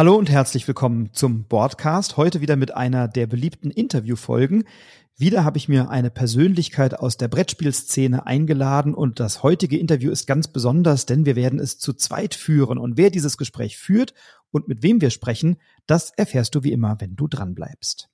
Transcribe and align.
Hallo 0.00 0.16
und 0.16 0.30
herzlich 0.30 0.66
willkommen 0.66 1.12
zum 1.12 1.44
Boardcast. 1.44 2.16
Heute 2.16 2.40
wieder 2.40 2.56
mit 2.56 2.74
einer 2.74 3.06
der 3.06 3.26
beliebten 3.26 3.70
Interviewfolgen. 3.70 4.64
Wieder 5.18 5.44
habe 5.44 5.58
ich 5.58 5.68
mir 5.68 5.90
eine 5.90 6.08
Persönlichkeit 6.08 6.98
aus 6.98 7.18
der 7.18 7.28
Brettspielszene 7.28 8.26
eingeladen 8.26 8.94
und 8.94 9.20
das 9.20 9.42
heutige 9.42 9.76
Interview 9.76 10.10
ist 10.10 10.26
ganz 10.26 10.48
besonders, 10.48 11.04
denn 11.04 11.26
wir 11.26 11.36
werden 11.36 11.58
es 11.58 11.78
zu 11.78 11.92
zweit 11.92 12.34
führen. 12.34 12.78
Und 12.78 12.96
wer 12.96 13.10
dieses 13.10 13.36
Gespräch 13.36 13.76
führt 13.76 14.14
und 14.50 14.68
mit 14.68 14.82
wem 14.82 15.02
wir 15.02 15.10
sprechen, 15.10 15.58
das 15.86 16.12
erfährst 16.16 16.54
du 16.54 16.62
wie 16.62 16.72
immer, 16.72 16.98
wenn 16.98 17.14
du 17.14 17.28
dran 17.28 17.54
bleibst. 17.54 18.08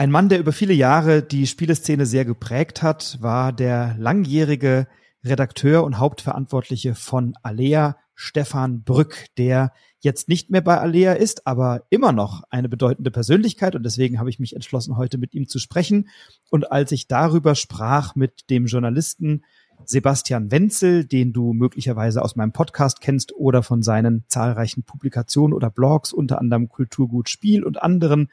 Ein 0.00 0.12
Mann, 0.12 0.28
der 0.28 0.38
über 0.38 0.52
viele 0.52 0.74
Jahre 0.74 1.24
die 1.24 1.48
Spieleszene 1.48 2.06
sehr 2.06 2.24
geprägt 2.24 2.84
hat, 2.84 3.18
war 3.20 3.52
der 3.52 3.96
langjährige 3.98 4.86
Redakteur 5.24 5.82
und 5.82 5.98
Hauptverantwortliche 5.98 6.94
von 6.94 7.34
Alea, 7.42 7.96
Stefan 8.14 8.84
Brück, 8.84 9.26
der 9.38 9.72
jetzt 9.98 10.28
nicht 10.28 10.50
mehr 10.50 10.60
bei 10.60 10.78
Alea 10.78 11.14
ist, 11.14 11.48
aber 11.48 11.82
immer 11.90 12.12
noch 12.12 12.44
eine 12.48 12.68
bedeutende 12.68 13.10
Persönlichkeit 13.10 13.74
und 13.74 13.82
deswegen 13.82 14.20
habe 14.20 14.30
ich 14.30 14.38
mich 14.38 14.54
entschlossen, 14.54 14.96
heute 14.96 15.18
mit 15.18 15.34
ihm 15.34 15.48
zu 15.48 15.58
sprechen. 15.58 16.08
Und 16.48 16.70
als 16.70 16.92
ich 16.92 17.08
darüber 17.08 17.56
sprach 17.56 18.14
mit 18.14 18.50
dem 18.50 18.66
Journalisten 18.66 19.42
Sebastian 19.84 20.52
Wenzel, 20.52 21.06
den 21.06 21.32
du 21.32 21.52
möglicherweise 21.52 22.22
aus 22.22 22.36
meinem 22.36 22.52
Podcast 22.52 23.00
kennst 23.00 23.32
oder 23.34 23.64
von 23.64 23.82
seinen 23.82 24.24
zahlreichen 24.28 24.84
Publikationen 24.84 25.54
oder 25.54 25.70
Blogs, 25.70 26.12
unter 26.12 26.38
anderem 26.38 26.68
Kulturgut 26.68 27.28
Spiel 27.28 27.64
und 27.64 27.82
anderen, 27.82 28.28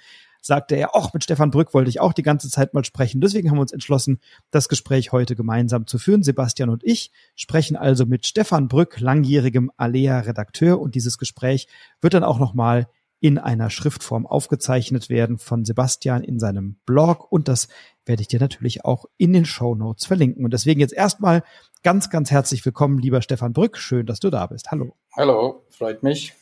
sagte 0.46 0.76
er, 0.76 0.96
auch 0.96 1.12
mit 1.14 1.24
Stefan 1.24 1.50
Brück 1.50 1.74
wollte 1.74 1.90
ich 1.90 2.00
auch 2.00 2.14
die 2.14 2.22
ganze 2.22 2.50
Zeit 2.50 2.76
mal 2.76 2.86
sprechen. 2.86 3.20
Deswegen 3.20 3.50
haben 3.50 3.58
wir 3.58 3.62
uns 3.62 3.72
entschlossen, 3.72 4.20
das 4.52 4.70
Gespräch 4.70 5.12
heute 5.12 5.36
gemeinsam 5.36 5.88
zu 5.88 5.98
führen. 5.98 6.22
Sebastian 6.22 6.70
und 6.70 6.84
ich 6.84 7.12
sprechen 7.36 7.76
also 7.76 8.06
mit 8.06 8.28
Stefan 8.28 8.68
Brück, 8.68 9.00
langjährigem 9.00 9.72
Alea-Redakteur. 9.76 10.80
Und 10.80 10.94
dieses 10.94 11.18
Gespräch 11.18 11.68
wird 12.00 12.14
dann 12.14 12.24
auch 12.24 12.38
nochmal 12.38 12.88
in 13.20 13.40
einer 13.40 13.72
Schriftform 13.72 14.28
aufgezeichnet 14.28 15.10
werden 15.10 15.40
von 15.40 15.66
Sebastian 15.66 16.24
in 16.24 16.38
seinem 16.38 16.76
Blog. 16.86 17.32
Und 17.32 17.48
das 17.48 17.68
werde 18.06 18.22
ich 18.22 18.28
dir 18.28 18.40
natürlich 18.40 18.86
auch 18.86 19.06
in 19.18 19.34
den 19.34 19.46
Show 19.46 19.74
Notes 19.74 20.06
verlinken. 20.06 20.46
Und 20.46 20.54
deswegen 20.54 20.80
jetzt 20.80 20.94
erstmal 20.94 21.42
ganz, 21.82 22.12
ganz 22.12 22.30
herzlich 22.30 22.64
willkommen, 22.64 23.00
lieber 23.00 23.24
Stefan 23.24 23.54
Brück. 23.54 23.78
Schön, 23.78 24.06
dass 24.06 24.20
du 24.20 24.30
da 24.30 24.46
bist. 24.46 24.70
Hallo. 24.70 24.96
Hallo, 25.16 25.64
freut 25.70 26.04
mich. 26.04 26.36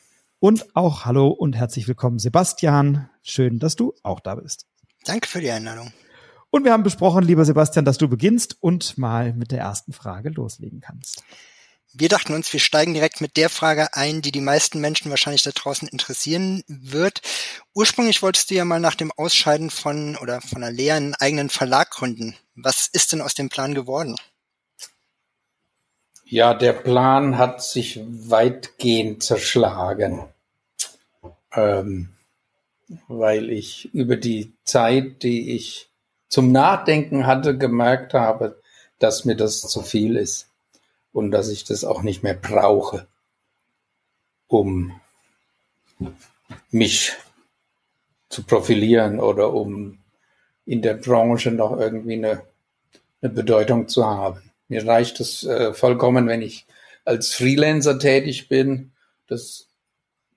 Und 0.44 0.76
auch 0.76 1.06
hallo 1.06 1.30
und 1.30 1.56
herzlich 1.56 1.88
willkommen, 1.88 2.20
Sebastian. 2.20 3.10
Schön, 3.22 3.60
dass 3.60 3.78
du 3.78 3.94
auch 4.04 4.20
da 4.20 4.36
bist. 4.36 4.66
Danke 5.06 5.30
für 5.30 5.40
die 5.40 5.50
Einladung. 5.50 5.94
Und 6.50 6.66
wir 6.66 6.74
haben 6.74 6.84
besprochen, 6.84 7.24
lieber 7.24 7.46
Sebastian, 7.46 7.86
dass 7.86 7.98
du 7.98 8.10
beginnst 8.10 8.58
und 8.60 8.98
mal 8.98 9.32
mit 9.32 9.54
der 9.54 9.60
ersten 9.60 9.94
Frage 9.94 10.32
loslegen 10.32 10.82
kannst. 10.82 11.24
Wir 11.94 12.10
dachten 12.10 12.34
uns, 12.34 12.52
wir 12.52 12.60
steigen 12.60 12.94
direkt 12.94 13.22
mit 13.22 13.38
der 13.38 13.48
Frage 13.48 13.94
ein, 13.94 14.22
die 14.22 14.34
die 14.34 14.42
meisten 14.42 14.82
Menschen 14.82 15.10
wahrscheinlich 15.10 15.44
da 15.44 15.52
draußen 15.52 15.88
interessieren 15.88 16.62
wird. 16.68 17.22
Ursprünglich 17.74 18.22
wolltest 18.22 18.52
du 18.52 18.56
ja 18.56 18.66
mal 18.66 18.82
nach 18.82 18.96
dem 18.96 19.14
Ausscheiden 19.14 19.70
von 19.70 20.18
oder 20.18 20.42
von 20.42 20.62
einer 20.62 20.74
Lehre 20.74 20.98
einen 20.98 21.16
eigenen 21.16 21.50
Verlag 21.50 21.92
gründen. 21.92 22.36
Was 22.54 22.90
ist 22.92 23.14
denn 23.14 23.22
aus 23.22 23.34
dem 23.34 23.48
Plan 23.48 23.74
geworden? 23.74 24.18
Ja, 26.26 26.54
der 26.54 26.74
Plan 26.74 27.38
hat 27.38 27.64
sich 27.64 28.02
weitgehend 28.04 29.24
zerschlagen 29.24 30.33
ähm, 31.54 32.10
weil 33.08 33.50
ich 33.50 33.94
über 33.94 34.18
die 34.18 34.54
Zeit, 34.64 35.24
die 35.24 35.56
ich 35.56 35.90
zum 36.30 36.52
Nachdenken 36.52 37.26
hatte, 37.28 37.58
gemerkt 37.58 38.14
habe, 38.14 38.62
dass 39.00 39.26
mir 39.26 39.36
das 39.36 39.62
zu 39.62 39.82
viel 39.82 40.16
ist 40.16 40.50
und 41.12 41.32
dass 41.32 41.50
ich 41.50 41.64
das 41.64 41.84
auch 41.84 42.02
nicht 42.02 42.24
mehr 42.24 42.34
brauche, 42.34 43.08
um 44.48 45.00
mich 46.72 47.14
zu 48.30 48.44
profilieren 48.44 49.20
oder 49.20 49.54
um 49.54 50.00
in 50.66 50.82
der 50.82 50.96
Branche 50.96 51.52
noch 51.52 51.78
irgendwie 51.78 52.14
eine, 52.14 52.44
eine 53.22 53.32
Bedeutung 53.32 53.88
zu 53.88 54.06
haben. 54.06 54.42
Mir 54.68 54.88
reicht 54.88 55.20
es 55.20 55.44
äh, 55.44 55.74
vollkommen, 55.74 56.28
wenn 56.28 56.42
ich 56.42 56.66
als 57.06 57.34
Freelancer 57.34 58.00
tätig 58.00 58.48
bin. 58.48 58.92
Das 59.28 59.68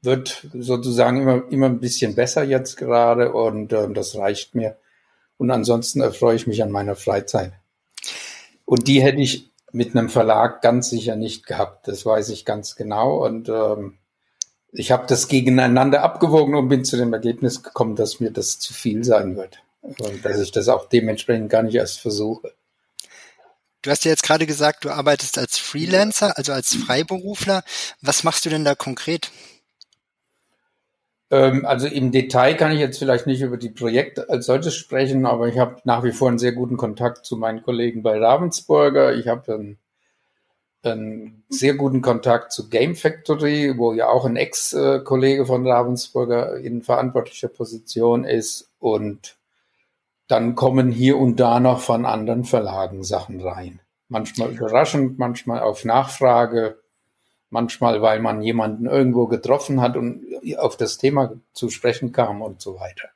wird 0.06 0.46
sozusagen 0.54 1.20
immer, 1.20 1.42
immer 1.50 1.66
ein 1.66 1.80
bisschen 1.80 2.14
besser 2.14 2.42
jetzt 2.42 2.76
gerade 2.76 3.32
und 3.32 3.72
äh, 3.74 3.92
das 3.92 4.16
reicht 4.16 4.54
mir. 4.54 4.78
Und 5.36 5.50
ansonsten 5.50 6.00
erfreue 6.00 6.36
ich 6.36 6.46
mich 6.46 6.62
an 6.62 6.70
meiner 6.70 6.96
Freizeit. 6.96 7.52
Und 8.64 8.88
die 8.88 9.02
hätte 9.02 9.20
ich 9.20 9.50
mit 9.72 9.94
einem 9.94 10.08
Verlag 10.08 10.62
ganz 10.62 10.88
sicher 10.88 11.16
nicht 11.16 11.46
gehabt. 11.46 11.86
Das 11.88 12.06
weiß 12.06 12.30
ich 12.30 12.46
ganz 12.46 12.76
genau. 12.76 13.22
Und 13.24 13.50
ähm, 13.50 13.98
ich 14.72 14.90
habe 14.90 15.06
das 15.06 15.28
gegeneinander 15.28 16.02
abgewogen 16.02 16.54
und 16.54 16.68
bin 16.68 16.84
zu 16.84 16.96
dem 16.96 17.12
Ergebnis 17.12 17.62
gekommen, 17.62 17.96
dass 17.96 18.20
mir 18.20 18.30
das 18.30 18.58
zu 18.58 18.72
viel 18.72 19.04
sein 19.04 19.36
wird. 19.36 19.58
Und 19.82 20.24
dass 20.24 20.40
ich 20.40 20.50
das 20.50 20.68
auch 20.68 20.88
dementsprechend 20.88 21.50
gar 21.50 21.62
nicht 21.62 21.74
erst 21.74 22.00
versuche. 22.00 22.54
Du 23.82 23.90
hast 23.90 24.04
ja 24.04 24.10
jetzt 24.10 24.24
gerade 24.24 24.46
gesagt, 24.46 24.84
du 24.84 24.90
arbeitest 24.90 25.38
als 25.38 25.58
Freelancer, 25.58 26.36
also 26.36 26.52
als 26.52 26.74
Freiberufler. 26.74 27.62
Was 28.00 28.24
machst 28.24 28.44
du 28.44 28.50
denn 28.50 28.64
da 28.64 28.74
konkret? 28.74 29.30
Ähm, 31.30 31.64
also 31.66 31.86
im 31.86 32.12
Detail 32.12 32.54
kann 32.54 32.72
ich 32.72 32.78
jetzt 32.78 32.98
vielleicht 32.98 33.26
nicht 33.26 33.42
über 33.42 33.56
die 33.56 33.70
Projekte 33.70 34.28
als 34.28 34.46
solches 34.46 34.74
sprechen, 34.74 35.26
aber 35.26 35.48
ich 35.48 35.58
habe 35.58 35.76
nach 35.84 36.04
wie 36.04 36.12
vor 36.12 36.28
einen 36.28 36.38
sehr 36.38 36.52
guten 36.52 36.76
Kontakt 36.76 37.26
zu 37.26 37.36
meinen 37.36 37.62
Kollegen 37.62 38.02
bei 38.02 38.18
Ravensburger. 38.18 39.14
Ich 39.14 39.28
habe 39.28 39.54
einen, 39.54 39.78
einen 40.82 41.44
sehr 41.48 41.74
guten 41.74 42.00
Kontakt 42.00 42.52
zu 42.52 42.68
Game 42.68 42.94
Factory, 42.94 43.76
wo 43.76 43.92
ja 43.92 44.08
auch 44.08 44.24
ein 44.24 44.36
Ex-Kollege 44.36 45.46
von 45.46 45.66
Ravensburger 45.66 46.58
in 46.58 46.82
verantwortlicher 46.82 47.48
Position 47.48 48.24
ist. 48.24 48.70
Und 48.78 49.36
dann 50.28 50.54
kommen 50.54 50.90
hier 50.90 51.18
und 51.18 51.40
da 51.40 51.60
noch 51.60 51.80
von 51.80 52.06
anderen 52.06 52.44
Verlagen 52.44 53.02
Sachen 53.02 53.40
rein. 53.40 53.80
Manchmal 54.08 54.52
überraschend, 54.52 55.18
manchmal 55.18 55.60
auf 55.60 55.84
Nachfrage 55.84 56.78
manchmal 57.50 58.02
weil 58.02 58.20
man 58.20 58.42
jemanden 58.42 58.86
irgendwo 58.86 59.26
getroffen 59.26 59.80
hat 59.80 59.96
und 59.96 60.24
auf 60.58 60.76
das 60.76 60.98
Thema 60.98 61.32
zu 61.52 61.70
sprechen 61.70 62.12
kam 62.12 62.42
und 62.42 62.60
so 62.60 62.78
weiter. 62.78 63.08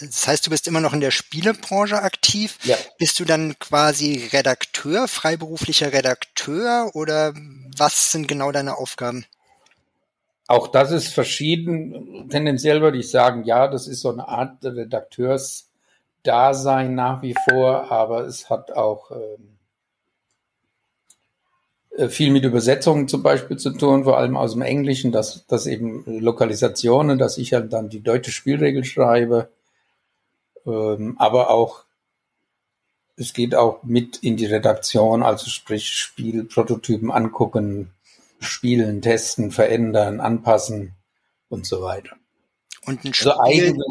Das 0.00 0.26
heißt, 0.26 0.46
du 0.46 0.50
bist 0.50 0.66
immer 0.66 0.80
noch 0.80 0.94
in 0.94 1.00
der 1.00 1.10
Spielebranche 1.10 2.00
aktiv. 2.00 2.58
Ja. 2.62 2.76
Bist 2.98 3.20
du 3.20 3.26
dann 3.26 3.58
quasi 3.58 4.30
Redakteur, 4.32 5.08
freiberuflicher 5.08 5.92
Redakteur 5.92 6.90
oder 6.94 7.34
was 7.76 8.12
sind 8.12 8.26
genau 8.26 8.50
deine 8.50 8.78
Aufgaben? 8.78 9.26
Auch 10.46 10.68
das 10.68 10.90
ist 10.90 11.08
verschieden. 11.08 12.30
Tendenziell 12.30 12.80
würde 12.80 12.96
ich 12.98 13.10
sagen, 13.10 13.44
ja, 13.44 13.68
das 13.68 13.86
ist 13.86 14.00
so 14.00 14.10
eine 14.10 14.26
Art 14.26 14.64
Redakteursdasein 14.64 16.94
nach 16.94 17.20
wie 17.22 17.36
vor, 17.48 17.92
aber 17.92 18.24
es 18.24 18.48
hat 18.50 18.72
auch 18.72 19.10
äh, 19.10 19.36
viel 22.08 22.30
mit 22.30 22.44
Übersetzungen 22.44 23.08
zum 23.08 23.22
Beispiel 23.22 23.56
zu 23.56 23.70
tun, 23.70 24.04
vor 24.04 24.16
allem 24.16 24.36
aus 24.36 24.52
dem 24.52 24.62
Englischen, 24.62 25.12
dass, 25.12 25.46
dass 25.46 25.66
eben 25.66 26.04
Lokalisationen, 26.06 27.18
dass 27.18 27.36
ich 27.36 27.52
halt 27.52 27.72
dann 27.72 27.88
die 27.88 28.02
deutsche 28.02 28.30
Spielregel 28.30 28.84
schreibe, 28.84 29.50
ähm, 30.66 31.16
aber 31.18 31.50
auch 31.50 31.84
es 33.16 33.34
geht 33.34 33.54
auch 33.54 33.82
mit 33.82 34.18
in 34.18 34.36
die 34.36 34.46
Redaktion, 34.46 35.22
also 35.22 35.50
sprich 35.50 35.90
Spielprototypen 35.90 37.10
angucken, 37.10 37.90
spielen, 38.38 39.02
testen, 39.02 39.50
verändern, 39.50 40.20
anpassen 40.20 40.94
und 41.50 41.66
so 41.66 41.82
weiter. 41.82 42.16
Und 42.86 43.04
ein 43.04 43.08
also 43.08 43.12
Spiel 43.12 43.32
also 43.32 43.42
eigentlich, 43.42 43.84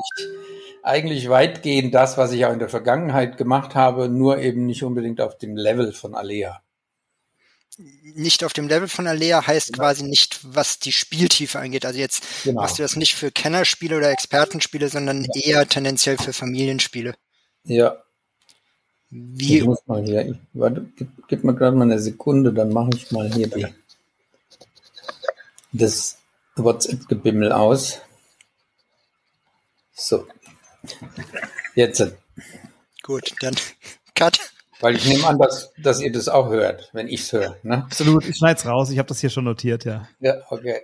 eigentlich 0.82 1.30
weitgehend 1.30 1.94
das, 1.94 2.18
was 2.18 2.32
ich 2.32 2.46
auch 2.46 2.54
in 2.54 2.60
der 2.60 2.70
Vergangenheit 2.70 3.38
gemacht 3.38 3.76
habe, 3.76 4.10
nur 4.10 4.40
eben 4.40 4.66
nicht 4.66 4.84
unbedingt 4.84 5.22
auf 5.22 5.38
dem 5.38 5.56
Level 5.56 5.92
von 5.92 6.16
Alea 6.16 6.64
nicht 7.78 8.44
auf 8.44 8.54
dem 8.54 8.68
Level 8.68 8.88
von 8.88 9.08
Alea 9.08 9.46
heißt 9.46 9.74
genau. 9.74 9.84
quasi 9.84 10.04
nicht, 10.04 10.40
was 10.44 10.80
die 10.80 10.92
Spieltiefe 10.92 11.60
angeht. 11.60 11.86
Also 11.86 12.00
jetzt 12.00 12.24
genau. 12.44 12.62
machst 12.62 12.78
du 12.78 12.84
das 12.84 12.96
nicht 12.96 13.16
für 13.16 13.32
Kennerspiele 13.32 13.98
oder 13.98 14.10
Expertenspiele, 14.12 14.90
sondern 14.90 15.26
ja. 15.34 15.42
eher 15.42 15.68
tendenziell 15.68 16.18
für 16.18 16.34
Familienspiele. 16.34 17.16
Ja. 17.64 18.04
Wie? 19.10 19.60
Ich 19.60 19.64
muss 19.64 19.80
mal 19.88 20.04
hier, 20.04 20.28
ich, 20.28 20.38
warte, 20.54 20.86
gib, 20.96 21.10
gib 21.28 21.44
mir 21.44 21.56
gerade 21.56 21.76
mal 21.76 21.84
eine 21.84 22.00
Sekunde, 22.00 22.54
dann 22.54 22.72
mache 22.72 22.92
ich 22.96 23.12
mal 23.12 23.32
hier 23.34 23.48
die, 23.48 23.68
das 25.72 26.18
WhatsApp-Gebimmel 26.56 27.52
aus. 27.52 28.00
So. 29.94 30.28
Jetzt. 31.76 32.14
Gut, 33.02 33.34
dann 33.42 33.56
Cut. 34.16 34.49
Weil 34.80 34.96
ich 34.96 35.06
nehme 35.06 35.28
an, 35.28 35.38
dass, 35.38 35.74
dass 35.78 36.02
ihr 36.02 36.12
das 36.12 36.30
auch 36.30 36.50
hört, 36.50 36.90
wenn 36.94 37.08
ich 37.08 37.22
es 37.22 37.34
höre. 37.34 37.58
Ne? 37.64 37.84
Absolut, 37.84 38.26
ich 38.26 38.38
schneide 38.38 38.60
es 38.60 38.66
raus. 38.66 38.90
Ich 38.90 38.98
habe 38.98 39.10
das 39.10 39.20
hier 39.20 39.30
schon 39.30 39.44
notiert, 39.44 39.84
ja. 39.86 40.08
Ja, 40.20 40.36
okay. 40.50 40.82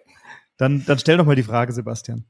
Dann, 0.57 0.85
dann 0.85 0.99
stell 0.99 1.17
doch 1.17 1.25
mal 1.25 1.35
die 1.35 1.43
Frage, 1.43 1.71
Sebastian. 1.73 2.25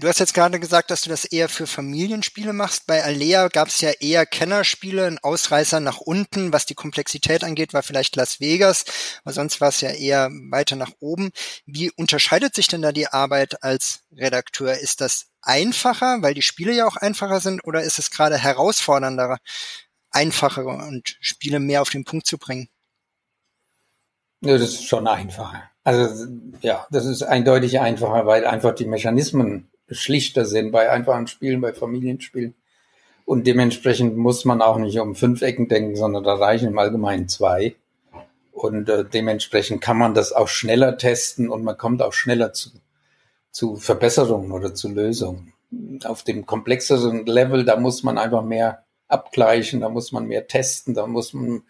Du 0.00 0.06
hast 0.06 0.20
jetzt 0.20 0.34
gerade 0.34 0.60
gesagt, 0.60 0.92
dass 0.92 1.00
du 1.00 1.10
das 1.10 1.24
eher 1.24 1.48
für 1.48 1.66
Familienspiele 1.66 2.52
machst. 2.52 2.86
Bei 2.86 3.02
Alea 3.02 3.48
gab 3.48 3.66
es 3.66 3.80
ja 3.80 3.90
eher 3.98 4.26
Kennerspiele, 4.26 5.04
ein 5.06 5.18
Ausreißer 5.18 5.80
nach 5.80 5.98
unten, 5.98 6.52
was 6.52 6.66
die 6.66 6.76
Komplexität 6.76 7.42
angeht, 7.42 7.74
war 7.74 7.82
vielleicht 7.82 8.14
Las 8.14 8.38
Vegas, 8.38 8.84
aber 9.24 9.32
sonst 9.32 9.60
war 9.60 9.70
es 9.70 9.80
ja 9.80 9.90
eher 9.90 10.30
weiter 10.50 10.76
nach 10.76 10.92
oben. 11.00 11.32
Wie 11.66 11.90
unterscheidet 11.90 12.54
sich 12.54 12.68
denn 12.68 12.80
da 12.80 12.92
die 12.92 13.08
Arbeit 13.08 13.64
als 13.64 14.04
Redakteur? 14.12 14.78
Ist 14.78 15.00
das 15.00 15.32
einfacher, 15.48 16.18
weil 16.20 16.34
die 16.34 16.42
Spiele 16.42 16.74
ja 16.74 16.86
auch 16.86 16.96
einfacher 16.96 17.40
sind, 17.40 17.64
oder 17.64 17.82
ist 17.82 17.98
es 17.98 18.10
gerade 18.10 18.36
herausfordernder, 18.36 19.38
einfacher 20.10 20.64
und 20.66 21.16
Spiele 21.20 21.58
mehr 21.58 21.82
auf 21.82 21.90
den 21.90 22.04
Punkt 22.04 22.26
zu 22.26 22.38
bringen? 22.38 22.68
Ja, 24.42 24.56
das 24.58 24.74
ist 24.74 24.86
schon 24.86 25.06
einfacher. 25.08 25.62
Also 25.82 26.26
ja, 26.60 26.86
das 26.90 27.06
ist 27.06 27.22
eindeutig 27.22 27.80
einfacher, 27.80 28.26
weil 28.26 28.46
einfach 28.46 28.74
die 28.74 28.84
Mechanismen 28.84 29.70
schlichter 29.90 30.44
sind 30.44 30.70
bei 30.70 30.90
einfachen 30.90 31.26
Spielen, 31.26 31.60
bei 31.60 31.72
Familienspielen. 31.72 32.54
Und 33.24 33.46
dementsprechend 33.46 34.16
muss 34.16 34.44
man 34.44 34.62
auch 34.62 34.78
nicht 34.78 35.00
um 35.00 35.14
fünf 35.14 35.42
Ecken 35.42 35.68
denken, 35.68 35.96
sondern 35.96 36.24
da 36.24 36.34
reichen 36.34 36.68
im 36.68 36.78
Allgemeinen 36.78 37.28
zwei. 37.28 37.74
Und 38.52 38.88
äh, 38.88 39.04
dementsprechend 39.04 39.80
kann 39.80 39.98
man 39.98 40.14
das 40.14 40.32
auch 40.32 40.48
schneller 40.48 40.98
testen 40.98 41.48
und 41.48 41.62
man 41.62 41.76
kommt 41.76 42.02
auch 42.02 42.12
schneller 42.12 42.52
zu, 42.52 42.70
zu 43.58 43.74
Verbesserungen 43.74 44.52
oder 44.52 44.72
zu 44.72 44.88
Lösungen. 44.88 45.52
Auf 46.04 46.22
dem 46.22 46.46
komplexeren 46.46 47.26
Level, 47.26 47.64
da 47.64 47.74
muss 47.76 48.04
man 48.04 48.16
einfach 48.16 48.44
mehr 48.44 48.84
abgleichen, 49.08 49.80
da 49.80 49.88
muss 49.88 50.12
man 50.12 50.26
mehr 50.26 50.46
testen, 50.46 50.94
da 50.94 51.08
muss 51.08 51.32
man 51.32 51.64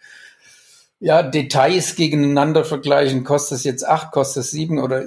ja, 0.99 1.23
Details 1.23 1.95
gegeneinander 1.95 2.63
vergleichen, 2.63 3.23
kostet 3.23 3.57
es 3.57 3.63
jetzt 3.63 3.87
acht, 3.87 4.11
kostet 4.11 4.43
es 4.43 4.51
sieben 4.51 4.77
oder 4.77 5.03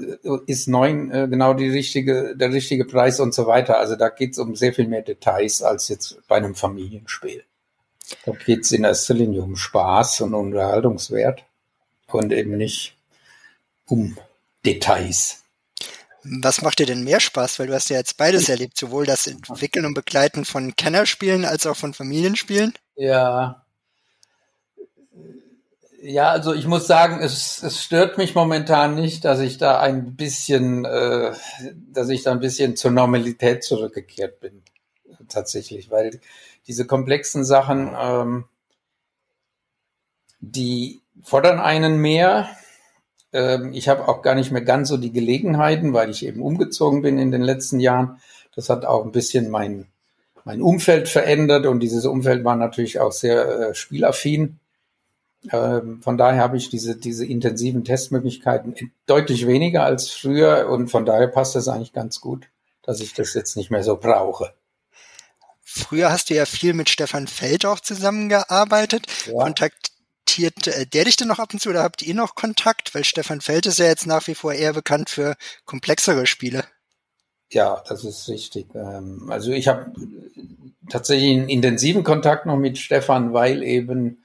ist 0.46 0.66
neun 0.66 1.12
äh, 1.12 1.28
genau 1.28 1.54
die 1.54 1.68
richtige, 1.68 2.34
der 2.34 2.52
richtige 2.52 2.84
Preis 2.84 3.20
und 3.20 3.32
so 3.32 3.46
weiter. 3.46 3.78
Also 3.78 3.94
da 3.94 4.08
geht 4.08 4.32
es 4.32 4.40
um 4.40 4.56
sehr 4.56 4.72
viel 4.72 4.88
mehr 4.88 5.02
Details 5.02 5.62
als 5.62 5.88
jetzt 5.88 6.18
bei 6.26 6.34
einem 6.34 6.56
Familienspiel. 6.56 7.44
Da 8.26 8.32
geht 8.32 8.62
es 8.64 8.72
in 8.72 8.82
erster 8.82 9.14
Linie 9.14 9.42
um 9.42 9.54
Spaß 9.54 10.22
und 10.22 10.34
Unterhaltungswert 10.34 11.44
und 12.08 12.32
eben 12.32 12.56
nicht 12.56 12.96
um 13.86 14.16
Details. 14.66 15.41
Was 16.24 16.62
macht 16.62 16.78
dir 16.78 16.86
denn 16.86 17.04
mehr 17.04 17.20
Spaß? 17.20 17.58
Weil 17.58 17.66
du 17.66 17.74
hast 17.74 17.90
ja 17.90 17.96
jetzt 17.96 18.16
beides 18.16 18.48
erlebt, 18.48 18.76
sowohl 18.76 19.06
das 19.06 19.26
Entwickeln 19.26 19.86
und 19.86 19.94
Begleiten 19.94 20.44
von 20.44 20.76
Kennerspielen 20.76 21.44
als 21.44 21.66
auch 21.66 21.76
von 21.76 21.94
Familienspielen. 21.94 22.74
Ja, 22.96 23.62
ja, 26.04 26.30
also 26.30 26.52
ich 26.52 26.66
muss 26.66 26.88
sagen, 26.88 27.20
es, 27.22 27.62
es 27.62 27.80
stört 27.80 28.18
mich 28.18 28.34
momentan 28.34 28.96
nicht, 28.96 29.24
dass 29.24 29.38
ich 29.38 29.56
da 29.56 29.78
ein 29.78 30.16
bisschen, 30.16 30.84
äh, 30.84 31.32
dass 31.92 32.08
ich 32.08 32.24
da 32.24 32.32
ein 32.32 32.40
bisschen 32.40 32.74
zur 32.74 32.90
Normalität 32.90 33.62
zurückgekehrt 33.62 34.40
bin, 34.40 34.64
tatsächlich, 35.28 35.92
weil 35.92 36.20
diese 36.66 36.86
komplexen 36.86 37.44
Sachen, 37.44 37.94
ähm, 37.96 38.44
die 40.40 41.02
fordern 41.22 41.60
einen 41.60 41.98
mehr. 41.98 42.48
Ähm, 43.32 43.72
ich 43.72 43.88
habe 43.88 44.08
auch 44.08 44.22
gar 44.22 44.34
nicht 44.34 44.52
mehr 44.52 44.62
ganz 44.62 44.88
so 44.88 44.96
die 44.96 45.12
Gelegenheiten, 45.12 45.92
weil 45.92 46.10
ich 46.10 46.24
eben 46.24 46.42
umgezogen 46.42 47.02
bin 47.02 47.18
in 47.18 47.30
den 47.30 47.42
letzten 47.42 47.80
Jahren. 47.80 48.20
Das 48.54 48.68
hat 48.68 48.84
auch 48.84 49.04
ein 49.04 49.12
bisschen 49.12 49.50
mein 49.50 49.86
mein 50.44 50.62
Umfeld 50.62 51.08
verändert 51.08 51.66
und 51.66 51.80
dieses 51.80 52.04
Umfeld 52.04 52.44
war 52.44 52.56
natürlich 52.56 53.00
auch 53.00 53.12
sehr 53.12 53.46
äh, 53.46 53.74
spielaffin. 53.74 54.58
Ähm, 55.50 56.00
von 56.02 56.16
daher 56.16 56.40
habe 56.40 56.56
ich 56.56 56.68
diese, 56.68 56.96
diese 56.96 57.26
intensiven 57.26 57.84
Testmöglichkeiten 57.84 58.74
deutlich 59.06 59.46
weniger 59.46 59.84
als 59.84 60.10
früher 60.10 60.68
und 60.68 60.88
von 60.88 61.04
daher 61.04 61.28
passt 61.28 61.56
das 61.56 61.68
eigentlich 61.68 61.92
ganz 61.92 62.20
gut, 62.20 62.48
dass 62.82 63.00
ich 63.00 63.14
das 63.14 63.34
jetzt 63.34 63.56
nicht 63.56 63.70
mehr 63.70 63.82
so 63.82 63.96
brauche. 63.96 64.52
Früher 65.64 66.12
hast 66.12 66.30
du 66.30 66.34
ja 66.34 66.44
viel 66.44 66.74
mit 66.74 66.90
Stefan 66.90 67.26
Feld 67.26 67.64
auch 67.64 67.80
zusammengearbeitet. 67.80 69.06
Ja. 69.26 69.34
Kontaktiert 70.32 70.66
äh, 70.68 70.86
der 70.86 71.04
dich 71.04 71.16
denn 71.16 71.28
noch 71.28 71.38
ab 71.38 71.52
und 71.52 71.60
zu 71.60 71.70
oder 71.70 71.82
habt 71.82 72.02
ihr 72.02 72.14
noch 72.14 72.34
Kontakt? 72.34 72.94
Weil 72.94 73.04
Stefan 73.04 73.40
Feld 73.40 73.66
ist 73.66 73.78
ja 73.78 73.86
jetzt 73.86 74.06
nach 74.06 74.26
wie 74.26 74.34
vor 74.34 74.52
eher 74.52 74.72
bekannt 74.72 75.10
für 75.10 75.34
komplexere 75.64 76.26
Spiele. 76.26 76.64
Ja, 77.50 77.82
das 77.88 78.04
ist 78.04 78.28
richtig. 78.28 78.74
Ähm, 78.74 79.28
also 79.30 79.52
ich 79.52 79.68
habe 79.68 79.92
tatsächlich 80.88 81.32
einen 81.32 81.48
intensiven 81.48 82.04
Kontakt 82.04 82.46
noch 82.46 82.56
mit 82.56 82.78
Stefan, 82.78 83.32
weil 83.32 83.62
eben 83.62 84.24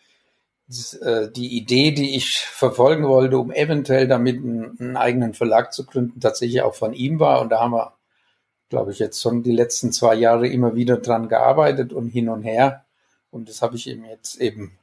äh, 1.02 1.30
die 1.30 1.58
Idee, 1.58 1.92
die 1.92 2.16
ich 2.16 2.40
verfolgen 2.40 3.08
wollte, 3.08 3.38
um 3.38 3.52
eventuell 3.52 4.08
damit 4.08 4.38
einen, 4.38 4.96
eigenen 4.98 5.34
Verlag 5.34 5.74
zu 5.74 5.86
gründen, 5.86 6.20
tatsächlich 6.20 6.62
auch 6.62 6.76
von 6.76 6.94
ihm 6.94 7.20
war. 7.20 7.42
Und 7.42 7.50
da 7.50 7.60
haben 7.60 7.72
wir, 7.72 7.94
glaube 8.70 8.92
ich, 8.92 9.00
jetzt 9.00 9.22
schon 9.22 9.44
die 9.44 9.52
letzten 9.52 9.92
zwei 9.92 10.16
Jahre 10.16 10.48
immer 10.48 10.76
wieder 10.76 10.98
dran 10.98 11.28
gearbeitet 11.28 11.92
und 11.92 12.08
hin 12.08 12.30
und 12.30 12.44
her. 12.44 12.86
Und 13.30 13.50
das 13.50 13.62
habe 13.62 13.76
ich 13.76 13.88
ihm 13.88 14.06
jetzt 14.06 14.40
eben 14.40 14.78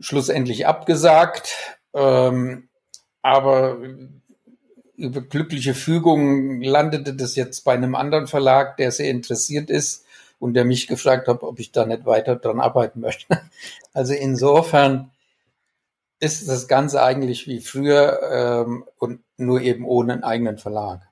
schlussendlich 0.00 0.66
abgesagt. 0.66 1.56
Ähm, 1.94 2.68
aber 3.22 3.78
über 4.96 5.20
glückliche 5.22 5.74
Fügung 5.74 6.60
landete 6.60 7.14
das 7.14 7.36
jetzt 7.36 7.64
bei 7.64 7.72
einem 7.72 7.94
anderen 7.94 8.26
Verlag, 8.26 8.76
der 8.76 8.92
sehr 8.92 9.10
interessiert 9.10 9.70
ist 9.70 10.04
und 10.38 10.54
der 10.54 10.64
mich 10.64 10.86
gefragt 10.86 11.28
hat, 11.28 11.42
ob 11.42 11.58
ich 11.58 11.72
da 11.72 11.86
nicht 11.86 12.04
weiter 12.06 12.36
dran 12.36 12.60
arbeiten 12.60 13.00
möchte. 13.00 13.26
Also 13.92 14.14
insofern 14.14 15.10
ist 16.20 16.48
das 16.48 16.68
Ganze 16.68 17.02
eigentlich 17.02 17.48
wie 17.48 17.60
früher 17.60 18.20
ähm, 18.30 18.84
und 18.98 19.20
nur 19.36 19.60
eben 19.62 19.84
ohne 19.84 20.12
einen 20.12 20.22
eigenen 20.22 20.58
Verlag. 20.58 21.08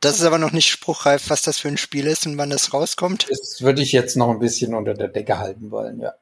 Das 0.00 0.16
ist 0.16 0.24
aber 0.24 0.38
noch 0.38 0.50
nicht 0.50 0.68
spruchreif, 0.68 1.30
was 1.30 1.42
das 1.42 1.58
für 1.58 1.68
ein 1.68 1.76
Spiel 1.76 2.08
ist 2.08 2.26
und 2.26 2.38
wann 2.38 2.50
das 2.50 2.74
rauskommt. 2.74 3.28
Das 3.30 3.62
würde 3.62 3.82
ich 3.82 3.92
jetzt 3.92 4.16
noch 4.16 4.30
ein 4.30 4.40
bisschen 4.40 4.74
unter 4.74 4.94
der 4.94 5.08
Decke 5.08 5.38
halten 5.38 5.70
wollen, 5.70 6.00
ja. 6.00 6.14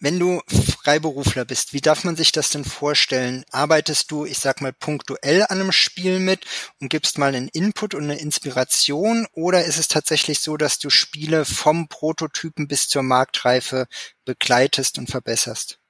Wenn 0.00 0.20
du 0.20 0.40
Freiberufler 0.46 1.44
bist, 1.44 1.72
wie 1.72 1.80
darf 1.80 2.04
man 2.04 2.14
sich 2.14 2.30
das 2.30 2.50
denn 2.50 2.64
vorstellen? 2.64 3.44
Arbeitest 3.50 4.12
du, 4.12 4.24
ich 4.26 4.38
sag 4.38 4.60
mal, 4.60 4.72
punktuell 4.72 5.42
an 5.42 5.60
einem 5.60 5.72
Spiel 5.72 6.20
mit 6.20 6.44
und 6.80 6.88
gibst 6.88 7.18
mal 7.18 7.34
einen 7.34 7.48
Input 7.48 7.94
und 7.94 8.04
eine 8.04 8.20
Inspiration? 8.20 9.26
Oder 9.32 9.64
ist 9.64 9.76
es 9.76 9.88
tatsächlich 9.88 10.38
so, 10.38 10.56
dass 10.56 10.78
du 10.78 10.88
Spiele 10.88 11.44
vom 11.44 11.88
Prototypen 11.88 12.68
bis 12.68 12.88
zur 12.88 13.02
Marktreife 13.02 13.88
begleitest 14.24 14.98
und 14.98 15.10
verbesserst? 15.10 15.80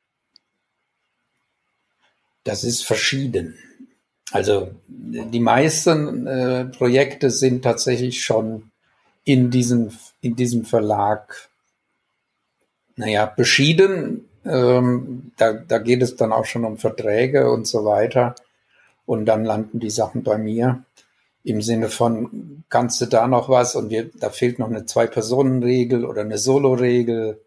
Das 2.44 2.64
ist 2.64 2.86
verschieden. 2.86 3.58
Also 4.30 4.74
die 4.86 5.40
meisten 5.40 6.26
äh, 6.26 6.64
Projekte 6.64 7.30
sind 7.30 7.62
tatsächlich 7.62 8.24
schon 8.24 8.70
in 9.24 9.50
diesem, 9.50 9.90
in 10.22 10.34
diesem 10.34 10.64
Verlag 10.64 11.50
naja, 12.98 13.26
beschieden. 13.26 14.28
Ähm, 14.44 15.32
da, 15.36 15.52
da 15.52 15.78
geht 15.78 16.02
es 16.02 16.16
dann 16.16 16.32
auch 16.32 16.44
schon 16.44 16.64
um 16.64 16.78
Verträge 16.78 17.50
und 17.50 17.66
so 17.66 17.84
weiter. 17.84 18.34
Und 19.06 19.26
dann 19.26 19.44
landen 19.44 19.80
die 19.80 19.90
Sachen 19.90 20.22
bei 20.22 20.36
mir 20.36 20.84
im 21.44 21.62
Sinne 21.62 21.88
von, 21.88 22.64
kannst 22.68 23.00
du 23.00 23.06
da 23.06 23.26
noch 23.26 23.48
was? 23.48 23.74
Und 23.76 23.88
wir, 23.90 24.10
da 24.12 24.30
fehlt 24.30 24.58
noch 24.58 24.68
eine 24.68 24.84
Zwei-Personen-Regel 24.84 26.04
oder 26.04 26.22
eine 26.22 26.38
Solo-Regel. 26.38 27.40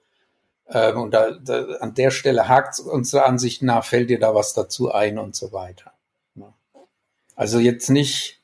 Ähm, 0.69 0.97
und 0.97 1.13
da, 1.13 1.31
da, 1.31 1.65
an 1.81 1.93
der 1.93 2.11
Stelle 2.11 2.47
hakt 2.47 2.79
unserer 2.79 3.25
Ansicht 3.25 3.61
nach, 3.61 3.85
fällt 3.85 4.09
dir 4.09 4.19
da 4.19 4.33
was 4.33 4.53
dazu 4.53 4.91
ein 4.91 5.19
und 5.19 5.35
so 5.35 5.51
weiter. 5.51 5.91
Also 7.35 7.59
jetzt 7.59 7.89
nicht, 7.89 8.41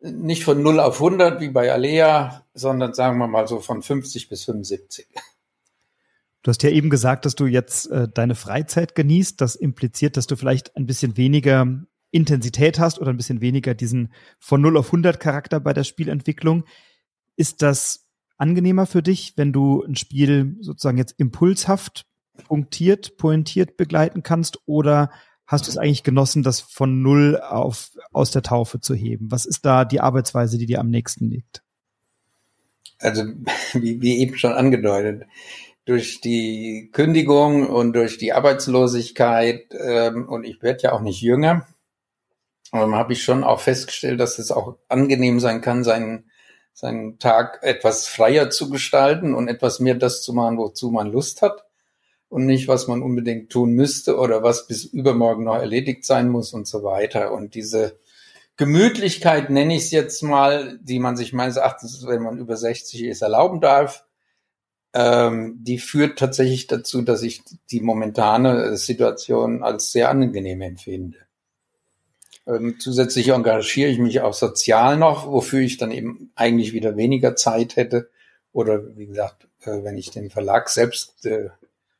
nicht 0.00 0.44
von 0.44 0.62
0 0.62 0.80
auf 0.80 0.96
100 0.96 1.40
wie 1.40 1.48
bei 1.48 1.72
Alea, 1.72 2.44
sondern 2.54 2.94
sagen 2.94 3.18
wir 3.18 3.26
mal 3.26 3.46
so 3.46 3.60
von 3.60 3.82
50 3.82 4.28
bis 4.28 4.44
75. 4.44 5.06
Du 6.44 6.50
hast 6.50 6.62
ja 6.62 6.68
eben 6.68 6.90
gesagt, 6.90 7.24
dass 7.24 7.34
du 7.34 7.46
jetzt 7.46 7.90
äh, 7.90 8.06
deine 8.06 8.34
Freizeit 8.34 8.94
genießt. 8.94 9.40
Das 9.40 9.56
impliziert, 9.56 10.18
dass 10.18 10.26
du 10.26 10.36
vielleicht 10.36 10.76
ein 10.76 10.84
bisschen 10.84 11.16
weniger 11.16 11.66
Intensität 12.10 12.78
hast 12.78 13.00
oder 13.00 13.10
ein 13.10 13.16
bisschen 13.16 13.40
weniger 13.40 13.74
diesen 13.74 14.12
von 14.38 14.60
0 14.60 14.76
auf 14.76 14.86
100 14.88 15.18
Charakter 15.18 15.58
bei 15.58 15.72
der 15.72 15.84
Spielentwicklung. 15.84 16.64
Ist 17.34 17.62
das 17.62 18.06
angenehmer 18.36 18.84
für 18.84 19.02
dich, 19.02 19.32
wenn 19.36 19.54
du 19.54 19.82
ein 19.84 19.96
Spiel 19.96 20.56
sozusagen 20.60 20.98
jetzt 20.98 21.14
impulshaft, 21.18 22.04
punktiert, 22.46 23.16
pointiert 23.16 23.78
begleiten 23.78 24.22
kannst 24.22 24.58
oder 24.66 25.10
hast 25.46 25.66
du 25.66 25.70
es 25.70 25.78
eigentlich 25.78 26.02
genossen, 26.02 26.42
das 26.42 26.60
von 26.60 27.00
null 27.00 27.40
auf 27.40 27.90
aus 28.12 28.32
der 28.32 28.42
Taufe 28.42 28.80
zu 28.80 28.94
heben? 28.94 29.30
Was 29.30 29.46
ist 29.46 29.64
da 29.64 29.86
die 29.86 30.00
Arbeitsweise, 30.00 30.58
die 30.58 30.66
dir 30.66 30.80
am 30.80 30.90
nächsten 30.90 31.30
liegt? 31.30 31.62
Also, 32.98 33.24
wie, 33.72 34.02
wie 34.02 34.18
eben 34.18 34.36
schon 34.36 34.52
angedeutet, 34.52 35.26
durch 35.84 36.20
die 36.20 36.90
Kündigung 36.92 37.68
und 37.68 37.92
durch 37.92 38.18
die 38.18 38.32
Arbeitslosigkeit 38.32 39.66
ähm, 39.78 40.28
und 40.28 40.44
ich 40.44 40.62
werde 40.62 40.82
ja 40.82 40.92
auch 40.92 41.00
nicht 41.00 41.20
jünger, 41.20 41.66
ähm, 42.72 42.94
habe 42.94 43.12
ich 43.12 43.22
schon 43.22 43.44
auch 43.44 43.60
festgestellt, 43.60 44.18
dass 44.18 44.38
es 44.38 44.50
auch 44.50 44.76
angenehm 44.88 45.40
sein 45.40 45.60
kann, 45.60 45.84
seinen, 45.84 46.30
seinen 46.72 47.18
Tag 47.18 47.60
etwas 47.62 48.08
freier 48.08 48.50
zu 48.50 48.70
gestalten 48.70 49.34
und 49.34 49.48
etwas 49.48 49.78
mehr 49.78 49.94
das 49.94 50.22
zu 50.22 50.32
machen, 50.32 50.56
wozu 50.56 50.90
man 50.90 51.12
Lust 51.12 51.42
hat 51.42 51.64
und 52.28 52.46
nicht, 52.46 52.66
was 52.66 52.88
man 52.88 53.02
unbedingt 53.02 53.50
tun 53.50 53.72
müsste 53.72 54.18
oder 54.18 54.42
was 54.42 54.66
bis 54.66 54.84
übermorgen 54.84 55.44
noch 55.44 55.56
erledigt 55.56 56.04
sein 56.04 56.30
muss 56.30 56.54
und 56.54 56.66
so 56.66 56.82
weiter. 56.82 57.32
Und 57.32 57.54
diese 57.54 57.98
Gemütlichkeit 58.56 59.50
nenne 59.50 59.76
ich 59.76 59.84
es 59.84 59.90
jetzt 59.90 60.22
mal, 60.22 60.78
die 60.82 60.98
man 60.98 61.16
sich 61.16 61.32
meines 61.32 61.56
Erachtens, 61.56 62.06
wenn 62.06 62.22
man 62.22 62.38
über 62.38 62.56
60 62.56 63.04
ist, 63.04 63.20
erlauben 63.20 63.60
darf, 63.60 64.04
ähm, 64.94 65.58
die 65.60 65.78
führt 65.78 66.18
tatsächlich 66.18 66.68
dazu, 66.68 67.02
dass 67.02 67.22
ich 67.22 67.42
die 67.70 67.80
momentane 67.80 68.76
Situation 68.76 69.64
als 69.64 69.90
sehr 69.90 70.08
angenehm 70.08 70.60
empfinde. 70.60 71.18
Ähm, 72.46 72.76
zusätzlich 72.78 73.28
engagiere 73.28 73.90
ich 73.90 73.98
mich 73.98 74.20
auch 74.20 74.34
sozial 74.34 74.96
noch, 74.96 75.26
wofür 75.26 75.60
ich 75.60 75.78
dann 75.78 75.90
eben 75.90 76.30
eigentlich 76.36 76.72
wieder 76.72 76.96
weniger 76.96 77.34
Zeit 77.34 77.74
hätte. 77.74 78.10
Oder 78.52 78.96
wie 78.96 79.06
gesagt, 79.06 79.48
äh, 79.62 79.82
wenn 79.82 79.98
ich 79.98 80.12
den 80.12 80.30
Verlag 80.30 80.68
selbst 80.68 81.26
äh, 81.26 81.48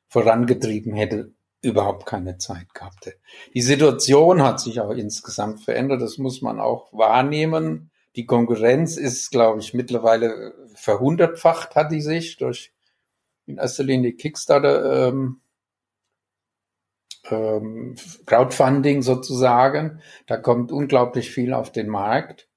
vorangetrieben 0.06 0.94
hätte, 0.94 1.32
überhaupt 1.62 2.06
keine 2.06 2.38
Zeit 2.38 2.74
gehabt 2.74 3.06
hätte. 3.06 3.18
Die 3.54 3.62
Situation 3.62 4.42
hat 4.42 4.60
sich 4.60 4.80
auch 4.80 4.90
insgesamt 4.90 5.62
verändert, 5.62 6.00
das 6.00 6.18
muss 6.18 6.42
man 6.42 6.60
auch 6.60 6.92
wahrnehmen. 6.92 7.90
Die 8.14 8.26
Konkurrenz 8.26 8.96
ist, 8.96 9.32
glaube 9.32 9.58
ich, 9.58 9.74
mittlerweile 9.74 10.54
verhundertfacht 10.74 11.74
hat 11.74 11.90
die 11.90 12.02
sich 12.02 12.36
durch 12.36 12.74
in 13.46 13.58
erster 13.58 13.84
Linie 13.84 14.12
Kickstarter 14.12 15.08
ähm, 15.08 15.40
ähm, 17.30 17.96
Crowdfunding 18.26 19.02
sozusagen. 19.02 20.00
Da 20.26 20.36
kommt 20.36 20.72
unglaublich 20.72 21.30
viel 21.30 21.52
auf 21.52 21.72
den 21.72 21.88
Markt. 21.88 22.48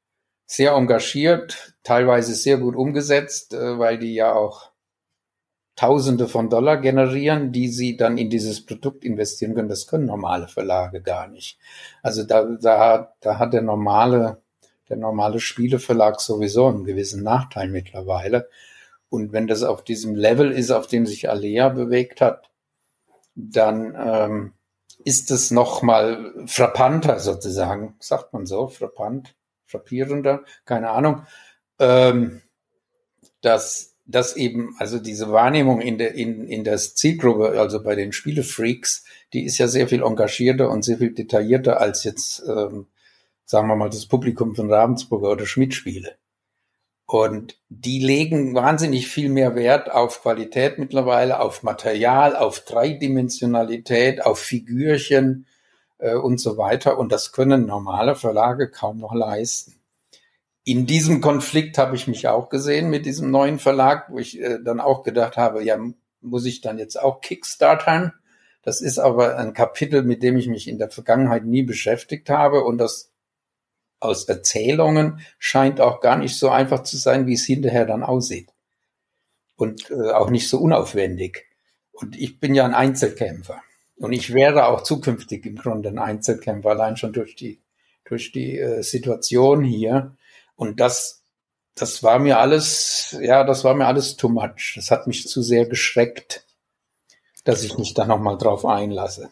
Sehr 0.45 0.71
engagiert, 0.71 1.75
teilweise 1.83 2.33
sehr 2.33 2.57
gut 2.57 2.75
umgesetzt, 2.75 3.53
äh, 3.53 3.79
weil 3.79 3.97
die 3.97 4.13
ja 4.13 4.33
auch 4.33 4.71
Tausende 5.77 6.27
von 6.27 6.49
Dollar 6.49 6.77
generieren, 6.77 7.51
die 7.51 7.67
sie 7.67 7.97
dann 7.97 8.17
in 8.17 8.31
dieses 8.31 8.65
Produkt 8.65 9.05
investieren 9.05 9.53
können. 9.53 9.69
Das 9.69 9.85
können 9.85 10.07
normale 10.07 10.47
Verlage 10.47 11.03
gar 11.03 11.27
nicht. 11.27 11.59
Also 12.01 12.23
da, 12.23 12.45
da, 12.59 13.13
da 13.19 13.37
hat 13.37 13.53
der 13.53 13.61
normale, 13.61 14.41
der 14.89 14.97
normale 14.97 15.39
Spieleverlag 15.39 16.19
sowieso 16.19 16.65
einen 16.65 16.83
gewissen 16.83 17.21
Nachteil 17.21 17.69
mittlerweile. 17.69 18.49
Und 19.09 19.31
wenn 19.31 19.47
das 19.47 19.63
auf 19.63 19.83
diesem 19.83 20.15
Level 20.15 20.51
ist, 20.51 20.71
auf 20.71 20.87
dem 20.87 21.05
sich 21.05 21.29
Alea 21.29 21.69
bewegt 21.69 22.21
hat, 22.21 22.49
dann 23.35 23.95
ähm, 23.97 24.53
ist 25.03 25.31
es 25.31 25.51
noch 25.51 25.81
mal 25.81 26.33
frappanter 26.47 27.19
sozusagen, 27.19 27.95
sagt 27.99 28.33
man 28.33 28.45
so, 28.45 28.67
frappant, 28.67 29.35
frappierender, 29.65 30.43
keine 30.65 30.89
Ahnung, 30.89 31.25
ähm, 31.79 32.41
dass 33.41 33.93
dass 34.09 34.37
eben 34.37 34.73
also 34.79 34.99
diese 34.99 35.31
Wahrnehmung 35.31 35.81
in 35.81 35.97
der 35.97 36.15
in 36.15 36.47
in 36.47 36.63
der 36.63 36.77
Zielgruppe, 36.77 37.59
also 37.59 37.83
bei 37.83 37.93
den 37.95 38.13
Spielefreaks, 38.13 39.03
die 39.33 39.43
ist 39.43 39.57
ja 39.57 39.67
sehr 39.67 39.87
viel 39.89 40.01
engagierter 40.01 40.69
und 40.69 40.83
sehr 40.83 40.97
viel 40.97 41.13
detaillierter 41.13 41.81
als 41.81 42.05
jetzt 42.05 42.41
ähm, 42.47 42.87
sagen 43.45 43.67
wir 43.67 43.75
mal 43.75 43.89
das 43.89 44.05
Publikum 44.05 44.55
von 44.55 44.71
Ravensburger 44.71 45.31
oder 45.31 45.45
Schmidt-Spiele. 45.45 46.17
Und 47.09 47.57
die 47.69 47.99
legen 47.99 48.53
wahnsinnig 48.53 49.07
viel 49.07 49.29
mehr 49.29 49.55
Wert 49.55 49.89
auf 49.89 50.21
Qualität 50.21 50.77
mittlerweile, 50.77 51.39
auf 51.39 51.63
Material, 51.63 52.35
auf 52.35 52.59
Dreidimensionalität, 52.65 54.25
auf 54.25 54.39
Figürchen 54.39 55.47
äh, 55.99 56.15
und 56.15 56.41
so 56.41 56.57
weiter. 56.57 56.97
Und 56.97 57.13
das 57.13 57.31
können 57.31 57.65
normale 57.65 58.15
Verlage 58.15 58.69
kaum 58.69 58.97
noch 58.97 59.15
leisten. 59.15 59.79
In 60.65 60.85
diesem 60.85 61.21
Konflikt 61.21 61.77
habe 61.77 61.95
ich 61.95 62.07
mich 62.07 62.27
auch 62.27 62.49
gesehen 62.49 62.89
mit 62.89 63.05
diesem 63.05 63.31
neuen 63.31 63.57
Verlag, 63.57 64.11
wo 64.11 64.19
ich 64.19 64.41
äh, 64.41 64.59
dann 64.61 64.81
auch 64.81 65.03
gedacht 65.03 65.37
habe, 65.37 65.63
ja, 65.63 65.79
muss 66.19 66.45
ich 66.45 66.59
dann 66.59 66.77
jetzt 66.77 67.01
auch 67.01 67.21
Kickstartern? 67.21 68.11
Das 68.63 68.81
ist 68.81 68.99
aber 68.99 69.37
ein 69.37 69.53
Kapitel, 69.53 70.03
mit 70.03 70.23
dem 70.23 70.35
ich 70.35 70.49
mich 70.49 70.67
in 70.67 70.77
der 70.77 70.89
Vergangenheit 70.89 71.45
nie 71.45 71.63
beschäftigt 71.63 72.29
habe 72.29 72.65
und 72.65 72.79
das 72.79 73.13
aus 73.99 74.25
Erzählungen 74.25 75.19
scheint 75.39 75.81
auch 75.81 76.01
gar 76.01 76.17
nicht 76.17 76.37
so 76.37 76.49
einfach 76.49 76.83
zu 76.83 76.97
sein, 76.97 77.25
wie 77.25 77.33
es 77.33 77.45
hinterher 77.45 77.85
dann 77.85 78.03
aussieht. 78.03 78.49
Und 79.55 79.89
äh, 79.89 80.11
auch 80.11 80.29
nicht 80.29 80.49
so 80.49 80.59
unaufwendig. 80.59 81.45
Und 81.91 82.15
ich 82.17 82.39
bin 82.39 82.53
ja 82.53 82.65
ein 82.65 82.75
Einzelkämpfer. 82.75 83.61
Und 83.95 84.13
ich 84.13 84.33
wäre 84.33 84.67
auch 84.67 84.83
zukünftig 84.83 85.45
im 85.47 85.55
Grunde 85.55 85.89
ein 85.89 85.97
Einzelkämpfer, 85.97 86.69
allein 86.69 86.97
schon 86.97 87.13
durch 87.13 87.35
die, 87.35 87.59
durch 88.05 88.31
die 88.31 88.59
äh, 88.59 88.83
Situation 88.83 89.63
hier. 89.63 90.15
Und 90.55 90.79
das, 90.79 91.23
das 91.73 92.03
war 92.03 92.19
mir 92.19 92.39
alles, 92.39 93.17
ja, 93.19 93.43
das 93.43 93.63
war 93.63 93.73
mir 93.73 93.87
alles 93.87 94.15
too 94.15 94.29
much. 94.29 94.73
Das 94.75 94.91
hat 94.91 95.07
mich 95.07 95.27
zu 95.27 95.41
sehr 95.41 95.65
geschreckt, 95.65 96.45
dass 97.43 97.63
ich 97.63 97.77
mich 97.79 97.95
da 97.95 98.05
nochmal 98.05 98.37
drauf 98.37 98.65
einlasse. 98.65 99.31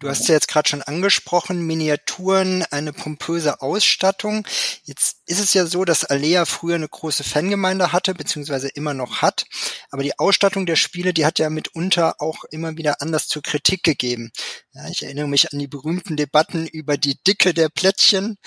Du 0.00 0.08
hast 0.08 0.28
ja 0.28 0.34
jetzt 0.34 0.46
gerade 0.46 0.68
schon 0.68 0.82
angesprochen, 0.82 1.66
Miniaturen, 1.66 2.62
eine 2.70 2.92
pompöse 2.92 3.60
Ausstattung. 3.60 4.46
Jetzt 4.84 5.22
ist 5.26 5.40
es 5.40 5.54
ja 5.54 5.66
so, 5.66 5.84
dass 5.84 6.04
Alea 6.04 6.44
früher 6.44 6.76
eine 6.76 6.88
große 6.88 7.24
Fangemeinde 7.24 7.92
hatte, 7.92 8.14
beziehungsweise 8.14 8.68
immer 8.68 8.94
noch 8.94 9.22
hat. 9.22 9.46
Aber 9.90 10.04
die 10.04 10.16
Ausstattung 10.16 10.66
der 10.66 10.76
Spiele, 10.76 11.12
die 11.12 11.26
hat 11.26 11.40
ja 11.40 11.50
mitunter 11.50 12.14
auch 12.20 12.44
immer 12.44 12.76
wieder 12.76 13.02
anders 13.02 13.26
zur 13.26 13.42
Kritik 13.42 13.82
gegeben. 13.82 14.30
Ja, 14.70 14.88
ich 14.88 15.02
erinnere 15.02 15.26
mich 15.26 15.52
an 15.52 15.58
die 15.58 15.66
berühmten 15.66 16.16
Debatten 16.16 16.68
über 16.68 16.96
die 16.96 17.20
Dicke 17.26 17.52
der 17.52 17.68
Plättchen. 17.68 18.38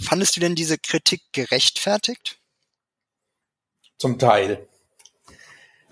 Fandest 0.00 0.36
du 0.36 0.40
denn 0.40 0.54
diese 0.54 0.78
Kritik 0.78 1.22
gerechtfertigt? 1.32 2.38
Zum 3.98 4.20
Teil. 4.20 4.68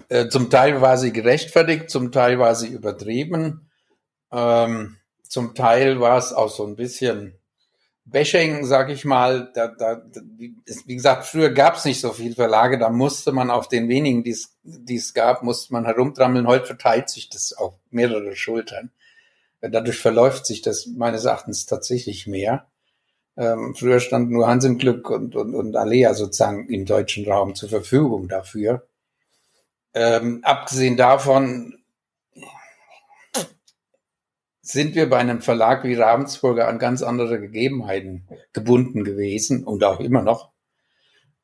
Äh, 0.08 0.28
zum 0.28 0.48
Teil 0.48 0.80
war 0.80 0.96
sie 0.96 1.12
gerechtfertigt, 1.12 1.90
zum 1.90 2.12
Teil 2.12 2.38
war 2.38 2.54
sie 2.54 2.68
übertrieben. 2.68 3.68
Ähm, 4.32 4.96
zum 5.28 5.54
Teil 5.54 6.00
war 6.00 6.18
es 6.18 6.32
auch 6.32 6.50
so 6.50 6.66
ein 6.66 6.76
bisschen 6.76 7.34
Bashing, 8.04 8.64
sag 8.64 8.90
ich 8.90 9.04
mal. 9.04 9.50
Da, 9.54 9.68
da, 9.68 10.02
wie 10.14 10.96
gesagt, 10.96 11.24
früher 11.24 11.50
gab 11.50 11.76
es 11.76 11.84
nicht 11.84 12.00
so 12.00 12.12
viel 12.12 12.34
Verlage, 12.34 12.78
da 12.78 12.90
musste 12.90 13.32
man 13.32 13.50
auf 13.50 13.68
den 13.68 13.88
wenigen, 13.88 14.24
die 14.24 14.96
es 14.96 15.14
gab, 15.14 15.42
musste 15.42 15.72
man 15.72 15.84
herumtrammeln. 15.84 16.46
Heute 16.46 16.66
verteilt 16.66 17.08
sich 17.08 17.28
das 17.28 17.52
auf 17.52 17.74
mehrere 17.90 18.34
Schultern. 18.34 18.90
Dadurch 19.60 19.98
verläuft 19.98 20.44
sich 20.44 20.60
das 20.60 20.86
meines 20.86 21.24
Erachtens 21.24 21.66
tatsächlich 21.66 22.26
mehr. 22.26 22.66
Ähm, 23.36 23.74
früher 23.76 24.00
stand 24.00 24.30
nur 24.30 24.48
Hans 24.48 24.64
im 24.64 24.76
Glück 24.76 25.08
und, 25.08 25.36
und, 25.36 25.54
und 25.54 25.76
Alea 25.76 26.14
sozusagen 26.14 26.68
im 26.68 26.84
deutschen 26.84 27.30
Raum 27.30 27.54
zur 27.54 27.68
Verfügung 27.68 28.28
dafür. 28.28 28.86
Ähm, 29.94 30.40
abgesehen 30.42 30.96
davon 30.96 31.81
sind 34.62 34.94
wir 34.94 35.10
bei 35.10 35.18
einem 35.18 35.42
Verlag 35.42 35.82
wie 35.84 35.94
Ravensburger 35.94 36.68
an 36.68 36.78
ganz 36.78 37.02
andere 37.02 37.40
Gegebenheiten 37.40 38.28
gebunden 38.52 39.02
gewesen 39.04 39.64
und 39.64 39.82
auch 39.82 39.98
immer 39.98 40.22
noch, 40.22 40.52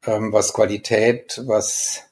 ähm, 0.06 0.32
was 0.32 0.52
Qualität, 0.52 1.42
was 1.44 2.04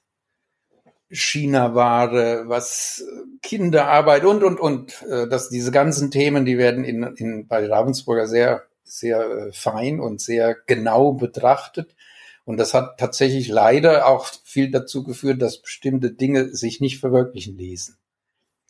China-Ware, 1.09 2.49
was 2.49 3.05
Kinderarbeit 3.41 4.25
und, 4.25 4.43
und, 4.43 4.59
und. 4.59 5.03
Äh, 5.03 5.29
dass 5.29 5.49
diese 5.49 5.71
ganzen 5.71 6.11
Themen, 6.11 6.45
die 6.45 6.59
werden 6.59 6.85
in, 6.85 7.05
in, 7.17 7.47
bei 7.47 7.65
Ravensburger 7.65 8.27
sehr, 8.27 8.65
sehr 8.83 9.21
äh, 9.21 9.53
fein 9.53 10.01
und 10.01 10.21
sehr 10.21 10.57
genau 10.67 11.13
betrachtet. 11.13 11.95
Und 12.45 12.57
das 12.57 12.75
hat 12.75 12.99
tatsächlich 12.99 13.47
leider 13.47 14.09
auch 14.09 14.27
viel 14.45 14.73
dazu 14.73 15.05
geführt, 15.05 15.41
dass 15.41 15.63
bestimmte 15.63 16.11
Dinge 16.11 16.49
sich 16.49 16.81
nicht 16.81 16.99
verwirklichen 16.99 17.57
ließen 17.57 17.97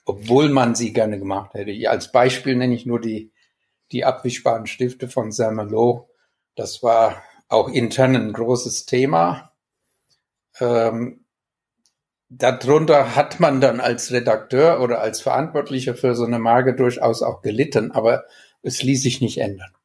obwohl 0.06 0.48
man 0.48 0.74
sie 0.74 0.92
gerne 0.92 1.18
gemacht 1.18 1.52
hätte. 1.54 1.90
Als 1.90 2.10
Beispiel 2.12 2.56
nenne 2.56 2.74
ich 2.74 2.86
nur 2.86 3.00
die, 3.00 3.32
die 3.92 4.04
abwischbaren 4.04 4.66
Stifte 4.66 5.08
von 5.08 5.32
Saint-Malo. 5.32 6.08
Das 6.54 6.82
war 6.82 7.22
auch 7.48 7.68
intern 7.68 8.16
ein 8.16 8.32
großes 8.32 8.86
Thema. 8.86 9.52
Ähm, 10.58 11.24
darunter 12.28 13.14
hat 13.14 13.40
man 13.40 13.60
dann 13.60 13.80
als 13.80 14.12
Redakteur 14.12 14.80
oder 14.80 15.00
als 15.00 15.20
Verantwortlicher 15.20 15.94
für 15.94 16.14
so 16.14 16.24
eine 16.24 16.38
Marke 16.38 16.74
durchaus 16.74 17.22
auch 17.22 17.42
gelitten, 17.42 17.90
aber 17.90 18.24
es 18.62 18.82
ließ 18.82 19.02
sich 19.02 19.20
nicht 19.20 19.38
ändern 19.38 19.75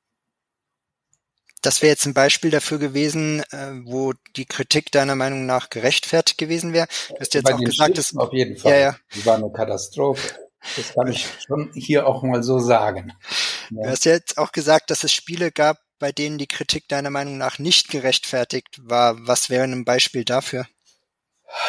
das 1.62 1.82
wäre 1.82 1.92
jetzt 1.92 2.06
ein 2.06 2.14
Beispiel 2.14 2.52
dafür 2.52 2.80
gewesen, 2.80 3.42
äh, 3.52 3.72
wo 3.84 4.14
die 4.36 4.46
Kritik 4.46 4.92
deiner 4.92 5.16
Meinung 5.16 5.46
nach 5.46 5.70
gerechtfertigt 5.70 6.38
gewesen 6.38 6.74
wäre. 6.74 6.88
Du 7.10 7.16
hast 7.20 7.34
jetzt 7.34 7.46
Bei 7.46 7.54
auch 7.54 7.60
gesagt, 7.60 7.98
dass 7.98 8.16
auf 8.16 8.34
jeden 8.34 8.58
Fall. 8.58 8.74
Ja, 8.74 8.80
ja. 8.80 8.96
Die 9.16 9.26
war 9.26 9.36
eine 9.36 9.52
Katastrophe. 9.52 10.36
Das 10.76 10.94
kann 10.94 11.08
ich 11.08 11.28
schon 11.46 11.72
hier 11.74 12.08
auch 12.08 12.24
mal 12.24 12.44
so 12.44 12.60
sagen. 12.60 13.14
Ja. 13.72 13.84
Du 13.84 13.90
hast 13.90 14.06
jetzt 14.06 14.38
auch 14.38 14.52
gesagt, 14.52 14.92
dass 14.92 15.04
es 15.04 15.12
Spiele 15.12 15.52
gab, 15.52 15.80
bei 15.98 16.12
denen 16.12 16.38
die 16.38 16.48
Kritik 16.48 16.88
deiner 16.88 17.10
Meinung 17.10 17.38
nach 17.38 17.60
nicht 17.60 17.90
gerechtfertigt 17.90 18.80
war. 18.84 19.16
Was 19.28 19.50
wäre 19.50 19.64
ein 19.64 19.86
Beispiel 19.86 20.26
dafür? 20.26 20.68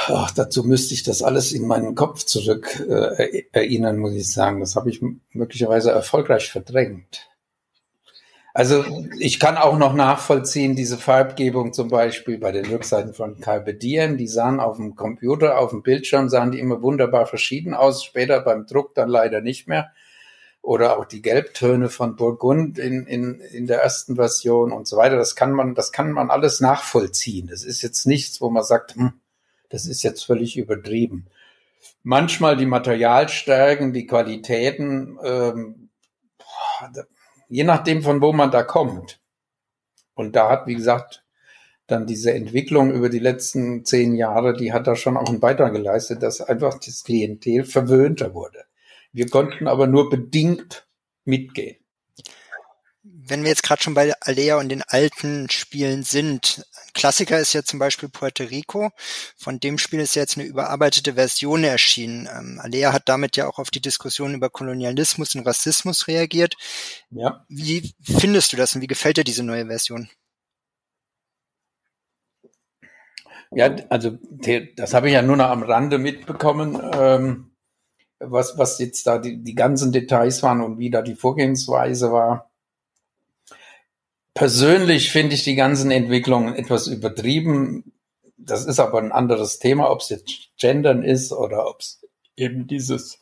Ach, 0.06 0.30
dazu 0.30 0.62
müsste 0.62 0.94
ich 0.94 1.02
das 1.02 1.22
alles 1.22 1.52
in 1.52 1.66
meinen 1.66 1.94
Kopf 1.94 2.24
zurück 2.24 2.80
äh, 2.88 3.44
erinnern, 3.52 3.98
muss 3.98 4.14
ich 4.14 4.30
sagen. 4.30 4.60
Das 4.60 4.76
habe 4.76 4.90
ich 4.90 5.02
möglicherweise 5.30 5.90
erfolgreich 5.90 6.50
verdrängt. 6.50 7.28
Also 8.54 8.84
ich 9.18 9.40
kann 9.40 9.56
auch 9.56 9.78
noch 9.78 9.94
nachvollziehen, 9.94 10.76
diese 10.76 10.98
Farbgebung 10.98 11.72
zum 11.72 11.88
Beispiel 11.88 12.38
bei 12.38 12.52
den 12.52 12.66
Rückseiten 12.66 13.14
von 13.14 13.40
Carpe 13.40 13.72
Diem, 13.74 14.18
die 14.18 14.28
sahen 14.28 14.60
auf 14.60 14.76
dem 14.76 14.94
Computer, 14.94 15.58
auf 15.58 15.70
dem 15.70 15.82
Bildschirm, 15.82 16.28
sahen 16.28 16.52
die 16.52 16.60
immer 16.60 16.82
wunderbar 16.82 17.26
verschieden 17.26 17.72
aus, 17.72 18.04
später 18.04 18.40
beim 18.40 18.66
Druck 18.66 18.94
dann 18.94 19.08
leider 19.08 19.40
nicht 19.40 19.68
mehr. 19.68 19.90
oder 20.62 20.96
auch 20.98 21.04
die 21.06 21.22
Gelbtöne 21.22 21.88
von 21.88 22.14
Burgund 22.16 22.78
in, 22.78 23.06
in, 23.06 23.40
in 23.40 23.66
der 23.66 23.82
ersten 23.82 24.14
Version 24.16 24.70
und 24.72 24.86
so 24.86 24.96
weiter. 24.96 25.16
Das 25.16 25.34
kann 25.34 25.52
man, 25.52 25.74
das 25.74 25.90
kann 25.90 26.12
man 26.12 26.30
alles 26.30 26.60
nachvollziehen. 26.60 27.48
Das 27.48 27.64
ist 27.64 27.82
jetzt 27.82 28.06
nichts, 28.06 28.40
wo 28.40 28.48
man 28.48 28.62
sagt, 28.62 28.94
hm, 28.94 29.12
das 29.70 29.86
ist 29.86 30.02
jetzt 30.04 30.24
völlig 30.24 30.56
übertrieben. 30.56 31.26
Manchmal 32.04 32.56
die 32.56 32.66
Materialstärken, 32.66 33.92
die 33.92 34.06
Qualitäten, 34.06 35.18
ähm, 35.24 35.88
je 37.52 37.64
nachdem, 37.64 38.02
von 38.02 38.22
wo 38.22 38.32
man 38.32 38.50
da 38.50 38.62
kommt. 38.62 39.20
Und 40.14 40.36
da 40.36 40.48
hat, 40.48 40.66
wie 40.66 40.74
gesagt, 40.74 41.22
dann 41.86 42.06
diese 42.06 42.32
Entwicklung 42.32 42.90
über 42.90 43.10
die 43.10 43.18
letzten 43.18 43.84
zehn 43.84 44.14
Jahre, 44.14 44.56
die 44.56 44.72
hat 44.72 44.86
da 44.86 44.96
schon 44.96 45.18
auch 45.18 45.28
einen 45.28 45.40
Beitrag 45.40 45.74
geleistet, 45.74 46.22
dass 46.22 46.40
einfach 46.40 46.78
das 46.78 47.04
Klientel 47.04 47.64
verwöhnter 47.64 48.32
wurde. 48.32 48.64
Wir 49.12 49.28
konnten 49.28 49.68
aber 49.68 49.86
nur 49.86 50.08
bedingt 50.08 50.88
mitgehen. 51.26 51.76
Wenn 53.04 53.42
wir 53.42 53.48
jetzt 53.48 53.64
gerade 53.64 53.82
schon 53.82 53.94
bei 53.94 54.12
Alea 54.20 54.58
und 54.58 54.68
den 54.68 54.82
alten 54.82 55.50
Spielen 55.50 56.04
sind, 56.04 56.64
Klassiker 56.94 57.38
ist 57.40 57.52
ja 57.52 57.64
zum 57.64 57.80
Beispiel 57.80 58.08
Puerto 58.08 58.44
Rico. 58.44 58.90
Von 59.36 59.58
dem 59.58 59.78
Spiel 59.78 59.98
ist 59.98 60.14
jetzt 60.14 60.38
eine 60.38 60.46
überarbeitete 60.46 61.14
Version 61.14 61.64
erschienen. 61.64 62.28
Ähm, 62.32 62.60
Alea 62.62 62.92
hat 62.92 63.08
damit 63.08 63.36
ja 63.36 63.48
auch 63.48 63.58
auf 63.58 63.72
die 63.72 63.80
Diskussion 63.80 64.34
über 64.34 64.50
Kolonialismus 64.50 65.34
und 65.34 65.44
Rassismus 65.46 66.06
reagiert. 66.06 66.54
Ja. 67.10 67.44
Wie 67.48 67.92
findest 68.02 68.52
du 68.52 68.56
das 68.56 68.76
und 68.76 68.82
wie 68.82 68.86
gefällt 68.86 69.16
dir 69.16 69.24
diese 69.24 69.42
neue 69.42 69.66
Version? 69.66 70.08
Ja, 73.50 73.74
also 73.90 74.16
das 74.76 74.94
habe 74.94 75.08
ich 75.08 75.14
ja 75.14 75.22
nur 75.22 75.36
noch 75.36 75.50
am 75.50 75.62
Rande 75.62 75.98
mitbekommen, 75.98 76.80
ähm, 76.94 77.50
was, 78.18 78.56
was 78.56 78.78
jetzt 78.78 79.06
da 79.06 79.18
die, 79.18 79.42
die 79.42 79.54
ganzen 79.54 79.90
Details 79.90 80.42
waren 80.42 80.60
und 80.60 80.78
wie 80.78 80.90
da 80.90 81.02
die 81.02 81.16
Vorgehensweise 81.16 82.12
war. 82.12 82.51
Persönlich 84.34 85.10
finde 85.10 85.34
ich 85.34 85.44
die 85.44 85.56
ganzen 85.56 85.90
Entwicklungen 85.90 86.54
etwas 86.54 86.86
übertrieben. 86.86 87.92
Das 88.38 88.64
ist 88.64 88.80
aber 88.80 88.98
ein 88.98 89.12
anderes 89.12 89.58
Thema, 89.58 89.90
ob 89.90 90.00
es 90.00 90.08
jetzt 90.08 90.50
Gendern 90.58 91.02
ist 91.02 91.32
oder 91.32 91.68
ob 91.68 91.80
es 91.80 92.02
eben 92.36 92.66
dieses, 92.66 93.20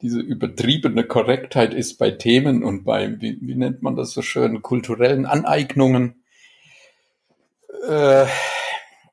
diese 0.00 0.20
übertriebene 0.20 1.04
Korrektheit 1.04 1.74
ist 1.74 1.98
bei 1.98 2.10
Themen 2.10 2.64
und 2.64 2.84
bei, 2.84 3.20
wie, 3.20 3.38
wie 3.40 3.54
nennt 3.54 3.82
man 3.82 3.96
das 3.96 4.12
so 4.12 4.22
schön, 4.22 4.62
kulturellen 4.62 5.26
Aneignungen. 5.26 6.24
Äh, 7.86 8.26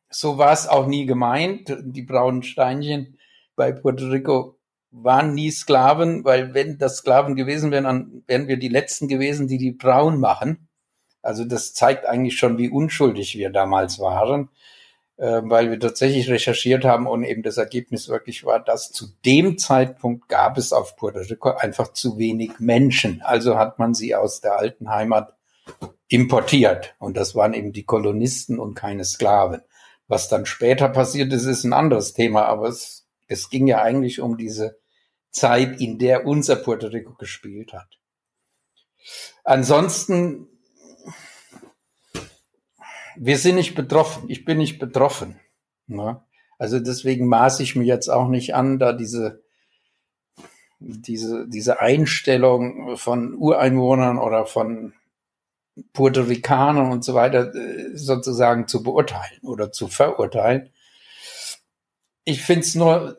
so 0.09 0.38
war 0.38 0.53
es 0.53 0.67
auch 0.67 0.88
nie 0.88 1.05
gemeint. 1.05 1.75
Die 1.81 2.03
braunen 2.03 2.43
Steinchen 2.43 3.17
bei 3.55 3.73
Puerto 3.73 4.07
Rico 4.07 4.57
waren 4.91 5.33
nie 5.33 5.51
Sklaven, 5.51 6.23
weil 6.23 6.53
wenn 6.53 6.77
das 6.77 6.97
Sklaven 6.97 7.35
gewesen 7.35 7.71
wären, 7.71 7.83
dann 7.83 8.23
wären 8.27 8.47
wir 8.47 8.57
die 8.57 8.69
Letzten 8.69 9.07
gewesen, 9.07 9.47
die 9.47 9.57
die 9.57 9.71
braun 9.71 10.19
machen. 10.19 10.69
Also 11.24 11.46
das 11.46 11.74
zeigt 11.74 12.06
eigentlich 12.06 12.38
schon, 12.38 12.58
wie 12.58 12.70
unschuldig 12.70 13.38
wir 13.38 13.50
damals 13.50 13.98
waren, 13.98 14.50
äh, 15.18 15.42
weil 15.44 15.72
wir 15.72 15.80
tatsächlich 15.80 16.30
recherchiert 16.30 16.84
haben 16.84 17.08
und 17.08 17.24
eben 17.24 17.44
das 17.44 17.58
Ergebnis 17.58 18.10
wirklich 18.10 18.46
war, 18.46 18.60
dass 18.60 18.92
zu 18.92 19.08
dem 19.25 19.58
Zeitpunkt 19.58 20.27
gab 20.27 20.58
es 20.58 20.74
auf 20.74 20.98
Puerto 20.98 21.20
Rico 21.20 21.50
einfach 21.51 21.94
zu 21.94 22.18
wenig 22.18 22.60
Menschen. 22.60 23.22
Also 23.24 23.58
hat 23.58 23.80
man 23.80 23.94
sie 23.94 24.15
aus 24.15 24.42
der 24.42 24.58
alten 24.58 24.89
Heimat 24.89 25.34
importiert 26.10 26.94
und 27.00 27.15
das 27.15 27.36
waren 27.36 27.53
eben 27.53 27.72
die 27.72 27.86
Kolonisten 27.86 28.60
und 28.60 28.75
keine 28.75 29.06
Sklaven. 29.06 29.62
Was 30.10 30.27
dann 30.27 30.46
später 30.46 30.89
passiert 30.89 31.32
ist, 31.32 31.46
ist 31.46 31.63
ein 31.63 31.74
anderes 31.74 32.13
Thema, 32.13 32.46
aber 32.46 32.68
es, 32.68 33.08
es 33.27 33.50
ging 33.50 33.65
ja 33.65 33.82
eigentlich 33.82 34.20
um 34.20 34.38
diese 34.38 34.77
Zeit, 35.32 35.80
in 35.80 35.98
der 36.00 36.27
unser 36.27 36.58
Puerto 36.58 36.88
Rico 36.88 37.13
gespielt 37.13 37.72
hat. 37.72 37.98
Ansonsten 39.46 40.50
wir 43.15 43.38
sind 43.38 43.55
nicht 43.55 43.75
betroffen. 43.75 44.29
Ich 44.29 44.46
bin 44.46 44.58
nicht 44.58 44.79
betroffen. 44.79 45.39
Ne? 45.88 46.22
Also 46.58 46.79
deswegen 46.79 47.27
maße 47.27 47.63
ich 47.63 47.75
mir 47.75 47.86
jetzt 47.86 48.10
auch 48.10 48.28
nicht 48.28 48.56
an, 48.56 48.80
da 48.80 48.93
diese, 48.93 49.43
diese, 50.80 51.47
diese 51.47 51.80
Einstellung 51.80 52.97
von 52.97 53.36
Ureinwohnern 53.36 54.17
oder 54.17 54.45
von 54.45 54.93
Puerto 55.93 56.21
Ricanern 56.21 56.91
und 56.91 57.04
so 57.04 57.13
weiter 57.13 57.54
äh, 57.54 57.95
sozusagen 57.95 58.67
zu 58.67 58.84
beurteilen 58.84 59.41
oder 59.41 59.71
zu 59.71 59.88
verurteilen. 59.88 60.69
Ich 62.26 62.41
finde 62.43 62.62
es 62.62 62.76
nur 62.76 63.17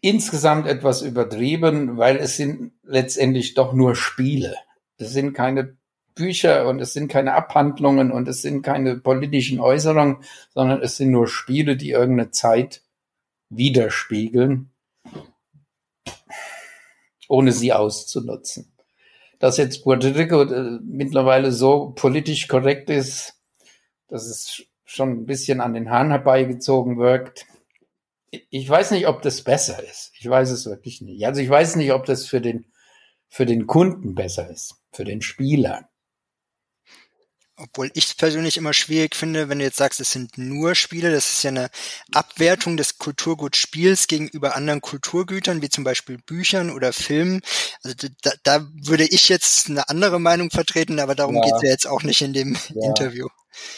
insgesamt 0.00 0.66
etwas 0.66 1.02
übertrieben, 1.02 1.98
weil 1.98 2.16
es 2.16 2.36
sind 2.36 2.72
letztendlich 2.82 3.54
doch 3.54 3.72
nur 3.72 3.94
Spiele. 3.94 4.56
Es 4.96 5.12
sind 5.12 5.34
keine 5.34 5.76
Bücher 6.20 6.68
und 6.68 6.80
es 6.80 6.92
sind 6.92 7.08
keine 7.08 7.32
Abhandlungen 7.32 8.12
und 8.12 8.28
es 8.28 8.42
sind 8.42 8.60
keine 8.60 8.96
politischen 8.96 9.58
Äußerungen, 9.58 10.18
sondern 10.52 10.82
es 10.82 10.98
sind 10.98 11.10
nur 11.10 11.26
Spiele, 11.26 11.78
die 11.78 11.90
irgendeine 11.90 12.30
Zeit 12.30 12.82
widerspiegeln, 13.48 14.70
ohne 17.26 17.52
sie 17.52 17.72
auszunutzen. 17.72 18.70
Dass 19.38 19.56
jetzt 19.56 19.82
Puerto 19.82 20.08
Rico 20.08 20.42
äh, 20.42 20.78
mittlerweile 20.84 21.52
so 21.52 21.92
politisch 21.96 22.48
korrekt 22.48 22.90
ist, 22.90 23.40
dass 24.08 24.26
es 24.26 24.62
schon 24.84 25.10
ein 25.10 25.26
bisschen 25.26 25.62
an 25.62 25.72
den 25.72 25.90
Haaren 25.90 26.10
herbeigezogen 26.10 26.98
wirkt. 26.98 27.46
Ich 28.50 28.68
weiß 28.68 28.90
nicht, 28.90 29.08
ob 29.08 29.22
das 29.22 29.42
besser 29.42 29.82
ist. 29.82 30.12
Ich 30.18 30.28
weiß 30.28 30.50
es 30.50 30.66
wirklich 30.66 31.00
nicht. 31.00 31.24
Also 31.24 31.40
ich 31.40 31.48
weiß 31.48 31.76
nicht, 31.76 31.92
ob 31.92 32.04
das 32.04 32.26
für 32.26 32.42
den, 32.42 32.66
für 33.28 33.46
den 33.46 33.66
Kunden 33.66 34.14
besser 34.14 34.50
ist, 34.50 34.82
für 34.92 35.04
den 35.04 35.22
Spieler 35.22 35.89
obwohl 37.60 37.90
ich 37.94 38.06
es 38.06 38.14
persönlich 38.14 38.56
immer 38.56 38.72
schwierig 38.72 39.14
finde, 39.14 39.48
wenn 39.48 39.58
du 39.58 39.64
jetzt 39.64 39.76
sagst, 39.76 40.00
es 40.00 40.10
sind 40.10 40.38
nur 40.38 40.74
Spiele, 40.74 41.12
das 41.12 41.32
ist 41.32 41.42
ja 41.42 41.50
eine 41.50 41.70
Abwertung 42.12 42.76
des 42.76 42.98
Kulturgutspiels 42.98 44.06
gegenüber 44.06 44.56
anderen 44.56 44.80
Kulturgütern, 44.80 45.62
wie 45.62 45.68
zum 45.68 45.84
Beispiel 45.84 46.18
Büchern 46.18 46.70
oder 46.70 46.92
Filmen. 46.92 47.42
Also 47.82 48.08
da, 48.22 48.32
da 48.42 48.66
würde 48.72 49.04
ich 49.04 49.28
jetzt 49.28 49.68
eine 49.68 49.88
andere 49.88 50.18
Meinung 50.18 50.50
vertreten, 50.50 50.98
aber 50.98 51.14
darum 51.14 51.36
ja. 51.36 51.42
geht 51.42 51.54
es 51.56 51.62
ja 51.62 51.70
jetzt 51.70 51.86
auch 51.86 52.02
nicht 52.02 52.22
in 52.22 52.32
dem 52.32 52.56
ja. 52.74 52.88
Interview. 52.88 53.28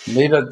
Nee, 0.07 0.29
das, 0.29 0.49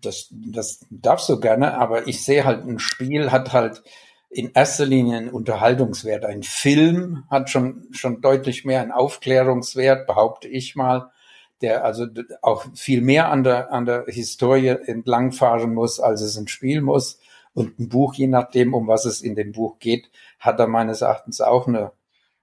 das, 0.00 0.28
das 0.30 0.80
darfst 0.90 1.28
du 1.28 1.40
gerne, 1.40 1.74
aber 1.74 2.06
ich 2.06 2.24
sehe 2.24 2.44
halt, 2.44 2.64
ein 2.64 2.78
Spiel 2.78 3.30
hat 3.30 3.52
halt 3.52 3.82
in 4.30 4.52
erster 4.52 4.86
Linie 4.86 5.18
einen 5.18 5.30
Unterhaltungswert. 5.30 6.24
Ein 6.24 6.42
Film 6.42 7.24
hat 7.30 7.50
schon, 7.50 7.88
schon 7.92 8.20
deutlich 8.20 8.64
mehr 8.64 8.82
einen 8.82 8.92
Aufklärungswert, 8.92 10.06
behaupte 10.06 10.48
ich 10.48 10.76
mal 10.76 11.10
der 11.60 11.84
also 11.84 12.06
auch 12.42 12.66
viel 12.74 13.00
mehr 13.00 13.30
an 13.30 13.44
der, 13.44 13.72
an 13.72 13.84
der 13.84 14.04
Historie 14.06 14.68
entlangfahren 14.68 15.74
muss, 15.74 16.00
als 16.00 16.20
es 16.20 16.36
ein 16.36 16.48
Spiel 16.48 16.80
muss. 16.80 17.18
Und 17.54 17.78
ein 17.80 17.88
Buch, 17.88 18.14
je 18.14 18.28
nachdem, 18.28 18.74
um 18.74 18.86
was 18.86 19.04
es 19.04 19.20
in 19.20 19.34
dem 19.34 19.52
Buch 19.52 19.78
geht, 19.80 20.10
hat 20.38 20.60
er 20.60 20.68
meines 20.68 21.00
Erachtens 21.00 21.40
auch 21.40 21.66
eine, 21.66 21.92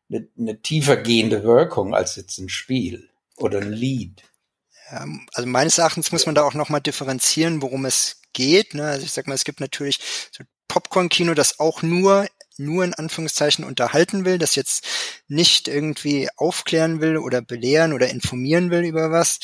eine, 0.09 0.27
eine 0.37 0.61
tiefer 0.61 0.97
gehende 0.97 1.43
Wirkung 1.43 1.93
als 1.93 2.15
jetzt 2.17 2.37
ein 2.39 2.49
Spiel 2.49 3.09
oder 3.37 3.59
ein 3.61 3.71
Lied. 3.71 4.23
also 5.33 5.47
meines 5.47 5.77
Erachtens 5.77 6.11
muss 6.11 6.25
man 6.25 6.35
da 6.35 6.43
auch 6.43 6.53
nochmal 6.53 6.81
differenzieren, 6.81 7.61
worum 7.61 7.85
es 7.85 8.21
geht. 8.33 8.73
Ne? 8.73 8.83
Also 8.83 9.05
ich 9.05 9.13
sag 9.13 9.27
mal, 9.27 9.33
es 9.33 9.45
gibt 9.45 9.61
natürlich 9.61 9.99
so 10.31 10.43
Popcorn-Kino, 10.67 11.33
das 11.33 11.59
auch 11.59 11.81
nur 11.81 12.27
nur 12.57 12.83
in 12.83 12.93
Anführungszeichen 12.93 13.65
unterhalten 13.65 14.25
will, 14.25 14.37
das 14.37 14.55
jetzt 14.55 14.85
nicht 15.27 15.67
irgendwie 15.67 16.29
aufklären 16.37 17.01
will 17.01 17.17
oder 17.17 17.41
belehren 17.41 17.93
oder 17.93 18.09
informieren 18.09 18.71
will 18.71 18.83
über 18.83 19.11
was, 19.11 19.39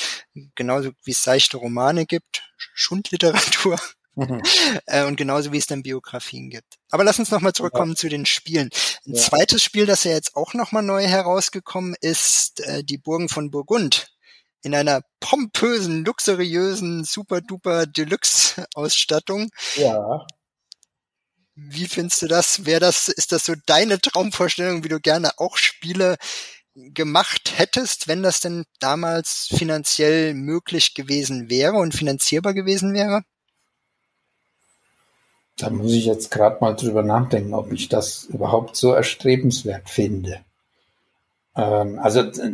genauso 0.56 0.91
wie 1.04 1.12
es 1.12 1.24
seichte 1.24 1.58
Romane 1.58 2.06
gibt, 2.06 2.43
Schundliteratur. 2.58 3.80
Mhm. 4.15 4.41
Äh, 4.86 5.06
und 5.06 5.15
genauso 5.15 5.52
wie 5.52 5.58
es 5.58 5.67
dann 5.67 5.84
Biografien 5.84 6.50
gibt. 6.50 6.78
Aber 6.89 7.04
lass 7.04 7.19
uns 7.19 7.32
nochmal 7.32 7.54
zurückkommen 7.54 7.91
ja. 7.91 7.97
zu 7.97 8.10
den 8.10 8.26
Spielen. 8.26 8.69
Ein 9.06 9.13
ja. 9.13 9.21
zweites 9.21 9.63
Spiel, 9.63 9.86
das 9.86 10.04
ja 10.04 10.12
jetzt 10.12 10.36
auch 10.36 10.54
nochmal 10.54 10.84
neu 10.84 11.06
herausgekommen 11.06 11.95
ist, 12.02 12.60
äh, 12.62 12.84
die 12.84 12.97
Burgen 12.97 13.30
von 13.30 13.52
Burgund. 13.52 14.08
In 14.63 14.76
einer 14.76 15.02
pompösen, 15.19 16.04
luxuriösen, 16.04 17.04
super 17.04 17.41
duper 17.41 17.86
Deluxe-Ausstattung. 17.86 19.50
Ja. 19.76 20.26
Wie 21.55 21.87
findest 21.87 22.21
du 22.21 22.27
das? 22.27 22.65
Wäre 22.65 22.79
das, 22.79 23.07
ist 23.07 23.31
das 23.31 23.45
so 23.45 23.53
deine 23.65 23.99
Traumvorstellung, 23.99 24.83
wie 24.83 24.89
du 24.89 24.99
gerne 24.99 25.31
auch 25.37 25.57
Spiele 25.57 26.17
gemacht 26.75 27.53
hättest, 27.57 28.07
wenn 28.07 28.23
das 28.23 28.39
denn 28.39 28.65
damals 28.79 29.47
finanziell 29.49 30.33
möglich 30.33 30.93
gewesen 30.93 31.49
wäre 31.49 31.75
und 31.75 31.93
finanzierbar 31.93 32.53
gewesen 32.53 32.93
wäre? 32.93 33.23
Da 35.57 35.69
muss 35.69 35.91
ich 35.91 36.05
jetzt 36.05 36.31
gerade 36.31 36.57
mal 36.61 36.73
drüber 36.73 37.03
nachdenken, 37.03 37.53
ob 37.53 37.71
ich 37.71 37.89
das 37.89 38.23
überhaupt 38.23 38.75
so 38.75 38.93
erstrebenswert 38.93 39.89
finde. 39.89 40.39
Ähm, 41.55 41.99
also 41.99 42.21
äh, 42.21 42.53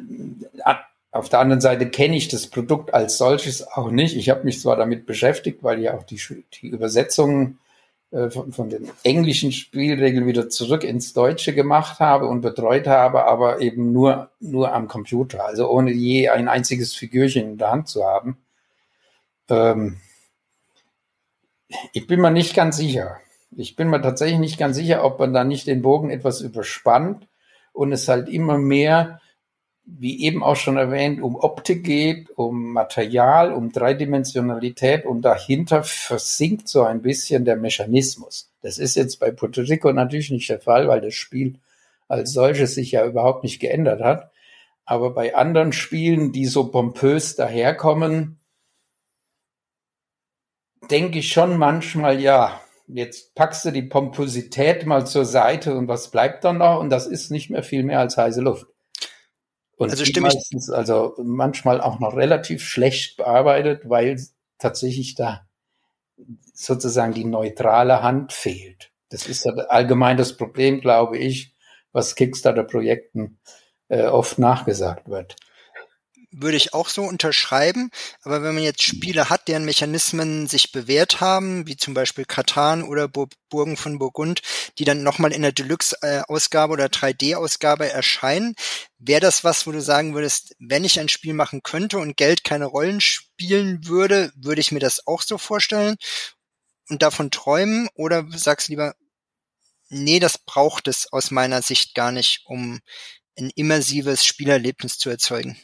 auf 1.11 1.29
der 1.29 1.39
anderen 1.39 1.61
Seite 1.61 1.89
kenne 1.89 2.17
ich 2.17 2.27
das 2.27 2.47
Produkt 2.47 2.93
als 2.93 3.17
solches 3.17 3.65
auch 3.65 3.91
nicht. 3.91 4.15
Ich 4.15 4.29
habe 4.29 4.43
mich 4.43 4.59
zwar 4.59 4.75
damit 4.75 5.05
beschäftigt, 5.05 5.63
weil 5.63 5.79
ja 5.79 5.95
auch 5.95 6.03
die, 6.03 6.19
die 6.61 6.67
Übersetzungen 6.67 7.59
von, 8.11 8.53
von 8.53 8.69
den 8.69 8.89
englischen 9.03 9.51
Spielregeln 9.51 10.27
wieder 10.27 10.49
zurück 10.49 10.83
ins 10.83 11.13
Deutsche 11.13 11.53
gemacht 11.53 11.99
habe 11.99 12.27
und 12.27 12.41
betreut 12.41 12.87
habe, 12.87 13.25
aber 13.25 13.59
eben 13.59 13.91
nur, 13.91 14.31
nur 14.39 14.73
am 14.73 14.87
Computer, 14.87 15.45
also 15.45 15.69
ohne 15.69 15.91
je 15.91 16.29
ein 16.29 16.47
einziges 16.47 16.93
Figürchen 16.93 17.51
in 17.51 17.57
der 17.57 17.71
Hand 17.71 17.89
zu 17.89 18.05
haben. 18.05 18.37
Ähm, 19.49 19.97
ich 21.91 22.07
bin 22.07 22.21
mir 22.21 22.31
nicht 22.31 22.55
ganz 22.55 22.77
sicher. 22.77 23.17
Ich 23.55 23.75
bin 23.75 23.89
mir 23.89 24.01
tatsächlich 24.01 24.39
nicht 24.39 24.57
ganz 24.57 24.77
sicher, 24.77 25.03
ob 25.03 25.19
man 25.19 25.33
da 25.33 25.43
nicht 25.43 25.67
den 25.67 25.81
Bogen 25.81 26.09
etwas 26.09 26.39
überspannt 26.41 27.27
und 27.73 27.91
es 27.91 28.07
halt 28.07 28.29
immer 28.29 28.57
mehr 28.57 29.19
wie 29.87 30.21
eben 30.23 30.43
auch 30.43 30.57
schon 30.57 30.75
erwähnt, 30.75 31.21
um 31.21 31.37
Optik 31.37 31.85
geht, 31.85 32.29
um 32.31 32.73
Material, 32.73 33.53
um 33.53 33.71
Dreidimensionalität 33.71 35.05
und 35.05 35.21
dahinter 35.21 35.83
versinkt 35.83 36.67
so 36.67 36.83
ein 36.83 37.01
bisschen 37.01 37.45
der 37.45 37.55
Mechanismus. 37.55 38.51
Das 38.61 38.77
ist 38.77 38.95
jetzt 38.95 39.19
bei 39.19 39.31
Puerto 39.31 39.61
Rico 39.61 39.91
natürlich 39.93 40.29
nicht 40.29 40.49
der 40.49 40.59
Fall, 40.59 40.89
weil 40.89 40.99
das 40.99 41.13
Spiel 41.13 41.59
als 42.09 42.33
solches 42.33 42.75
sich 42.75 42.91
ja 42.91 43.05
überhaupt 43.05 43.43
nicht 43.43 43.59
geändert 43.59 44.01
hat. 44.01 44.31
Aber 44.85 45.11
bei 45.11 45.35
anderen 45.35 45.71
Spielen, 45.71 46.33
die 46.33 46.45
so 46.45 46.67
pompös 46.67 47.35
daherkommen, 47.35 48.39
denke 50.91 51.19
ich 51.19 51.31
schon 51.31 51.57
manchmal, 51.57 52.19
ja, 52.19 52.61
jetzt 52.87 53.35
packst 53.35 53.65
du 53.65 53.71
die 53.71 53.81
Pomposität 53.81 54.85
mal 54.85 55.07
zur 55.07 55.25
Seite 55.25 55.77
und 55.77 55.87
was 55.87 56.11
bleibt 56.11 56.43
dann 56.43 56.57
noch? 56.59 56.79
Und 56.79 56.89
das 56.89 57.07
ist 57.07 57.31
nicht 57.31 57.49
mehr 57.49 57.63
viel 57.63 57.83
mehr 57.83 57.99
als 57.99 58.17
heiße 58.17 58.41
Luft. 58.41 58.67
Und 59.77 59.91
also 59.91 60.05
stimme 60.05 60.27
meistens, 60.27 60.69
also 60.69 61.15
manchmal 61.23 61.81
auch 61.81 61.99
noch 61.99 62.15
relativ 62.15 62.63
schlecht 62.63 63.17
bearbeitet, 63.17 63.87
weil 63.87 64.19
tatsächlich 64.57 65.15
da 65.15 65.47
sozusagen 66.53 67.13
die 67.13 67.25
neutrale 67.25 68.01
Hand 68.01 68.33
fehlt. 68.33 68.91
Das 69.09 69.27
ist 69.27 69.45
ja 69.45 69.53
allgemein 69.53 70.17
das 70.17 70.35
Problem, 70.35 70.81
glaube 70.81 71.17
ich, 71.17 71.55
was 71.91 72.15
Kickstarter-Projekten 72.15 73.39
äh, 73.87 74.07
oft 74.07 74.39
nachgesagt 74.39 75.07
wird 75.09 75.35
würde 76.41 76.57
ich 76.57 76.73
auch 76.73 76.89
so 76.89 77.03
unterschreiben. 77.03 77.89
Aber 78.21 78.43
wenn 78.43 78.55
man 78.55 78.63
jetzt 78.63 78.83
Spiele 78.83 79.29
hat, 79.29 79.47
deren 79.47 79.65
Mechanismen 79.65 80.47
sich 80.47 80.71
bewährt 80.71 81.21
haben, 81.21 81.67
wie 81.67 81.77
zum 81.77 81.93
Beispiel 81.93 82.25
Katan 82.25 82.83
oder 82.83 83.07
Burgen 83.07 83.77
von 83.77 83.99
Burgund, 83.99 84.41
die 84.77 84.85
dann 84.85 85.03
nochmal 85.03 85.33
in 85.33 85.41
der 85.41 85.51
Deluxe-Ausgabe 85.51 86.73
oder 86.73 86.85
3D-Ausgabe 86.85 87.89
erscheinen, 87.89 88.55
wäre 88.99 89.21
das 89.21 89.43
was, 89.43 89.67
wo 89.67 89.71
du 89.71 89.81
sagen 89.81 90.13
würdest, 90.15 90.55
wenn 90.59 90.83
ich 90.83 90.99
ein 90.99 91.09
Spiel 91.09 91.33
machen 91.33 91.63
könnte 91.63 91.97
und 91.97 92.17
Geld 92.17 92.43
keine 92.43 92.65
Rollen 92.65 93.01
spielen 93.01 93.87
würde, 93.87 94.31
würde 94.35 94.61
ich 94.61 94.71
mir 94.71 94.79
das 94.79 95.05
auch 95.07 95.21
so 95.21 95.37
vorstellen 95.37 95.97
und 96.89 97.01
davon 97.01 97.31
träumen? 97.31 97.89
Oder 97.95 98.25
sagst 98.29 98.69
lieber, 98.69 98.95
nee, 99.89 100.19
das 100.19 100.37
braucht 100.37 100.87
es 100.87 101.11
aus 101.11 101.31
meiner 101.31 101.61
Sicht 101.61 101.95
gar 101.95 102.11
nicht, 102.11 102.41
um 102.45 102.79
ein 103.37 103.51
immersives 103.55 104.25
Spielerlebnis 104.25 104.97
zu 104.97 105.09
erzeugen? 105.09 105.57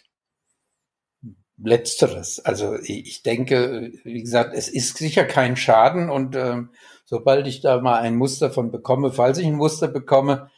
Letzteres. 1.58 2.40
Also 2.40 2.76
ich 2.82 3.22
denke, 3.24 3.92
wie 4.04 4.22
gesagt, 4.22 4.54
es 4.56 4.70
ist 4.70 4.98
sicher 4.98 5.24
kein 5.26 5.56
Schaden 5.56 6.10
und 6.10 6.36
ähm, 6.36 6.70
sobald 7.06 7.48
ich 7.48 7.62
da 7.62 7.80
mal 7.80 8.00
ein 8.00 8.16
Muster 8.16 8.52
von 8.52 8.72
bekomme, 8.72 9.12
falls 9.12 9.38
ich 9.38 9.46
ein 9.46 9.56
Muster 9.56 9.88
bekomme, 9.88 10.50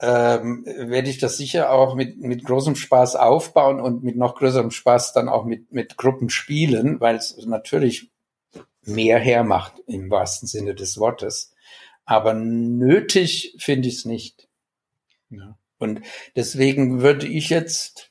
ähm, 0.00 0.64
werde 0.64 1.10
ich 1.10 1.18
das 1.18 1.36
sicher 1.36 1.70
auch 1.70 1.94
mit, 1.94 2.18
mit 2.18 2.44
großem 2.44 2.74
Spaß 2.74 3.16
aufbauen 3.16 3.80
und 3.80 4.02
mit 4.02 4.16
noch 4.16 4.34
größerem 4.34 4.70
Spaß 4.70 5.12
dann 5.12 5.28
auch 5.28 5.44
mit, 5.44 5.72
mit 5.72 5.96
Gruppen 5.96 6.30
spielen, 6.30 7.00
weil 7.00 7.16
es 7.16 7.36
natürlich 7.46 8.10
mehr 8.82 9.18
hermacht 9.18 9.74
im 9.86 10.10
wahrsten 10.10 10.48
Sinne 10.48 10.74
des 10.74 10.98
Wortes. 10.98 11.52
Aber 12.04 12.34
nötig 12.34 13.54
finde 13.58 13.88
ich 13.88 13.98
es 13.98 14.04
nicht. 14.06 14.48
Ja. 15.28 15.56
Und 15.78 16.00
deswegen 16.34 17.00
würde 17.02 17.26
ich 17.26 17.50
jetzt 17.50 18.10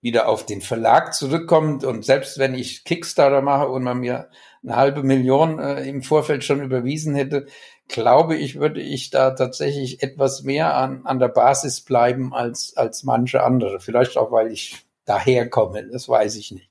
wieder 0.00 0.28
auf 0.28 0.46
den 0.46 0.60
Verlag 0.60 1.14
zurückkommt 1.14 1.84
und 1.84 2.04
selbst 2.04 2.38
wenn 2.38 2.54
ich 2.54 2.84
Kickstarter 2.84 3.42
mache 3.42 3.68
und 3.68 3.82
man 3.82 3.98
mir 3.98 4.28
eine 4.62 4.76
halbe 4.76 5.02
Million 5.02 5.58
äh, 5.58 5.82
im 5.88 6.02
Vorfeld 6.02 6.44
schon 6.44 6.62
überwiesen 6.62 7.14
hätte, 7.14 7.46
glaube 7.88 8.36
ich, 8.36 8.60
würde 8.60 8.80
ich 8.80 9.10
da 9.10 9.30
tatsächlich 9.30 10.02
etwas 10.02 10.42
mehr 10.42 10.76
an, 10.76 11.04
an 11.04 11.18
der 11.18 11.28
Basis 11.28 11.80
bleiben 11.80 12.34
als, 12.34 12.76
als 12.76 13.02
manche 13.02 13.42
andere. 13.42 13.80
Vielleicht 13.80 14.16
auch, 14.16 14.30
weil 14.30 14.52
ich 14.52 14.86
daherkomme, 15.04 15.88
das 15.88 16.08
weiß 16.08 16.36
ich 16.36 16.52
nicht. 16.52 16.70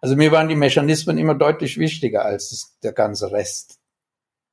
Also 0.00 0.16
mir 0.16 0.32
waren 0.32 0.48
die 0.48 0.56
Mechanismen 0.56 1.16
immer 1.16 1.34
deutlich 1.34 1.78
wichtiger 1.78 2.24
als 2.24 2.50
das, 2.50 2.78
der 2.82 2.92
ganze 2.92 3.32
Rest. 3.32 3.78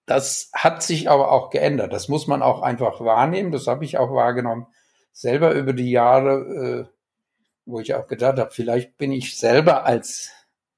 Das 0.06 0.50
hat 0.54 0.82
sich 0.82 1.10
aber 1.10 1.32
auch 1.32 1.50
geändert. 1.50 1.92
Das 1.92 2.08
muss 2.08 2.28
man 2.28 2.42
auch 2.42 2.62
einfach 2.62 3.02
wahrnehmen. 3.02 3.52
Das 3.52 3.68
habe 3.68 3.84
ich 3.84 3.98
auch 3.98 4.12
wahrgenommen. 4.12 4.68
Selber 5.12 5.52
über 5.54 5.74
die 5.74 5.92
Jahre 5.92 6.88
äh, 6.90 6.99
wo 7.70 7.80
ich 7.80 7.94
auch 7.94 8.08
gedacht 8.08 8.40
habe, 8.40 8.52
vielleicht 8.52 8.98
bin 8.98 9.12
ich 9.12 9.38
selber 9.38 9.86
als 9.86 10.32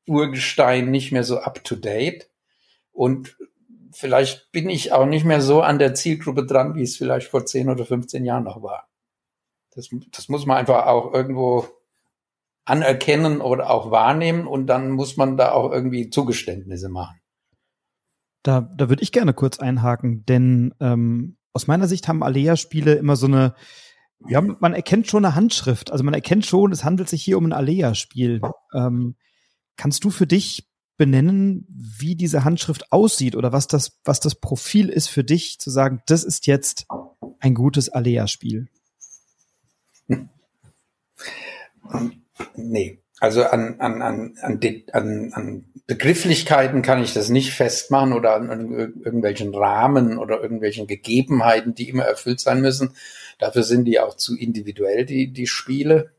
Urgestein 0.07 0.91
nicht 0.91 1.11
mehr 1.11 1.23
so 1.23 1.39
up 1.39 1.63
to 1.63 1.75
date 1.75 2.29
und 2.91 3.37
vielleicht 3.93 4.51
bin 4.51 4.69
ich 4.69 4.91
auch 4.91 5.05
nicht 5.05 5.25
mehr 5.25 5.41
so 5.41 5.61
an 5.61 5.79
der 5.79 5.93
Zielgruppe 5.93 6.45
dran, 6.45 6.75
wie 6.75 6.83
es 6.83 6.97
vielleicht 6.97 7.27
vor 7.27 7.45
10 7.45 7.69
oder 7.69 7.85
15 7.85 8.25
Jahren 8.25 8.43
noch 8.43 8.61
war. 8.61 8.89
Das, 9.73 9.89
das 10.11 10.29
muss 10.29 10.45
man 10.45 10.57
einfach 10.57 10.85
auch 10.85 11.13
irgendwo 11.13 11.67
anerkennen 12.65 13.41
oder 13.41 13.69
auch 13.69 13.91
wahrnehmen 13.91 14.47
und 14.47 14.67
dann 14.67 14.91
muss 14.91 15.17
man 15.17 15.37
da 15.37 15.51
auch 15.51 15.71
irgendwie 15.71 16.09
Zugeständnisse 16.09 16.89
machen. 16.89 17.19
Da, 18.43 18.61
da 18.61 18.89
würde 18.89 19.03
ich 19.03 19.11
gerne 19.11 19.33
kurz 19.33 19.59
einhaken, 19.59 20.25
denn 20.25 20.73
ähm, 20.79 21.37
aus 21.53 21.67
meiner 21.67 21.87
Sicht 21.87 22.07
haben 22.07 22.23
Alea-Spiele 22.23 22.93
immer 22.95 23.15
so 23.15 23.27
eine 23.27 23.55
ja, 24.27 24.41
man 24.41 24.73
erkennt 24.73 25.07
schon 25.07 25.25
eine 25.25 25.35
Handschrift. 25.35 25.91
Also 25.91 26.03
man 26.03 26.13
erkennt 26.13 26.45
schon, 26.45 26.71
es 26.71 26.83
handelt 26.83 27.09
sich 27.09 27.23
hier 27.23 27.37
um 27.37 27.45
ein 27.45 27.53
Alea-Spiel. 27.53 28.41
Ähm, 28.73 29.15
kannst 29.77 30.03
du 30.03 30.09
für 30.09 30.27
dich 30.27 30.67
benennen, 30.97 31.65
wie 31.67 32.15
diese 32.15 32.43
Handschrift 32.43 32.91
aussieht 32.91 33.35
oder 33.35 33.51
was 33.51 33.67
das, 33.67 33.99
was 34.05 34.19
das 34.19 34.35
Profil 34.35 34.89
ist 34.89 35.07
für 35.07 35.23
dich, 35.23 35.59
zu 35.59 35.71
sagen, 35.71 36.01
das 36.05 36.23
ist 36.23 36.45
jetzt 36.45 36.85
ein 37.39 37.55
gutes 37.55 37.89
Alea-Spiel? 37.89 38.67
Hm. 40.07 40.29
Nee. 42.55 43.00
Also 43.21 43.43
an, 43.43 43.79
an, 43.79 44.01
an, 44.01 44.35
an, 44.41 45.31
an 45.33 45.65
Begrifflichkeiten 45.85 46.81
kann 46.81 47.03
ich 47.03 47.13
das 47.13 47.29
nicht 47.29 47.53
festmachen 47.53 48.13
oder 48.13 48.33
an, 48.33 48.49
an 48.49 48.71
irgendwelchen 48.71 49.53
Rahmen 49.53 50.17
oder 50.17 50.41
irgendwelchen 50.41 50.87
Gegebenheiten, 50.87 51.75
die 51.75 51.87
immer 51.89 52.01
erfüllt 52.01 52.39
sein 52.39 52.61
müssen. 52.61 52.95
Dafür 53.37 53.61
sind 53.61 53.85
die 53.85 53.99
auch 53.99 54.17
zu 54.17 54.35
individuell, 54.35 55.05
die, 55.05 55.31
die 55.31 55.45
Spiele. 55.45 56.13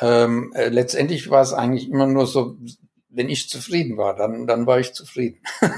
Ähm, 0.00 0.52
äh, 0.56 0.68
letztendlich 0.68 1.30
war 1.30 1.42
es 1.42 1.52
eigentlich 1.52 1.88
immer 1.88 2.08
nur 2.08 2.26
so, 2.26 2.56
wenn 3.08 3.28
ich 3.28 3.48
zufrieden 3.48 3.96
war, 3.96 4.16
dann, 4.16 4.48
dann 4.48 4.66
war 4.66 4.80
ich 4.80 4.94
zufrieden. 4.94 5.38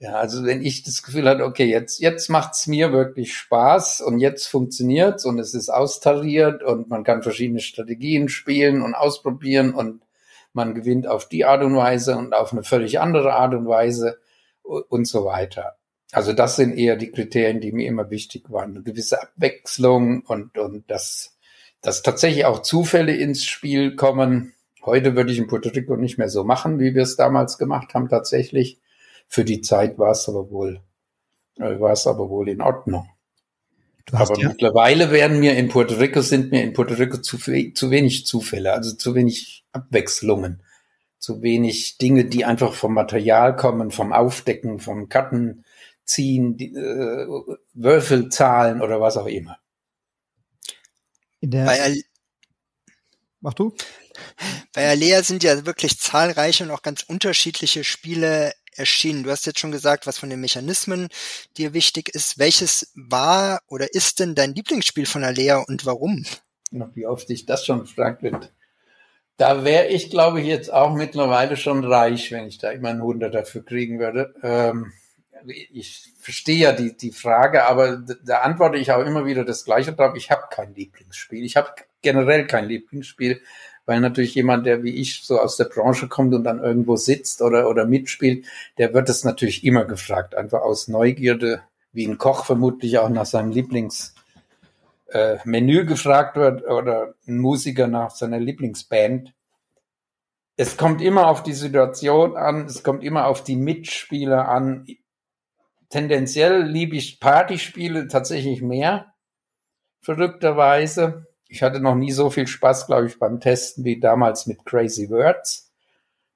ja, 0.00 0.14
also 0.14 0.44
wenn 0.44 0.62
ich 0.62 0.84
das 0.84 1.02
Gefühl 1.02 1.28
hatte, 1.28 1.44
okay, 1.44 1.64
jetzt, 1.64 1.98
jetzt 1.98 2.30
macht's 2.30 2.68
mir 2.68 2.92
wirklich 2.92 3.34
Spaß 3.34 4.00
und 4.00 4.20
jetzt 4.20 4.46
funktioniert's 4.46 5.24
und 5.24 5.40
es 5.40 5.54
ist 5.54 5.70
austariert 5.70 6.62
und 6.62 6.88
man 6.88 7.02
kann 7.02 7.22
verschiedene 7.22 7.60
Strategien 7.60 8.28
spielen 8.28 8.82
und 8.82 8.94
ausprobieren 8.94 9.74
und 9.74 10.02
man 10.52 10.74
gewinnt 10.74 11.08
auf 11.08 11.28
die 11.28 11.44
Art 11.44 11.64
und 11.64 11.74
Weise 11.74 12.16
und 12.16 12.32
auf 12.32 12.52
eine 12.52 12.62
völlig 12.62 13.00
andere 13.00 13.34
Art 13.34 13.54
und 13.54 13.66
Weise 13.66 14.18
und 14.62 15.06
so 15.06 15.24
weiter. 15.24 15.76
Also 16.12 16.32
das 16.32 16.56
sind 16.56 16.76
eher 16.78 16.96
die 16.96 17.10
Kriterien, 17.10 17.60
die 17.60 17.72
mir 17.72 17.86
immer 17.86 18.10
wichtig 18.10 18.50
waren. 18.50 18.70
Eine 18.70 18.82
gewisse 18.82 19.20
Abwechslung 19.20 20.22
und, 20.22 20.56
und 20.56 20.90
dass, 20.90 21.36
dass 21.82 22.02
tatsächlich 22.02 22.44
auch 22.44 22.62
Zufälle 22.62 23.14
ins 23.16 23.44
Spiel 23.44 23.96
kommen. 23.96 24.54
Heute 24.84 25.16
würde 25.16 25.32
ich 25.32 25.38
in 25.38 25.48
Puerto 25.48 25.70
Rico 25.70 25.96
nicht 25.96 26.18
mehr 26.18 26.30
so 26.30 26.44
machen, 26.44 26.78
wie 26.78 26.94
wir 26.94 27.02
es 27.02 27.16
damals 27.16 27.58
gemacht 27.58 27.94
haben, 27.94 28.08
tatsächlich. 28.08 28.80
Für 29.28 29.44
die 29.44 29.60
Zeit 29.60 29.98
war 29.98 30.12
es 30.12 30.28
aber 30.28 30.50
wohl, 30.50 30.80
äh, 31.58 31.78
war 31.78 31.92
es 31.92 32.06
aber 32.06 32.28
wohl 32.28 32.48
in 32.48 32.60
Ordnung. 32.60 33.08
aber 34.10 34.38
ja 34.40 34.48
mittlerweile 34.48 35.10
werden 35.10 35.38
mir 35.38 35.56
in 35.56 35.68
Puerto 35.68 35.94
Rico, 35.94 36.22
sind 36.22 36.50
mir 36.50 36.62
in 36.62 36.72
Puerto 36.72 36.94
Rico 36.94 37.18
zu, 37.18 37.38
zu 37.38 37.90
wenig 37.90 38.26
Zufälle, 38.26 38.72
also 38.72 38.96
zu 38.96 39.14
wenig 39.14 39.66
Abwechslungen, 39.72 40.62
zu 41.18 41.42
wenig 41.42 41.98
Dinge, 41.98 42.24
die 42.24 42.44
einfach 42.44 42.72
vom 42.72 42.94
Material 42.94 43.54
kommen, 43.54 43.90
vom 43.90 44.12
Aufdecken, 44.12 44.80
vom 44.80 45.08
Karten, 45.08 45.64
ziehen, 46.04 46.56
die, 46.56 46.74
äh, 46.74 47.26
Würfelzahlen 47.74 48.80
oder 48.80 49.00
was 49.00 49.18
auch 49.18 49.26
immer. 49.26 49.58
In 51.40 51.50
der 51.50 51.66
Bei 51.66 51.94
Mach 53.40 53.54
du? 53.54 53.74
Bei 54.72 54.88
Alea 54.88 55.22
sind 55.22 55.44
ja 55.44 55.64
wirklich 55.64 55.98
zahlreiche 55.98 56.64
und 56.64 56.72
auch 56.72 56.82
ganz 56.82 57.02
unterschiedliche 57.02 57.84
Spiele 57.84 58.52
erschienen. 58.78 59.24
Du 59.24 59.30
hast 59.30 59.46
jetzt 59.46 59.60
schon 59.60 59.72
gesagt, 59.72 60.06
was 60.06 60.18
von 60.18 60.30
den 60.30 60.40
Mechanismen 60.40 61.08
dir 61.56 61.72
wichtig 61.74 62.08
ist. 62.14 62.38
Welches 62.38 62.92
war 62.94 63.60
oder 63.68 63.92
ist 63.94 64.20
denn 64.20 64.34
dein 64.34 64.54
Lieblingsspiel 64.54 65.06
von 65.06 65.24
Alea 65.24 65.58
und 65.58 65.86
warum? 65.86 66.24
Wie 66.70 67.06
oft 67.06 67.30
ich 67.30 67.46
das 67.46 67.64
schon 67.64 67.80
gefragt 67.80 68.22
wird. 68.22 68.52
Da 69.36 69.64
wäre 69.64 69.86
ich, 69.86 70.10
glaube 70.10 70.40
ich, 70.40 70.46
jetzt 70.46 70.72
auch 70.72 70.94
mittlerweile 70.94 71.56
schon 71.56 71.84
reich, 71.84 72.32
wenn 72.32 72.46
ich 72.46 72.58
da 72.58 72.70
immer 72.70 72.88
einen 72.88 73.02
Hunderter 73.02 73.40
dafür 73.40 73.64
kriegen 73.64 74.00
würde. 74.00 74.34
Ähm, 74.42 74.92
ich 75.46 76.12
verstehe 76.18 76.58
ja 76.58 76.72
die, 76.72 76.96
die 76.96 77.12
Frage, 77.12 77.64
aber 77.64 77.98
da 78.24 78.38
antworte 78.38 78.78
ich 78.78 78.90
auch 78.90 79.04
immer 79.04 79.24
wieder 79.24 79.44
das 79.44 79.64
Gleiche 79.64 79.92
drauf. 79.92 80.14
Ich 80.16 80.30
habe 80.30 80.42
kein 80.50 80.74
Lieblingsspiel. 80.74 81.44
Ich 81.44 81.56
habe 81.56 81.70
generell 82.02 82.46
kein 82.46 82.68
Lieblingsspiel, 82.68 83.40
weil 83.88 84.00
natürlich 84.00 84.34
jemand, 84.34 84.66
der 84.66 84.84
wie 84.84 84.94
ich 84.94 85.22
so 85.24 85.40
aus 85.40 85.56
der 85.56 85.64
Branche 85.64 86.08
kommt 86.08 86.34
und 86.34 86.44
dann 86.44 86.62
irgendwo 86.62 86.96
sitzt 86.96 87.42
oder, 87.42 87.68
oder 87.68 87.86
mitspielt, 87.86 88.46
der 88.78 88.94
wird 88.94 89.08
es 89.08 89.24
natürlich 89.24 89.64
immer 89.64 89.84
gefragt. 89.84 90.34
Einfach 90.34 90.60
aus 90.60 90.88
Neugierde, 90.88 91.62
wie 91.92 92.06
ein 92.06 92.18
Koch 92.18 92.44
vermutlich 92.44 92.98
auch 92.98 93.08
nach 93.08 93.26
seinem 93.26 93.50
Lieblingsmenü 93.50 94.12
äh, 95.80 95.84
gefragt 95.84 96.36
wird 96.36 96.64
oder 96.64 97.14
ein 97.26 97.38
Musiker 97.38 97.88
nach 97.88 98.10
seiner 98.10 98.38
Lieblingsband 98.38 99.32
es 100.60 100.76
kommt 100.76 101.00
immer 101.00 101.28
auf 101.28 101.44
die 101.44 101.52
Situation 101.52 102.36
an, 102.36 102.66
es 102.66 102.82
kommt 102.82 103.04
immer 103.04 103.28
auf 103.28 103.44
die 103.44 103.54
Mitspieler 103.54 104.48
an. 104.48 104.86
Tendenziell 105.88 106.64
liebe 106.64 106.96
ich 106.96 107.20
Partyspiele 107.20 108.08
tatsächlich 108.08 108.60
mehr, 108.60 109.14
verrückterweise. 110.00 111.27
Ich 111.48 111.62
hatte 111.62 111.80
noch 111.80 111.94
nie 111.94 112.12
so 112.12 112.30
viel 112.30 112.46
Spaß, 112.46 112.86
glaube 112.86 113.06
ich, 113.06 113.18
beim 113.18 113.40
Testen 113.40 113.84
wie 113.84 113.98
damals 113.98 114.46
mit 114.46 114.64
Crazy 114.64 115.10
Words. 115.10 115.72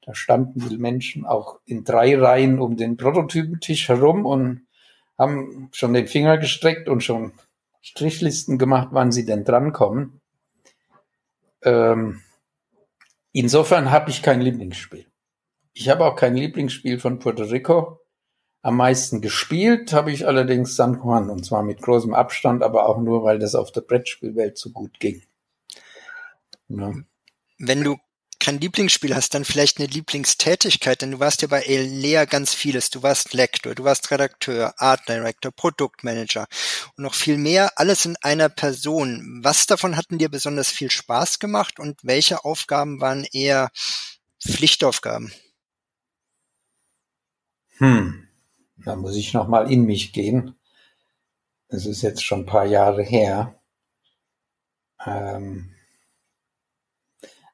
Da 0.04 0.14
standen 0.14 0.68
die 0.68 0.78
Menschen 0.78 1.24
auch 1.24 1.60
in 1.64 1.84
drei 1.84 2.18
Reihen 2.18 2.58
um 2.58 2.76
den 2.76 2.96
Prototypentisch 2.96 3.88
herum 3.88 4.26
und 4.26 4.66
haben 5.18 5.68
schon 5.72 5.92
den 5.92 6.08
Finger 6.08 6.38
gestreckt 6.38 6.88
und 6.88 7.04
schon 7.04 7.32
Strichlisten 7.82 8.58
gemacht, 8.58 8.88
wann 8.90 9.12
sie 9.12 9.24
denn 9.24 9.44
drankommen. 9.44 10.20
Ähm, 11.62 12.22
Insofern 13.32 13.90
habe 13.90 14.10
ich 14.10 14.22
kein 14.22 14.42
Lieblingsspiel. 14.42 15.06
Ich 15.72 15.88
habe 15.88 16.04
auch 16.04 16.16
kein 16.16 16.36
Lieblingsspiel 16.36 16.98
von 16.98 17.18
Puerto 17.18 17.44
Rico. 17.44 18.01
Am 18.62 18.76
meisten 18.76 19.20
gespielt 19.20 19.92
habe 19.92 20.12
ich 20.12 20.26
allerdings 20.26 20.76
San 20.76 20.94
Juan 20.94 21.30
und 21.30 21.44
zwar 21.44 21.64
mit 21.64 21.82
großem 21.82 22.14
Abstand, 22.14 22.62
aber 22.62 22.88
auch 22.88 22.98
nur, 22.98 23.24
weil 23.24 23.40
das 23.40 23.56
auf 23.56 23.72
der 23.72 23.80
Brettspielwelt 23.80 24.56
so 24.56 24.70
gut 24.70 25.00
ging. 25.00 25.22
Ja. 26.68 26.92
Wenn 27.58 27.82
du 27.82 27.98
kein 28.42 28.60
Lieblingsspiel 28.60 29.14
hast, 29.14 29.34
dann 29.34 29.44
vielleicht 29.44 29.78
eine 29.78 29.86
Lieblingstätigkeit, 29.86 31.00
denn 31.00 31.12
du 31.12 31.20
warst 31.20 31.42
ja 31.42 31.48
bei 31.48 31.62
Elea 31.62 32.24
ganz 32.24 32.54
vieles. 32.54 32.90
Du 32.90 33.02
warst 33.02 33.34
Lektor, 33.34 33.74
du 33.74 33.84
warst 33.84 34.10
Redakteur, 34.10 34.74
Art 34.78 35.08
Director, 35.08 35.52
Produktmanager 35.52 36.46
und 36.96 37.04
noch 37.04 37.14
viel 37.14 37.38
mehr, 37.38 37.72
alles 37.76 38.04
in 38.04 38.16
einer 38.22 38.48
Person. 38.48 39.40
Was 39.44 39.66
davon 39.66 39.96
hatten 39.96 40.18
dir 40.18 40.28
besonders 40.28 40.72
viel 40.72 40.90
Spaß 40.90 41.38
gemacht 41.38 41.78
und 41.78 42.00
welche 42.02 42.44
Aufgaben 42.44 43.00
waren 43.00 43.24
eher 43.32 43.70
Pflichtaufgaben? 44.44 45.32
Hm, 47.78 48.21
da 48.84 48.96
muss 48.96 49.16
ich 49.16 49.34
noch 49.34 49.48
mal 49.48 49.70
in 49.70 49.84
mich 49.84 50.12
gehen. 50.12 50.54
Es 51.68 51.86
ist 51.86 52.02
jetzt 52.02 52.24
schon 52.24 52.40
ein 52.40 52.46
paar 52.46 52.66
Jahre 52.66 53.02
her. 53.02 53.54
Ähm 55.04 55.70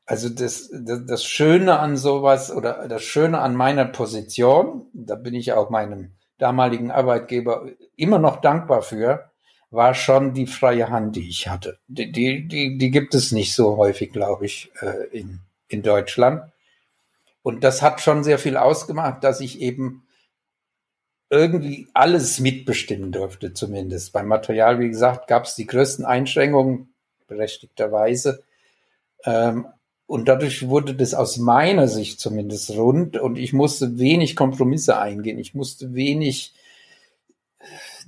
also 0.07 0.31
das, 0.31 0.71
das, 0.73 1.05
das 1.07 1.25
Schöne 1.25 1.79
an 1.79 1.99
sowas 1.99 2.51
oder 2.51 2.89
das 2.89 3.03
Schöne 3.03 3.41
an 3.41 3.55
meiner 3.55 3.85
Position, 3.85 4.87
da 4.95 5.17
bin 5.17 5.35
ich 5.35 5.53
auch 5.53 5.69
meinem 5.69 6.13
damaligen 6.39 6.91
Arbeitgeber 6.91 7.67
immer 7.95 8.19
noch 8.19 8.41
dankbar 8.41 8.81
für, 8.81 9.31
war 9.71 9.95
schon 9.95 10.33
die 10.33 10.47
freie 10.47 10.89
Hand, 10.89 11.17
die 11.17 11.29
ich 11.29 11.49
hatte. 11.49 11.79
Die, 11.89 12.11
die, 12.11 12.49
die, 12.49 12.79
die 12.79 12.91
gibt 12.91 13.15
es 13.15 13.33
nicht 13.33 13.55
so 13.55 13.77
häufig, 13.77 14.11
glaube 14.11 14.47
ich, 14.47 14.71
äh, 14.81 15.09
in, 15.13 15.41
in 15.69 15.83
Deutschland. 15.83 16.51
Und 17.43 17.63
das 17.63 17.83
hat 17.83 18.01
schon 18.01 18.25
sehr 18.25 18.39
viel 18.39 18.57
ausgemacht, 18.57 19.23
dass 19.25 19.41
ich 19.41 19.61
eben 19.61 20.08
irgendwie 21.31 21.89
alles 21.95 22.41
mitbestimmen 22.41 23.13
durfte, 23.13 23.53
zumindest. 23.53 24.13
Beim 24.13 24.29
Material, 24.29 24.81
wie 24.81 24.89
gesagt, 24.89 25.27
gab 25.29 25.45
es 25.45 25.55
die 25.55 25.67
größten 25.67 26.05
Einschränkungen, 26.05 26.93
berechtigterweise. 27.27 28.43
Ähm, 29.25 29.67
und 30.07 30.27
dadurch 30.27 30.69
wurde 30.69 30.95
das 30.95 31.13
aus 31.13 31.37
meiner 31.37 31.87
Sicht 31.87 32.19
zumindest 32.19 32.71
rund 32.71 33.19
und 33.19 33.37
ich 33.37 33.53
musste 33.53 33.99
wenig 33.99 34.37
Kompromisse 34.37 34.99
eingehen. 34.99 35.39
Ich 35.39 35.55
musste 35.55 35.95
wenig 35.95 36.55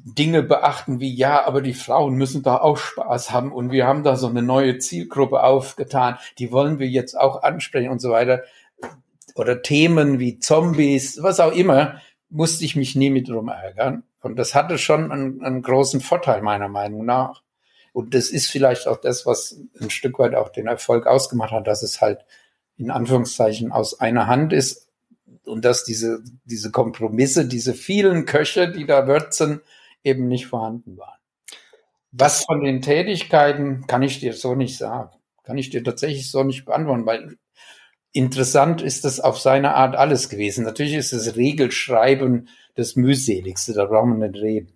Dinge 0.02 0.42
beachten 0.42 0.98
wie, 1.00 1.14
ja, 1.14 1.44
aber 1.44 1.60
die 1.60 1.74
Frauen 1.74 2.14
müssen 2.14 2.42
da 2.42 2.56
auch 2.56 2.78
Spaß 2.78 3.32
haben 3.32 3.52
und 3.52 3.70
wir 3.70 3.86
haben 3.86 4.02
da 4.02 4.16
so 4.16 4.28
eine 4.28 4.40
neue 4.40 4.78
Zielgruppe 4.78 5.42
aufgetan, 5.42 6.16
die 6.38 6.50
wollen 6.52 6.78
wir 6.78 6.88
jetzt 6.88 7.18
auch 7.18 7.42
ansprechen 7.42 7.90
und 7.90 8.00
so 8.00 8.10
weiter. 8.10 8.44
Oder 9.34 9.60
Themen 9.60 10.18
wie 10.18 10.38
Zombies, 10.38 11.22
was 11.22 11.38
auch 11.38 11.52
immer, 11.52 12.00
musste 12.30 12.64
ich 12.64 12.76
mich 12.76 12.96
nie 12.96 13.10
mit 13.10 13.28
drum 13.28 13.48
ärgern. 13.48 14.04
Und 14.22 14.36
das 14.36 14.54
hatte 14.54 14.78
schon 14.78 15.10
einen, 15.10 15.42
einen 15.42 15.62
großen 15.62 16.00
Vorteil 16.00 16.42
meiner 16.42 16.68
Meinung 16.68 17.04
nach. 17.04 17.42
Und 17.92 18.14
das 18.14 18.30
ist 18.30 18.48
vielleicht 18.48 18.86
auch 18.86 19.00
das, 19.00 19.26
was 19.26 19.60
ein 19.80 19.90
Stück 19.90 20.18
weit 20.18 20.34
auch 20.34 20.50
den 20.50 20.66
Erfolg 20.66 21.06
ausgemacht 21.06 21.50
hat, 21.50 21.66
dass 21.66 21.82
es 21.82 22.00
halt 22.00 22.24
in 22.76 22.90
Anführungszeichen 22.90 23.72
aus 23.72 24.00
einer 24.00 24.26
Hand 24.26 24.52
ist 24.52 24.88
und 25.44 25.64
dass 25.64 25.84
diese, 25.84 26.22
diese 26.44 26.70
Kompromisse, 26.70 27.46
diese 27.46 27.74
vielen 27.74 28.26
Köche, 28.26 28.70
die 28.70 28.86
da 28.86 29.06
würzen, 29.06 29.60
eben 30.04 30.28
nicht 30.28 30.46
vorhanden 30.46 30.96
waren. 30.96 31.18
Was 32.12 32.44
von 32.44 32.62
den 32.62 32.80
Tätigkeiten 32.80 33.86
kann 33.86 34.02
ich 34.02 34.20
dir 34.20 34.32
so 34.32 34.54
nicht 34.54 34.76
sagen. 34.76 35.10
Kann 35.44 35.58
ich 35.58 35.70
dir 35.70 35.82
tatsächlich 35.82 36.30
so 36.30 36.42
nicht 36.42 36.64
beantworten, 36.64 37.06
weil 37.06 37.36
interessant 38.12 38.82
ist 38.82 39.04
das 39.04 39.20
auf 39.20 39.38
seine 39.38 39.74
Art 39.74 39.96
alles 39.96 40.28
gewesen. 40.28 40.64
Natürlich 40.64 40.94
ist 40.94 41.12
das 41.12 41.36
Regelschreiben 41.36 42.48
das 42.74 42.96
mühseligste, 42.96 43.72
da 43.72 43.84
brauchen 43.84 44.18
wir 44.18 44.28
nicht 44.28 44.40
reden. 44.40 44.72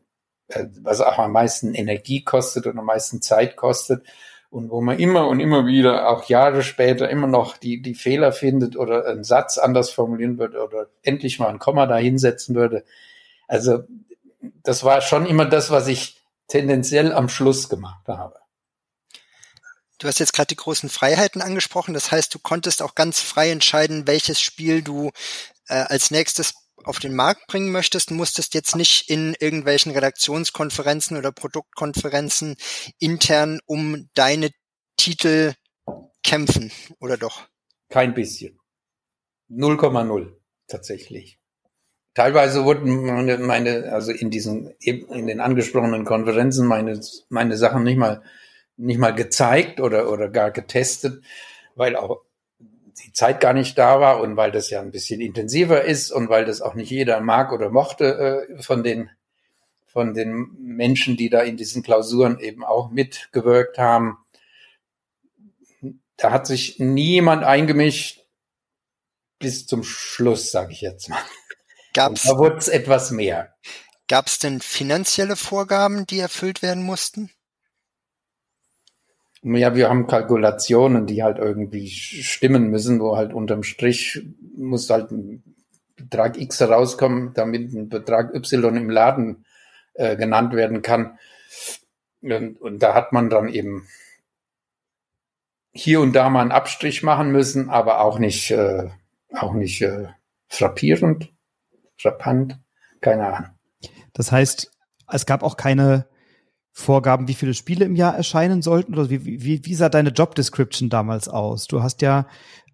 Äh, 0.48 0.66
was 0.82 1.00
auch 1.00 1.18
am 1.18 1.32
meisten 1.32 1.74
Energie 1.74 2.22
kostet 2.22 2.66
und 2.66 2.78
am 2.78 2.84
meisten 2.84 3.22
Zeit 3.22 3.56
kostet 3.56 4.04
und 4.50 4.70
wo 4.70 4.80
man 4.80 4.98
immer 4.98 5.26
und 5.28 5.40
immer 5.40 5.66
wieder, 5.66 6.08
auch 6.08 6.28
Jahre 6.28 6.62
später, 6.62 7.08
immer 7.10 7.26
noch 7.26 7.56
die, 7.56 7.82
die 7.82 7.94
Fehler 7.94 8.32
findet 8.32 8.76
oder 8.76 9.06
einen 9.06 9.24
Satz 9.24 9.58
anders 9.58 9.90
formulieren 9.90 10.38
würde 10.38 10.62
oder 10.62 10.88
endlich 11.02 11.38
mal 11.38 11.48
ein 11.48 11.58
Komma 11.58 11.86
da 11.86 11.96
hinsetzen 11.96 12.54
würde. 12.54 12.84
Also 13.48 13.80
das 14.62 14.84
war 14.84 15.00
schon 15.00 15.26
immer 15.26 15.46
das, 15.46 15.70
was 15.70 15.88
ich 15.88 16.22
tendenziell 16.46 17.12
am 17.12 17.28
Schluss 17.28 17.68
gemacht 17.68 18.06
habe. 18.06 18.43
Du 20.04 20.08
hast 20.08 20.18
jetzt 20.18 20.34
gerade 20.34 20.48
die 20.48 20.56
großen 20.56 20.90
Freiheiten 20.90 21.40
angesprochen. 21.40 21.94
Das 21.94 22.12
heißt, 22.12 22.34
du 22.34 22.38
konntest 22.38 22.82
auch 22.82 22.94
ganz 22.94 23.20
frei 23.20 23.50
entscheiden, 23.50 24.06
welches 24.06 24.38
Spiel 24.38 24.82
du 24.82 25.12
äh, 25.66 25.76
als 25.76 26.10
nächstes 26.10 26.52
auf 26.84 26.98
den 26.98 27.16
Markt 27.16 27.46
bringen 27.46 27.72
möchtest, 27.72 28.10
musstest 28.10 28.52
jetzt 28.52 28.76
nicht 28.76 29.08
in 29.08 29.34
irgendwelchen 29.40 29.92
Redaktionskonferenzen 29.92 31.16
oder 31.16 31.32
Produktkonferenzen 31.32 32.56
intern 32.98 33.60
um 33.64 34.10
deine 34.12 34.50
Titel 34.98 35.54
kämpfen, 36.22 36.70
oder 37.00 37.16
doch? 37.16 37.48
Kein 37.88 38.12
bisschen. 38.12 38.60
0,0 39.50 40.34
tatsächlich. 40.66 41.38
Teilweise 42.12 42.66
wurden 42.66 43.06
meine, 43.06 43.38
meine, 43.38 43.90
also 43.90 44.12
in 44.12 44.30
diesen, 44.30 44.68
in 44.80 45.26
den 45.26 45.40
angesprochenen 45.40 46.04
Konferenzen 46.04 46.66
meine, 46.66 47.00
meine 47.30 47.56
Sachen 47.56 47.84
nicht 47.84 47.96
mal, 47.96 48.22
nicht 48.76 48.98
mal 48.98 49.14
gezeigt 49.14 49.80
oder, 49.80 50.10
oder 50.10 50.28
gar 50.28 50.50
getestet, 50.50 51.22
weil 51.74 51.96
auch 51.96 52.22
die 53.02 53.12
Zeit 53.12 53.40
gar 53.40 53.52
nicht 53.52 53.78
da 53.78 54.00
war 54.00 54.20
und 54.20 54.36
weil 54.36 54.52
das 54.52 54.70
ja 54.70 54.80
ein 54.80 54.90
bisschen 54.90 55.20
intensiver 55.20 55.82
ist 55.82 56.10
und 56.10 56.28
weil 56.28 56.44
das 56.44 56.60
auch 56.60 56.74
nicht 56.74 56.90
jeder 56.90 57.20
mag 57.20 57.52
oder 57.52 57.70
mochte 57.70 58.46
äh, 58.48 58.62
von 58.62 58.82
den 58.82 59.10
von 59.86 60.12
den 60.12 60.48
Menschen, 60.58 61.16
die 61.16 61.30
da 61.30 61.40
in 61.40 61.56
diesen 61.56 61.84
Klausuren 61.84 62.40
eben 62.40 62.64
auch 62.64 62.90
mitgewirkt 62.90 63.78
haben. 63.78 64.18
Da 66.16 66.32
hat 66.32 66.48
sich 66.48 66.80
niemand 66.80 67.44
eingemischt 67.44 68.24
bis 69.38 69.66
zum 69.66 69.84
Schluss, 69.84 70.50
sage 70.50 70.72
ich 70.72 70.80
jetzt 70.80 71.08
mal. 71.08 71.22
Gab's, 71.92 72.24
da 72.24 72.36
wurde 72.36 72.56
es 72.56 72.66
etwas 72.66 73.12
mehr. 73.12 73.54
Gab 74.08 74.26
es 74.26 74.40
denn 74.40 74.60
finanzielle 74.60 75.36
Vorgaben, 75.36 76.06
die 76.06 76.18
erfüllt 76.18 76.60
werden 76.60 76.82
mussten? 76.82 77.30
Ja, 79.46 79.74
wir 79.74 79.90
haben 79.90 80.06
Kalkulationen, 80.06 81.06
die 81.06 81.22
halt 81.22 81.38
irgendwie 81.38 81.90
stimmen 81.90 82.70
müssen, 82.70 82.98
wo 82.98 83.16
halt 83.16 83.34
unterm 83.34 83.62
Strich 83.62 84.26
muss 84.56 84.88
halt 84.88 85.10
ein 85.10 85.42
Betrag 85.96 86.38
X 86.38 86.60
herauskommen, 86.60 87.32
damit 87.34 87.72
ein 87.74 87.90
Betrag 87.90 88.34
Y 88.34 88.76
im 88.76 88.88
Laden 88.88 89.44
äh, 89.92 90.16
genannt 90.16 90.54
werden 90.54 90.80
kann. 90.80 91.18
Und, 92.22 92.58
und 92.58 92.78
da 92.82 92.94
hat 92.94 93.12
man 93.12 93.28
dann 93.28 93.48
eben 93.48 93.86
hier 95.72 96.00
und 96.00 96.14
da 96.14 96.30
mal 96.30 96.40
einen 96.40 96.52
Abstrich 96.52 97.02
machen 97.02 97.30
müssen, 97.30 97.68
aber 97.68 98.00
auch 98.00 98.18
nicht, 98.18 98.50
äh, 98.50 98.88
auch 99.34 99.52
nicht 99.52 99.82
äh, 99.82 100.06
frappierend, 100.48 101.32
frappant, 101.98 102.58
keine 103.02 103.26
Ahnung. 103.26 103.50
Das 104.14 104.32
heißt, 104.32 104.70
es 105.12 105.26
gab 105.26 105.42
auch 105.42 105.58
keine 105.58 106.06
Vorgaben, 106.76 107.28
wie 107.28 107.34
viele 107.34 107.54
Spiele 107.54 107.84
im 107.84 107.94
Jahr 107.94 108.16
erscheinen 108.16 108.60
sollten? 108.60 108.94
Oder 108.94 109.08
wie, 109.08 109.24
wie, 109.24 109.64
wie 109.64 109.74
sah 109.74 109.88
deine 109.88 110.10
Job 110.10 110.34
Description 110.34 110.90
damals 110.90 111.28
aus? 111.28 111.68
Du 111.68 111.84
hast 111.84 112.02
ja 112.02 112.26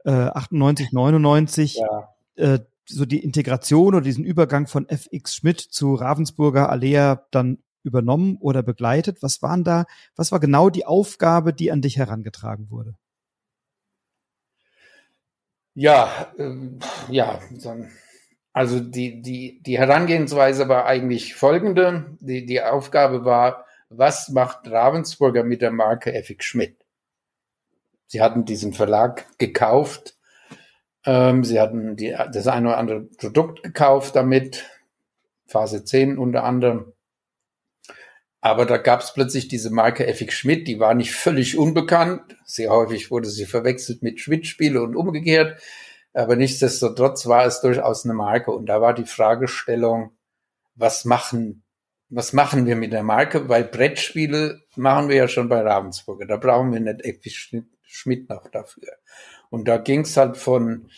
äh, 0.05 0.11
98, 0.11 0.93
99 0.93 1.77
ja. 1.77 2.09
Äh, 2.37 2.61
so 2.87 3.05
die 3.05 3.23
Integration 3.23 3.89
oder 3.89 4.01
diesen 4.01 4.25
Übergang 4.25 4.67
von 4.67 4.89
FX 4.89 5.35
Schmidt 5.37 5.61
zu 5.61 5.95
Ravensburger 5.95 6.71
Alea 6.71 7.27
dann 7.31 7.59
übernommen 7.83 8.39
oder 8.41 8.63
begleitet? 8.63 9.23
Was 9.23 9.43
waren 9.43 9.65
da, 9.65 9.85
was 10.17 10.33
war 10.33 10.41
genau 10.41 10.71
die 10.71 10.87
Aufgabe, 10.87 11.53
die 11.53 11.71
an 11.71 11.83
dich 11.83 11.99
herangetragen 11.99 12.71
wurde? 12.71 12.95
Ja, 15.75 16.33
äh, 16.39 16.55
ja, 17.11 17.39
also 18.53 18.81
die, 18.81 19.23
die, 19.23 19.63
die 19.63 19.79
Herangehensweise 19.79 20.69
war 20.69 20.87
eigentlich 20.87 21.35
folgende. 21.35 22.17
Die, 22.21 22.45
die 22.45 22.63
Aufgabe 22.63 23.25
war, 23.25 23.67
was 23.90 24.29
macht 24.29 24.70
Ravensburger 24.70 25.44
mit 25.44 25.61
der 25.61 25.72
Marke 25.72 26.14
FX 26.14 26.46
Schmidt? 26.46 26.76
Sie 28.07 28.22
hatten 28.22 28.44
diesen 28.44 28.72
Verlag 28.72 29.26
gekauft. 29.38 30.16
Ähm, 31.05 31.44
sie 31.44 31.61
hatten 31.61 31.96
die, 31.96 32.16
das 32.33 32.46
eine 32.46 32.68
oder 32.68 32.79
andere 32.79 33.00
Produkt 33.03 33.62
gekauft 33.62 34.16
damit, 34.16 34.66
Phase 35.46 35.85
10 35.85 36.18
unter 36.18 36.44
anderem. 36.44 36.92
Aber 38.40 38.64
da 38.64 38.79
gab 38.79 39.00
es 39.00 39.12
plötzlich 39.12 39.48
diese 39.48 39.70
Marke 39.70 40.07
FX 40.07 40.35
Schmidt, 40.35 40.66
die 40.66 40.81
war 40.81 40.94
nicht 40.94 41.12
völlig 41.12 41.59
unbekannt. 41.59 42.37
Sehr 42.44 42.70
häufig 42.70 43.11
wurde 43.11 43.29
sie 43.29 43.44
verwechselt 43.44 44.03
mit 44.03 44.20
Schmidt-Spiele 44.20 44.83
und 44.83 44.96
umgekehrt. 44.96 45.61
Aber 46.14 46.37
nichtsdestotrotz 46.37 47.26
war 47.26 47.44
es 47.44 47.61
durchaus 47.61 48.05
eine 48.05 48.14
Marke. 48.14 48.50
Und 48.53 48.66
da 48.66 48.81
war 48.81 48.94
die 48.94 49.05
Fragestellung, 49.05 50.12
was 50.74 51.05
machen, 51.05 51.62
was 52.11 52.33
machen 52.33 52.66
wir 52.66 52.77
mit 52.77 52.92
der 52.92 53.05
Marke? 53.05 53.49
Weil 53.49 53.64
Brettspiele 53.64 54.62
machen 54.77 55.09
wir 55.09 55.16
ja 55.16 55.29
schon 55.29 55.49
bei 55.49 55.61
Ravensburger. 55.61 56.27
Da 56.27 56.37
brauchen 56.37 56.73
wir 56.73 56.81
nicht 56.81 57.05
FX 57.05 57.55
Schmidt 57.83 58.29
noch 58.29 58.49
dafür. 58.51 58.88
Und 59.49 59.68
da 59.68 59.79
ging 59.79 60.01
es 60.01 60.16
halt 60.16 60.37
von 60.37 60.90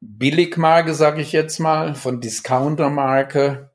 Billigmarke, 0.00 0.94
sage 0.94 1.20
ich 1.20 1.32
jetzt 1.32 1.58
mal, 1.58 1.94
von 1.94 2.20
Discountermarke 2.20 3.70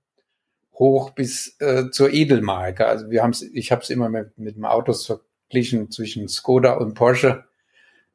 hoch 0.74 1.12
bis 1.12 1.56
äh, 1.60 1.90
zur 1.92 2.12
Edelmarke. 2.12 2.88
Also 2.88 3.10
wir 3.10 3.22
haben 3.22 3.32
es, 3.32 3.42
ich 3.42 3.72
habe 3.72 3.82
es 3.82 3.90
immer 3.90 4.10
mit, 4.10 4.38
mit 4.38 4.56
dem 4.56 4.66
Autos 4.66 5.06
verglichen 5.06 5.92
zwischen 5.92 6.28
Skoda 6.28 6.74
und 6.74 6.94
Porsche. 6.94 7.46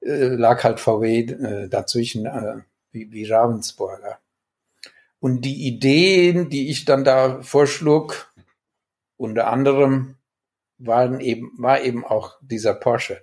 Äh, 0.01 0.35
lag 0.35 0.65
halt 0.65 0.81
VW 0.81 1.21
äh, 1.21 1.69
dazwischen 1.69 2.27
äh, 2.27 2.63
wie, 2.91 3.13
wie 3.13 3.25
Ravensburger. 3.25 4.19
Und 5.21 5.43
die 5.43 5.67
Ideen, 5.67 6.49
die 6.49 6.71
ich 6.71 6.85
dann 6.85 7.05
da 7.05 7.43
vorschlug, 7.43 8.34
unter 9.17 9.49
anderem 9.49 10.17
waren 10.79 11.21
eben, 11.21 11.53
war 11.59 11.81
eben 11.83 12.05
auch 12.05 12.39
dieser 12.43 12.75
Porsche. 12.75 13.21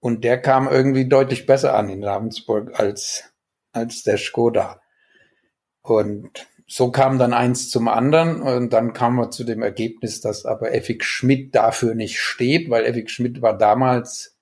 Und 0.00 0.24
der 0.24 0.40
kam 0.40 0.68
irgendwie 0.68 1.08
deutlich 1.08 1.46
besser 1.46 1.74
an 1.74 1.88
in 1.88 2.04
Ravensburg 2.04 2.78
als, 2.78 3.32
als 3.72 4.02
der 4.02 4.18
Skoda. 4.18 4.82
Und 5.80 6.46
so 6.66 6.90
kam 6.90 7.18
dann 7.18 7.32
eins 7.32 7.70
zum 7.70 7.88
anderen 7.88 8.42
und 8.42 8.72
dann 8.72 8.92
kam 8.92 9.16
man 9.16 9.32
zu 9.32 9.44
dem 9.44 9.62
Ergebnis, 9.62 10.20
dass 10.20 10.44
aber 10.44 10.72
FX 10.74 11.06
Schmidt 11.06 11.54
dafür 11.54 11.94
nicht 11.94 12.20
steht, 12.20 12.70
weil 12.70 12.84
FX 12.84 13.12
Schmidt 13.12 13.42
war 13.42 13.56
damals 13.56 14.38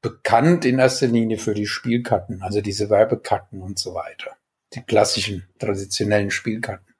bekannt 0.00 0.64
in 0.64 0.78
erster 0.78 1.06
Linie 1.06 1.38
für 1.38 1.54
die 1.54 1.66
Spielkarten, 1.66 2.42
also 2.42 2.60
diese 2.60 2.90
Werbekarten 2.90 3.60
und 3.60 3.78
so 3.78 3.94
weiter. 3.94 4.36
Die 4.74 4.82
klassischen, 4.82 5.48
traditionellen 5.58 6.30
Spielkarten. 6.30 6.94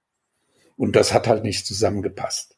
Und 0.77 0.97
das 0.97 1.15
hat 1.15 1.27
halt 1.27 1.43
nicht 1.43 1.67
zusammengepasst. 1.67 2.56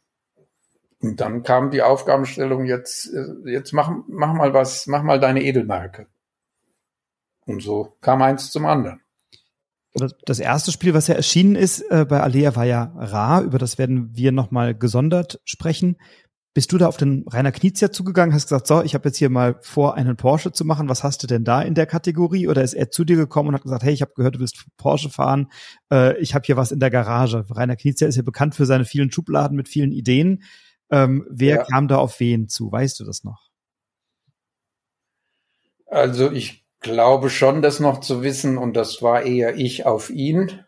Und 1.00 1.20
dann 1.20 1.42
kam 1.42 1.70
die 1.70 1.82
Aufgabenstellung 1.82 2.64
jetzt, 2.64 3.12
äh, 3.12 3.50
jetzt 3.50 3.72
mach, 3.72 3.90
mach 4.08 4.32
mal 4.32 4.52
was, 4.52 4.87
mach 4.87 5.02
mal 5.02 5.20
deine 5.20 5.42
Edelmarke. 5.42 6.06
Und 7.46 7.62
so 7.62 7.96
kam 8.00 8.22
eins 8.22 8.50
zum 8.50 8.66
anderen 8.66 9.00
das 10.24 10.38
erste 10.38 10.72
Spiel, 10.72 10.94
was 10.94 11.08
ja 11.08 11.14
erschienen 11.14 11.56
ist 11.56 11.80
äh, 11.90 12.04
bei 12.08 12.20
Alea, 12.20 12.56
war 12.56 12.64
ja 12.64 12.92
Ra. 12.96 13.40
Über 13.40 13.58
das 13.58 13.78
werden 13.78 14.11
wir 14.14 14.32
nochmal 14.32 14.74
gesondert 14.74 15.40
sprechen. 15.44 15.96
Bist 16.54 16.72
du 16.72 16.78
da 16.78 16.88
auf 16.88 16.96
den 16.96 17.24
Rainer 17.28 17.52
Knizia 17.52 17.92
zugegangen, 17.92 18.34
hast 18.34 18.48
gesagt, 18.48 18.66
so, 18.66 18.82
ich 18.82 18.94
habe 18.94 19.08
jetzt 19.08 19.18
hier 19.18 19.30
mal 19.30 19.56
vor, 19.61 19.94
einen 19.94 20.16
Porsche 20.16 20.50
zu 20.50 20.64
machen. 20.64 20.88
Was 20.88 21.04
hast 21.04 21.22
du 21.22 21.26
denn 21.26 21.44
da 21.44 21.62
in 21.62 21.74
der 21.74 21.87
Kategorie? 21.87 22.48
Oder 22.48 22.62
ist 22.62 22.74
er 22.74 22.90
zu 22.90 23.04
dir 23.04 23.16
gekommen 23.16 23.50
und 23.50 23.54
hat 23.54 23.62
gesagt, 23.62 23.82
hey, 23.82 23.92
ich 23.92 24.02
habe 24.02 24.12
gehört, 24.14 24.37
du 24.37 24.40
willst 24.40 24.66
Porsche 24.76 25.11
fahren. 25.11 25.50
Äh, 25.92 26.18
ich 26.18 26.34
habe 26.34 26.44
hier 26.44 26.56
was 26.56 26.72
in 26.72 26.80
der 26.80 26.90
Garage. 26.90 27.44
Rainer 27.50 27.76
Knizia 27.76 28.08
ist 28.08 28.16
ja 28.16 28.22
bekannt 28.22 28.54
für 28.54 28.66
seine 28.66 28.84
vielen 28.84 29.12
Schubladen 29.12 29.56
mit 29.56 29.68
vielen 29.68 29.92
Ideen. 29.92 30.42
Ähm, 30.90 31.27
wer 31.31 31.57
ja. 31.57 31.64
kam 31.64 31.88
da 31.88 31.98
auf 31.98 32.18
wen 32.20 32.48
zu? 32.48 32.72
Weißt 32.72 32.98
du 33.01 33.05
das 33.05 33.24
noch? 33.24 33.48
Also 35.87 36.31
ich 36.31 36.64
glaube 36.81 37.31
schon, 37.31 37.62
das 37.62 37.81
noch 37.81 38.01
zu 38.01 38.22
wissen 38.22 38.59
und 38.59 38.74
das 38.74 39.03
war 39.03 39.22
eher 39.22 39.57
ich 39.57 39.87
auf 39.87 40.11
ihn. 40.11 40.64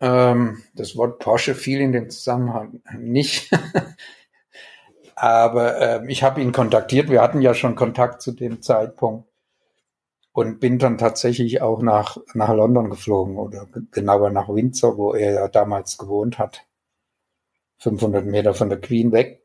Ähm, 0.00 0.62
das 0.74 0.96
Wort 0.96 1.18
Porsche 1.18 1.54
fiel 1.54 1.80
in 1.80 1.92
dem 1.92 2.10
Zusammenhang 2.10 2.82
nicht. 2.98 3.50
Aber 5.14 5.80
äh, 5.80 6.12
ich 6.12 6.22
habe 6.22 6.42
ihn 6.42 6.52
kontaktiert. 6.52 7.08
Wir 7.08 7.22
hatten 7.22 7.40
ja 7.40 7.54
schon 7.54 7.74
Kontakt 7.74 8.20
zu 8.20 8.32
dem 8.32 8.60
Zeitpunkt 8.60 9.26
und 10.32 10.60
bin 10.60 10.78
dann 10.78 10.98
tatsächlich 10.98 11.62
auch 11.62 11.80
nach, 11.80 12.18
nach 12.34 12.52
London 12.52 12.90
geflogen 12.90 13.38
oder 13.38 13.66
genauer 13.90 14.28
nach 14.28 14.50
Windsor, 14.50 14.98
wo 14.98 15.14
er 15.14 15.32
ja 15.32 15.48
damals 15.48 15.96
gewohnt 15.96 16.38
hat. 16.38 16.66
500 17.78 18.24
Meter 18.24 18.54
von 18.54 18.68
der 18.68 18.80
Queen 18.80 19.12
weg. 19.12 19.42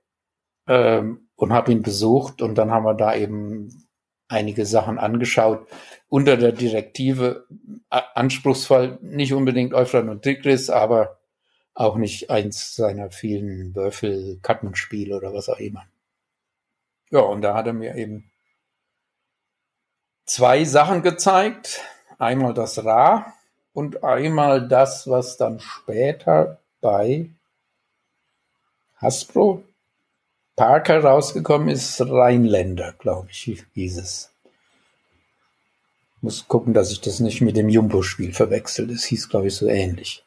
Ähm, 0.67 1.30
und 1.36 1.54
habe 1.54 1.72
ihn 1.72 1.82
besucht 1.82 2.41
und 2.44 2.56
dann 2.56 2.70
haben 2.70 2.86
wir 2.86 2.94
da 2.94 3.15
eben 3.15 3.88
einige 4.28 4.65
Sachen 4.65 5.00
angeschaut 5.00 5.67
unter 6.08 6.38
der 6.38 6.52
Direktive 6.52 7.48
anspruchsvoll, 7.89 9.00
nicht 9.02 9.34
unbedingt 9.34 9.74
Euphrat 9.74 10.08
und 10.08 10.22
Tigris, 10.22 10.70
aber 10.70 11.20
auch 11.74 11.96
nicht 11.96 12.30
eins 12.30 12.76
seiner 12.76 13.12
vielen 13.12 13.74
Würfel-Kartenspiele 13.76 15.15
oder 15.15 15.34
was 15.34 15.50
auch 15.50 15.60
immer. 15.60 15.86
Ja, 17.10 17.22
und 17.22 17.41
da 17.41 17.56
hat 17.56 17.67
er 17.67 17.74
mir 17.74 17.96
eben 17.96 18.30
zwei 20.26 20.63
Sachen 20.63 21.02
gezeigt. 21.02 21.82
Einmal 22.20 22.54
das 22.54 22.86
Ra 22.86 23.34
und 23.74 24.04
einmal 24.04 24.67
das, 24.67 25.10
was 25.10 25.38
dann 25.38 25.60
später 25.60 26.62
bei 26.82 27.32
Hasbro 29.02 29.64
Parker 30.56 31.04
rausgekommen 31.04 31.70
ist, 31.70 32.00
Rheinländer, 32.02 32.94
glaube 33.00 33.30
ich, 33.32 33.64
hieß 33.74 33.98
es. 33.98 34.32
Muss 36.22 36.48
gucken, 36.48 36.76
dass 36.76 36.92
ich 36.92 37.02
das 37.02 37.20
nicht 37.20 37.42
mit 37.42 37.58
dem 37.58 37.68
Jumbo-Spiel 37.68 38.32
verwechsel. 38.32 38.86
Das 38.88 39.04
hieß, 39.06 39.30
glaube 39.30 39.48
ich, 39.48 39.56
so 39.56 39.68
ähnlich. 39.68 40.24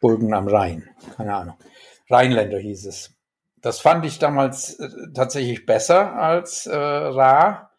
Burgen 0.00 0.32
am 0.32 0.48
Rhein, 0.48 0.88
keine 1.16 1.34
Ahnung. 1.34 1.56
Rheinländer 2.08 2.58
hieß 2.58 2.86
es. 2.86 3.10
Das 3.60 3.78
fand 3.78 4.06
ich 4.06 4.18
damals 4.18 4.80
äh, 4.80 4.88
tatsächlich 5.14 5.66
besser 5.66 6.14
als 6.14 6.66
äh, 6.66 6.74
Ra. 6.74 7.70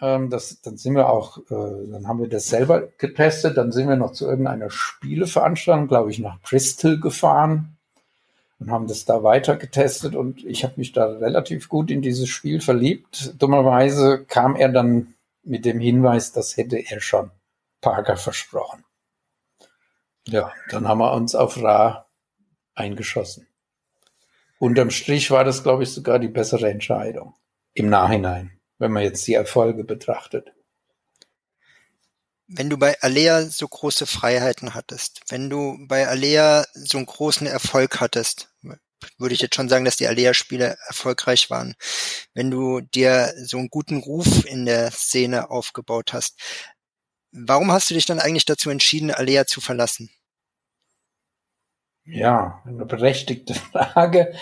Ähm, 0.00 0.28
das, 0.28 0.60
dann 0.60 0.76
sind 0.76 0.96
wir 0.96 1.08
auch, 1.08 1.38
äh, 1.38 1.90
dann 1.90 2.08
haben 2.08 2.20
wir 2.20 2.28
das 2.28 2.48
selber 2.48 2.88
getestet. 2.98 3.56
Dann 3.56 3.70
sind 3.70 3.88
wir 3.88 3.96
noch 3.96 4.12
zu 4.12 4.26
irgendeiner 4.26 4.70
Spieleveranstaltung, 4.70 5.86
glaube 5.86 6.10
ich, 6.10 6.18
nach 6.18 6.40
Bristol 6.42 6.98
gefahren 6.98 7.76
und 8.60 8.70
haben 8.70 8.86
das 8.86 9.06
da 9.06 9.22
weiter 9.22 9.56
getestet 9.56 10.14
und 10.14 10.44
ich 10.44 10.64
habe 10.64 10.74
mich 10.76 10.92
da 10.92 11.06
relativ 11.06 11.68
gut 11.68 11.90
in 11.90 12.02
dieses 12.02 12.28
Spiel 12.28 12.60
verliebt. 12.60 13.34
Dummerweise 13.40 14.24
kam 14.26 14.54
er 14.54 14.68
dann 14.68 15.14
mit 15.42 15.64
dem 15.64 15.80
Hinweis, 15.80 16.32
das 16.32 16.56
hätte 16.56 16.76
er 16.76 17.00
schon 17.00 17.30
Parker 17.80 18.16
versprochen. 18.16 18.84
Ja, 20.28 20.52
dann 20.68 20.86
haben 20.86 20.98
wir 20.98 21.12
uns 21.14 21.34
auf 21.34 21.60
Ra 21.62 22.06
eingeschossen. 22.74 23.48
Unterm 24.58 24.90
Strich 24.90 25.30
war 25.30 25.44
das, 25.44 25.62
glaube 25.62 25.82
ich, 25.82 25.92
sogar 25.92 26.18
die 26.18 26.28
bessere 26.28 26.70
Entscheidung 26.70 27.34
im 27.72 27.88
Nachhinein, 27.88 28.60
wenn 28.78 28.92
man 28.92 29.02
jetzt 29.02 29.26
die 29.26 29.34
Erfolge 29.34 29.84
betrachtet 29.84 30.52
wenn 32.52 32.68
du 32.68 32.76
bei 32.76 33.00
Alea 33.00 33.42
so 33.42 33.68
große 33.68 34.06
Freiheiten 34.06 34.74
hattest, 34.74 35.20
wenn 35.28 35.48
du 35.48 35.78
bei 35.86 36.08
Alea 36.08 36.64
so 36.74 36.98
einen 36.98 37.06
großen 37.06 37.46
Erfolg 37.46 38.00
hattest, 38.00 38.52
würde 39.18 39.34
ich 39.34 39.40
jetzt 39.40 39.54
schon 39.54 39.68
sagen, 39.68 39.84
dass 39.84 39.96
die 39.96 40.08
Alea-Spiele 40.08 40.76
erfolgreich 40.88 41.48
waren. 41.48 41.74
Wenn 42.34 42.50
du 42.50 42.80
dir 42.80 43.32
so 43.44 43.56
einen 43.58 43.68
guten 43.68 43.98
Ruf 43.98 44.44
in 44.44 44.66
der 44.66 44.90
Szene 44.90 45.48
aufgebaut 45.48 46.12
hast, 46.12 46.38
warum 47.30 47.70
hast 47.70 47.88
du 47.88 47.94
dich 47.94 48.04
dann 48.04 48.18
eigentlich 48.18 48.46
dazu 48.46 48.68
entschieden, 48.68 49.12
Alea 49.12 49.46
zu 49.46 49.60
verlassen? 49.60 50.10
Ja, 52.04 52.62
eine 52.66 52.84
berechtigte 52.84 53.54
Frage. 53.72 54.34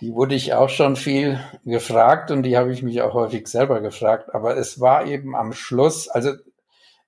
Die 0.00 0.12
wurde 0.12 0.34
ich 0.34 0.52
auch 0.52 0.68
schon 0.68 0.96
viel 0.96 1.40
gefragt 1.64 2.30
und 2.30 2.42
die 2.42 2.56
habe 2.56 2.72
ich 2.72 2.82
mich 2.82 3.00
auch 3.00 3.14
häufig 3.14 3.48
selber 3.48 3.80
gefragt. 3.80 4.32
Aber 4.34 4.56
es 4.56 4.80
war 4.80 5.06
eben 5.06 5.34
am 5.34 5.54
Schluss, 5.54 6.08
also 6.08 6.34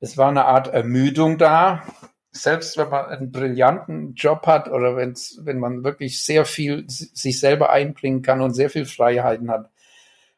es 0.00 0.16
war 0.16 0.30
eine 0.30 0.46
Art 0.46 0.68
Ermüdung 0.68 1.38
da. 1.38 1.82
Selbst 2.32 2.76
wenn 2.76 2.88
man 2.88 3.06
einen 3.06 3.32
brillanten 3.32 4.14
Job 4.14 4.46
hat 4.46 4.68
oder 4.68 4.96
wenn's, 4.96 5.40
wenn 5.42 5.58
man 5.58 5.84
wirklich 5.84 6.22
sehr 6.22 6.44
viel 6.44 6.84
sich 6.88 7.40
selber 7.40 7.70
einbringen 7.70 8.22
kann 8.22 8.40
und 8.40 8.54
sehr 8.54 8.70
viel 8.70 8.86
Freiheiten 8.86 9.50
hat 9.50 9.70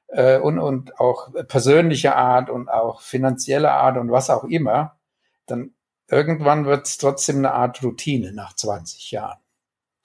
äh, 0.09 0.39
und, 0.39 0.59
und 0.59 0.99
auch 0.99 1.33
persönliche 1.49 2.17
Art 2.17 2.49
und 2.49 2.69
auch 2.69 3.03
finanzielle 3.03 3.73
Art 3.73 3.99
und 3.99 4.11
was 4.11 4.31
auch 4.31 4.45
immer, 4.45 4.97
dann 5.47 5.75
irgendwann 6.09 6.65
wird 6.65 6.87
es 6.87 6.97
trotzdem 6.97 7.37
eine 7.39 7.53
Art 7.53 7.83
Routine 7.83 8.33
nach 8.33 8.55
20 8.57 9.11
Jahren. 9.11 9.39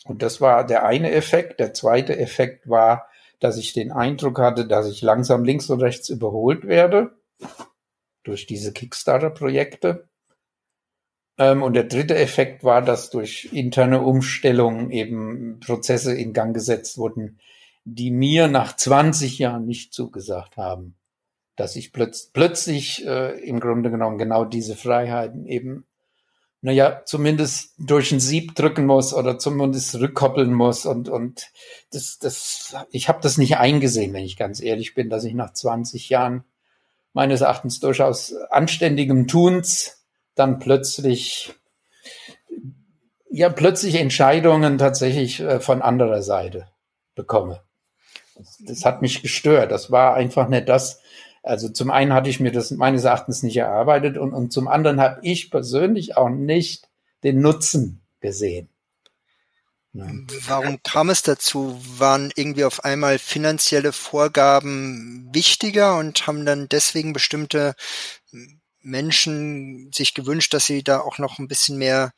Und 0.05 0.22
das 0.22 0.41
war 0.41 0.66
der 0.66 0.86
eine 0.86 1.12
Effekt. 1.12 1.60
Der 1.60 1.74
zweite 1.74 2.18
Effekt 2.18 2.70
war, 2.70 3.08
dass 3.39 3.58
ich 3.58 3.72
den 3.74 3.93
Eindruck 3.93 4.39
hatte, 4.39 4.68
dass 4.68 4.89
ich 4.89 5.01
langsam 5.01 5.45
links 5.45 5.70
und 5.70 5.82
rechts 5.82 6.10
überholt 6.10 6.68
werde 6.68 7.12
durch 8.28 8.45
diese 8.45 8.73
Kickstarter-Projekte. 8.73 10.07
Ähm, 11.38 11.63
und 11.63 11.73
der 11.73 11.84
dritte 11.84 12.15
Effekt 12.15 12.63
war, 12.63 12.82
dass 12.82 13.09
durch 13.09 13.49
interne 13.51 14.01
Umstellungen 14.01 14.91
eben 14.91 15.59
Prozesse 15.59 16.13
in 16.13 16.34
Gang 16.34 16.53
gesetzt 16.53 16.97
wurden, 16.97 17.39
die 17.86 18.11
mir 18.11 18.47
nach 18.47 18.75
20 18.75 19.39
Jahren 19.39 19.65
nicht 19.65 19.93
zugesagt 19.93 20.57
haben, 20.57 20.95
dass 21.55 21.75
ich 21.75 21.93
plötz 21.93 22.28
plötzlich 22.34 23.05
äh, 23.05 23.39
im 23.39 23.59
Grunde 23.59 23.89
genommen 23.91 24.17
genau 24.17 24.45
diese 24.45 24.75
Freiheiten 24.75 25.45
eben, 25.45 25.86
naja, 26.61 27.03
zumindest 27.05 27.75
durch 27.78 28.11
ein 28.11 28.19
Sieb 28.19 28.55
drücken 28.55 28.86
muss 28.86 29.13
oder 29.13 29.39
zumindest 29.39 29.95
rückkoppeln 29.95 30.53
muss 30.53 30.86
und 30.86 31.07
und 31.07 31.51
das 31.91 32.19
das 32.19 32.75
ich 32.91 33.07
habe 33.07 33.19
das 33.21 33.38
nicht 33.38 33.57
eingesehen, 33.57 34.11
wenn 34.13 34.25
ich 34.25 34.38
ganz 34.38 34.61
ehrlich 34.61 34.93
bin, 34.95 35.09
dass 35.09 35.23
ich 35.23 35.34
nach 35.34 35.53
20 35.53 36.09
Jahren 36.09 36.43
meines 37.18 37.41
Erachtens 37.41 37.80
durchaus 37.80 38.36
anständigem 38.51 39.28
Tuns 39.28 40.05
dann 40.36 40.59
plötzlich 40.59 41.51
ja 43.32 43.49
plötzlich 43.49 43.95
Entscheidungen 43.95 44.78
tatsächlich 44.78 45.39
äh, 45.39 45.59
von 45.59 45.82
anderer 45.82 46.22
Seite 46.22 46.68
bekomme. 47.15 47.63
Das, 48.36 48.59
das 48.63 48.86
hat 48.86 49.01
mich 49.01 49.24
gestört. 49.24 49.72
Das 49.72 49.89
war 49.89 50.13
einfach 50.13 50.47
nicht 50.47 50.70
das. 50.70 51.01
Also 51.41 51.70
zum 51.70 51.89
einen 51.89 52.13
hatte 52.13 52.30
ich 52.30 52.39
mir 52.39 52.51
das 52.51 52.70
meines 52.70 53.03
Erachtens 53.03 53.41
nicht 53.41 53.57
erarbeitet 53.57 54.20
und, 54.20 54.32
und 54.32 54.53
zum 54.53 54.68
anderen 54.68 55.01
habe 55.01 55.18
ich 55.24 55.49
persönlich 55.49 56.18
auch 56.18 56.30
nicht 56.30 56.88
den 57.24 57.41
Nutzen 57.41 58.03
gesehen. 58.20 58.70
Warum 59.94 60.78
kam 60.84 61.10
es 61.10 61.24
dazu? 61.24 61.80
Waren 61.98 62.32
irgendwie 62.36 62.66
auf 62.66 62.84
einmal 62.84 63.18
finanzielle 63.18 63.92
Vorgaben 63.92 65.30
wichtiger 65.32 65.98
und 65.98 66.28
haben 66.28 66.46
dann 66.46 66.70
deswegen 66.70 67.14
bestimmte 67.14 67.76
Menschen 68.82 69.92
sich 69.94 70.14
gewünscht, 70.14 70.54
dass 70.54 70.66
sie 70.66 70.84
da 70.84 71.00
auch 71.00 71.18
noch 71.18 71.40
ein 71.40 71.48
bisschen 71.48 71.78
mehr 71.78 72.12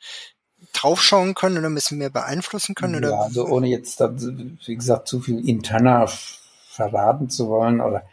draufschauen 0.72 1.34
können 1.34 1.58
oder 1.58 1.68
ein 1.68 1.74
bisschen 1.74 1.98
mehr 1.98 2.10
beeinflussen 2.10 2.74
können? 2.74 2.96
Oder? 2.96 3.10
Ja, 3.10 3.20
also 3.22 3.46
ohne 3.46 3.68
jetzt, 3.68 4.00
wie 4.00 4.76
gesagt, 4.76 5.08
zu 5.08 5.20
viel 5.20 5.48
interner 5.48 6.08
verraten 6.68 7.30
zu 7.30 7.48
wollen 7.48 7.80
oder 7.80 8.04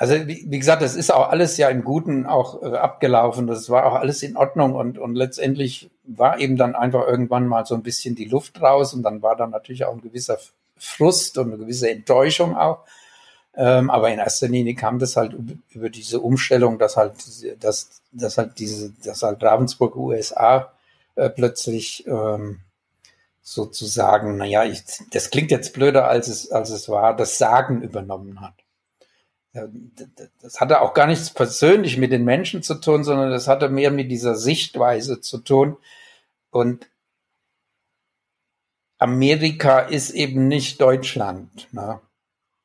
also 0.00 0.14
wie, 0.26 0.46
wie, 0.48 0.58
gesagt, 0.58 0.80
das 0.80 0.96
ist 0.96 1.12
auch 1.12 1.28
alles 1.28 1.58
ja 1.58 1.68
im 1.68 1.84
Guten 1.84 2.24
auch 2.24 2.62
äh, 2.62 2.74
abgelaufen. 2.74 3.46
Das 3.46 3.68
war 3.68 3.84
auch 3.84 3.96
alles 3.96 4.22
in 4.22 4.34
Ordnung 4.34 4.74
und, 4.74 4.96
und 4.96 5.14
letztendlich 5.14 5.90
war 6.04 6.38
eben 6.38 6.56
dann 6.56 6.74
einfach 6.74 7.06
irgendwann 7.06 7.46
mal 7.46 7.66
so 7.66 7.74
ein 7.74 7.82
bisschen 7.82 8.14
die 8.14 8.24
Luft 8.24 8.62
raus 8.62 8.94
und 8.94 9.02
dann 9.02 9.20
war 9.20 9.36
dann 9.36 9.50
natürlich 9.50 9.84
auch 9.84 9.92
ein 9.92 10.00
gewisser 10.00 10.38
Frust 10.78 11.36
und 11.36 11.48
eine 11.48 11.58
gewisse 11.58 11.90
Enttäuschung 11.90 12.56
auch. 12.56 12.78
Ähm, 13.54 13.90
aber 13.90 14.10
in 14.10 14.18
erster 14.18 14.48
Linie 14.48 14.74
kam 14.74 14.98
das 14.98 15.18
halt 15.18 15.36
über 15.68 15.90
diese 15.90 16.20
Umstellung, 16.20 16.78
dass 16.78 16.96
halt, 16.96 17.12
dass, 17.62 18.00
dass 18.10 18.38
halt 18.38 18.58
diese, 18.58 18.94
dass 19.04 19.22
halt 19.22 19.42
Ravensburg 19.42 19.96
USA 19.96 20.72
äh, 21.14 21.28
plötzlich 21.28 22.06
ähm, 22.06 22.60
sozusagen, 23.42 24.38
naja, 24.38 24.64
ich, 24.64 24.82
das 25.10 25.28
klingt 25.28 25.50
jetzt 25.50 25.74
blöder 25.74 26.08
als 26.08 26.28
es, 26.28 26.50
als 26.50 26.70
es 26.70 26.88
war, 26.88 27.14
das 27.14 27.36
Sagen 27.36 27.82
übernommen 27.82 28.40
hat 28.40 28.54
das 29.52 30.60
hatte 30.60 30.80
auch 30.80 30.94
gar 30.94 31.06
nichts 31.06 31.30
persönlich 31.30 31.96
mit 31.96 32.12
den 32.12 32.24
Menschen 32.24 32.62
zu 32.62 32.74
tun, 32.74 33.02
sondern 33.02 33.30
das 33.30 33.48
hatte 33.48 33.68
mehr 33.68 33.90
mit 33.90 34.10
dieser 34.10 34.36
Sichtweise 34.36 35.20
zu 35.20 35.38
tun. 35.38 35.76
Und 36.50 36.88
Amerika 38.98 39.80
ist 39.80 40.10
eben 40.10 40.46
nicht 40.46 40.80
Deutschland. 40.80 41.68
Ne? 41.72 42.00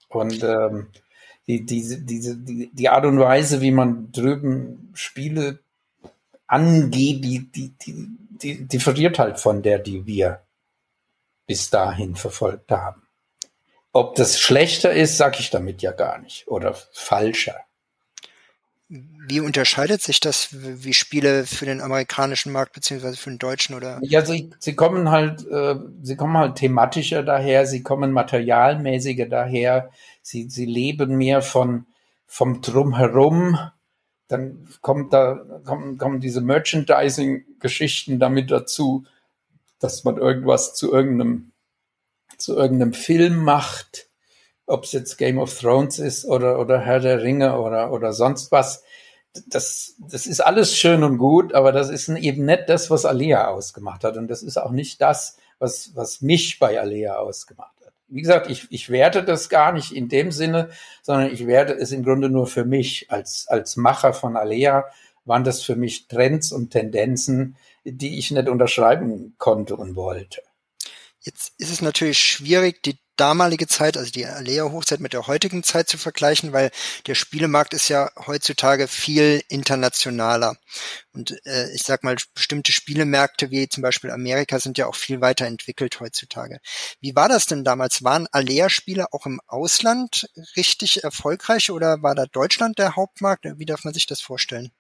Und 0.10 0.44
ähm, 0.44 0.88
die, 1.48 1.66
diese, 1.66 2.02
diese, 2.02 2.38
die, 2.38 2.70
die 2.72 2.90
Art 2.90 3.06
und 3.06 3.20
Weise, 3.20 3.62
wie 3.62 3.72
man 3.72 4.12
drüben 4.12 4.92
Spiele 4.94 5.60
angeht, 6.48 7.24
die, 7.24 7.52
die, 7.52 7.70
die, 7.70 8.08
die 8.30 8.68
differiert 8.68 9.18
halt 9.18 9.40
von 9.40 9.62
der, 9.62 9.80
die 9.80 10.06
wir 10.06 10.42
bis 11.48 11.70
dahin 11.70 12.16
verfolgt 12.16 12.72
haben. 12.72 13.05
Ob 13.96 14.16
das 14.16 14.38
schlechter 14.38 14.91
ist, 14.91 15.16
sage 15.16 15.38
ich 15.39 15.52
damit 15.52 15.82
ja 15.82 15.93
gar 15.93 16.18
nicht. 16.18 16.50
Oder 16.50 16.76
falscher. 16.91 17.62
Wie 18.89 19.39
unterscheidet 19.39 20.02
sich 20.02 20.20
das, 20.20 20.50
wie 20.52 20.93
Spiele 20.93 21.46
für 21.46 21.66
den 21.66 21.80
amerikanischen 21.80 22.52
Markt 22.52 22.74
beziehungsweise 22.74 23.16
für 23.16 23.30
den 23.30 23.39
deutschen 23.39 23.74
oder? 23.74 24.00
Ja, 24.02 24.26
sie, 24.26 24.50
sie 24.60 24.76
kommen 24.76 25.12
halt, 25.12 25.48
äh, 25.48 25.78
sie 26.02 26.18
kommen 26.18 26.38
halt 26.38 26.58
thematischer 26.58 27.24
daher, 27.24 27.66
sie 27.66 27.84
kommen 27.84 28.12
materialmäßiger 28.12 29.28
daher, 29.28 29.89
sie, 30.22 30.50
sie 30.50 30.66
leben 30.66 31.16
mehr 31.16 31.41
von 31.41 31.86
vom 32.28 32.60
Drumherum. 32.60 33.58
Dann 34.28 34.68
kommt 34.82 35.14
da 35.14 35.39
kommen, 35.64 35.98
kommen 35.98 36.20
diese 36.20 36.41
Merchandising-Geschichten 36.41 38.20
damit 38.20 38.52
dazu, 38.52 39.06
dass 39.80 40.04
man 40.04 40.18
irgendwas 40.18 40.76
zu 40.76 40.91
irgendeinem 40.91 41.54
zu 42.38 42.56
irgendeinem 42.56 42.94
Film 42.94 43.44
macht, 43.44 44.10
ob 44.66 44.84
es 44.84 44.92
jetzt 44.92 45.18
Game 45.18 45.38
of 45.40 45.58
Thrones 45.60 46.00
ist 46.00 46.26
oder, 46.26 46.60
oder 46.60 46.80
Herr 46.80 47.00
der 47.00 47.22
Ringe 47.22 47.60
oder, 47.60 47.92
oder 47.92 48.14
sonst 48.14 48.52
was. 48.52 48.84
Das, 49.48 49.96
das 50.00 50.28
ist 50.28 50.40
alles 50.40 50.76
schön 50.76 51.04
und 51.04 51.18
gut, 51.18 51.54
aber 51.54 51.72
das 51.72 51.90
ist 51.90 52.08
eben 52.10 52.46
nicht 52.46 52.64
das, 52.68 52.90
was 52.90 53.06
Alea 53.06 53.48
ausgemacht 53.48 54.04
hat. 54.04 54.18
Und 54.18 54.30
das 54.30 54.44
ist 54.44 54.58
auch 54.58 54.72
nicht 54.72 55.02
das, 55.02 55.38
was, 55.60 55.92
was 55.96 56.22
mich 56.22 56.60
bei 56.60 56.80
Alea 56.80 57.18
ausgemacht 57.18 57.76
hat. 57.86 57.94
Wie 58.08 58.22
gesagt, 58.22 58.50
ich, 58.50 58.68
ich 58.70 58.90
werte 58.90 59.24
das 59.24 59.50
gar 59.50 59.74
nicht 59.74 59.92
in 59.92 60.08
dem 60.08 60.32
Sinne, 60.32 60.70
sondern 61.02 61.32
ich 61.32 61.48
werte 61.48 61.74
es 61.74 61.92
im 61.92 62.04
Grunde 62.04 62.30
nur 62.30 62.48
für 62.48 62.64
mich 62.64 63.12
als, 63.12 63.48
als 63.50 63.76
Macher 63.76 64.14
von 64.14 64.38
Alea 64.38 64.86
waren 65.26 65.44
das 65.44 65.64
für 65.64 65.76
mich 65.76 66.08
Trends 66.08 66.52
und 66.52 66.70
Tendenzen, 66.70 67.58
die 67.84 68.18
ich 68.18 68.32
nicht 68.32 68.48
unterschreiben 68.48 69.36
konnte 69.38 69.76
und 69.76 69.96
wollte. 69.96 70.42
Jetzt 71.26 71.54
ist 71.58 71.72
es 71.72 71.82
natürlich 71.82 72.20
schwierig, 72.20 72.84
die 72.84 73.00
damalige 73.16 73.66
Zeit, 73.68 73.98
also 73.98 74.12
die 74.12 74.28
Alea-Hochzeit 74.28 75.00
mit 75.00 75.14
der 75.14 75.26
heutigen 75.26 75.64
Zeit 75.64 75.90
zu 75.90 75.98
vergleichen, 75.98 76.54
weil 76.54 76.70
der 77.08 77.16
Spielemarkt 77.16 77.74
ist 77.74 77.90
ja 77.90 78.12
heutzutage 78.28 78.88
viel 78.88 79.42
internationaler. 79.48 80.56
Und 81.14 81.36
äh, 81.48 81.72
ich 81.74 81.82
sag 81.82 82.04
mal, 82.04 82.16
bestimmte 82.36 82.72
Spielemärkte 82.72 83.50
wie 83.50 83.68
zum 83.68 83.82
Beispiel 83.82 84.12
Amerika 84.12 84.60
sind 84.60 84.78
ja 84.78 84.86
auch 84.86 84.96
viel 84.96 85.20
weiter 85.20 85.48
entwickelt 85.48 86.00
heutzutage. 86.00 86.60
Wie 87.02 87.16
war 87.16 87.28
das 87.28 87.48
denn 87.48 87.64
damals? 87.64 88.04
Waren 88.04 88.28
Alea-Spiele 88.32 89.12
auch 89.12 89.26
im 89.26 89.42
Ausland 89.48 90.30
richtig 90.56 91.04
erfolgreich 91.04 91.72
oder 91.72 92.04
war 92.04 92.14
da 92.14 92.28
Deutschland 92.28 92.78
der 92.78 92.96
Hauptmarkt? 92.96 93.46
Wie 93.58 93.66
darf 93.66 93.84
man 93.84 93.96
sich 93.96 94.06
das 94.06 94.22
vorstellen? 94.22 94.72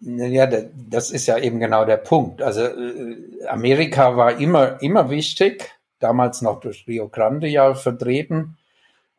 Ja, 0.00 0.46
das 0.46 1.10
ist 1.10 1.26
ja 1.26 1.38
eben 1.38 1.60
genau 1.60 1.84
der 1.84 1.98
Punkt. 1.98 2.42
Also 2.42 2.62
äh, 2.62 3.46
Amerika 3.46 4.16
war 4.16 4.38
immer, 4.38 4.82
immer 4.82 5.10
wichtig, 5.10 5.70
damals 6.00 6.42
noch 6.42 6.60
durch 6.60 6.86
Rio 6.88 7.08
Grande 7.08 7.46
ja 7.46 7.74
vertreten, 7.74 8.56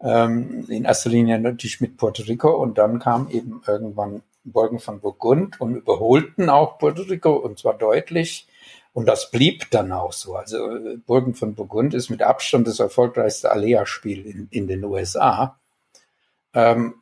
ähm, 0.01 0.65
in 0.67 0.83
erster 0.85 1.09
Linie 1.09 1.39
natürlich 1.39 1.79
mit 1.79 1.97
Puerto 1.97 2.23
Rico 2.23 2.51
und 2.51 2.77
dann 2.77 2.99
kam 2.99 3.29
eben 3.29 3.61
irgendwann 3.65 4.23
Burgen 4.43 4.79
von 4.79 4.99
Burgund 4.99 5.61
und 5.61 5.75
überholten 5.75 6.49
auch 6.49 6.77
Puerto 6.77 7.03
Rico 7.03 7.33
und 7.33 7.59
zwar 7.59 7.75
deutlich. 7.75 8.47
Und 8.91 9.07
das 9.07 9.31
blieb 9.31 9.71
dann 9.71 9.91
auch 9.91 10.13
so. 10.13 10.35
Also 10.35 10.69
äh, 10.69 10.97
Burgen 10.97 11.33
von 11.33 11.55
Burgund 11.55 11.93
ist 11.93 12.09
mit 12.09 12.21
Abstand 12.21 12.67
das 12.67 12.79
erfolgreichste 12.79 13.51
Alea-Spiel 13.51 14.25
in, 14.25 14.47
in 14.51 14.67
den 14.67 14.83
USA. 14.83 15.57
Ähm, 16.53 16.95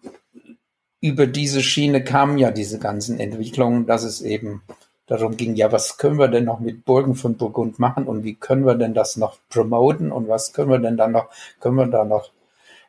über 1.01 1.25
diese 1.27 1.61
Schiene 1.61 2.03
kamen 2.03 2.37
ja 2.37 2.51
diese 2.51 2.79
ganzen 2.79 3.19
Entwicklungen, 3.19 3.87
dass 3.87 4.03
es 4.03 4.21
eben 4.21 4.61
darum 5.07 5.35
ging, 5.35 5.55
ja, 5.55 5.71
was 5.71 5.97
können 5.97 6.19
wir 6.19 6.29
denn 6.29 6.45
noch 6.45 6.59
mit 6.59 6.85
Burgen 6.85 7.15
von 7.15 7.35
Burgund 7.35 7.79
machen 7.79 8.05
und 8.05 8.23
wie 8.23 8.35
können 8.35 8.65
wir 8.65 8.75
denn 8.75 8.93
das 8.93 9.17
noch 9.17 9.37
promoten 9.49 10.11
und 10.11 10.29
was 10.29 10.53
können 10.53 10.69
wir 10.69 10.79
denn 10.79 10.95
dann 10.95 11.11
noch, 11.11 11.29
können 11.59 11.75
wir 11.75 11.87
da 11.87 12.05
noch 12.05 12.29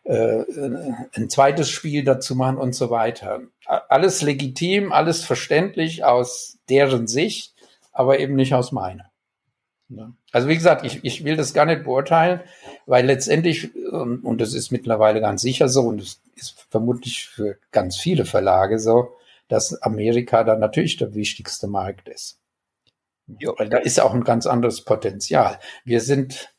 äh, 0.04 0.44
ein 1.16 1.30
zweites 1.30 1.70
Spiel 1.70 2.04
dazu 2.04 2.36
machen 2.36 2.58
und 2.58 2.74
so 2.74 2.90
weiter. 2.90 3.40
Alles 3.66 4.22
legitim, 4.22 4.92
alles 4.92 5.24
verständlich 5.24 6.04
aus 6.04 6.58
deren 6.68 7.08
Sicht, 7.08 7.54
aber 7.92 8.20
eben 8.20 8.34
nicht 8.34 8.54
aus 8.54 8.72
meiner. 8.72 9.11
Also 10.30 10.49
wie 10.49 10.55
gesagt, 10.55 10.84
ich, 10.84 11.05
ich 11.05 11.24
will 11.24 11.36
das 11.36 11.55
gar 11.55 11.66
nicht 11.66 11.84
beurteilen, 11.84 12.40
weil 12.86 13.07
letztendlich, 13.07 13.74
und, 13.74 14.24
und 14.24 14.40
das 14.40 14.55
ist 14.55 14.70
mittlerweile 14.70 15.20
ganz 15.20 15.43
sicher 15.43 15.68
so, 15.68 15.82
und 15.82 16.01
es 16.01 16.20
ist 16.34 16.66
vermutlich 16.70 17.28
für 17.28 17.59
ganz 17.70 17.97
viele 17.97 18.24
Verlage 18.24 18.78
so, 18.78 19.16
dass 19.49 19.82
Amerika 19.82 20.45
da 20.45 20.57
natürlich 20.57 20.97
der 20.97 21.14
wichtigste 21.14 21.66
Markt 21.66 22.09
ist. 22.09 22.38
Ja, 23.38 23.53
weil 23.59 23.68
da 23.68 23.78
ist 23.78 24.01
auch 24.01 24.14
ein 24.14 24.24
ganz 24.24 24.47
anderes 24.47 24.82
Potenzial. 24.84 25.59
Wir 25.84 26.01
sind, 26.01 26.55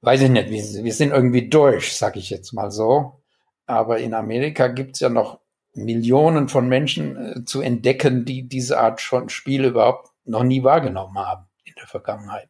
weiß 0.00 0.22
ich 0.22 0.30
nicht, 0.30 0.50
wir, 0.50 0.84
wir 0.84 0.92
sind 0.92 1.10
irgendwie 1.12 1.48
durch, 1.48 1.96
sag 1.96 2.16
ich 2.16 2.30
jetzt 2.30 2.52
mal 2.52 2.70
so. 2.70 3.20
Aber 3.66 3.98
in 3.98 4.14
Amerika 4.14 4.68
gibt's 4.68 5.00
ja 5.00 5.08
noch 5.08 5.40
Millionen 5.74 6.48
von 6.48 6.68
Menschen 6.68 7.16
äh, 7.16 7.44
zu 7.44 7.60
entdecken, 7.60 8.24
die 8.24 8.48
diese 8.48 8.80
Art 8.80 9.00
von 9.00 9.28
Spiele 9.28 9.68
überhaupt 9.68 10.10
noch 10.24 10.42
nie 10.42 10.64
wahrgenommen 10.64 11.18
haben 11.18 11.47
der 11.78 11.86
Vergangenheit. 11.86 12.48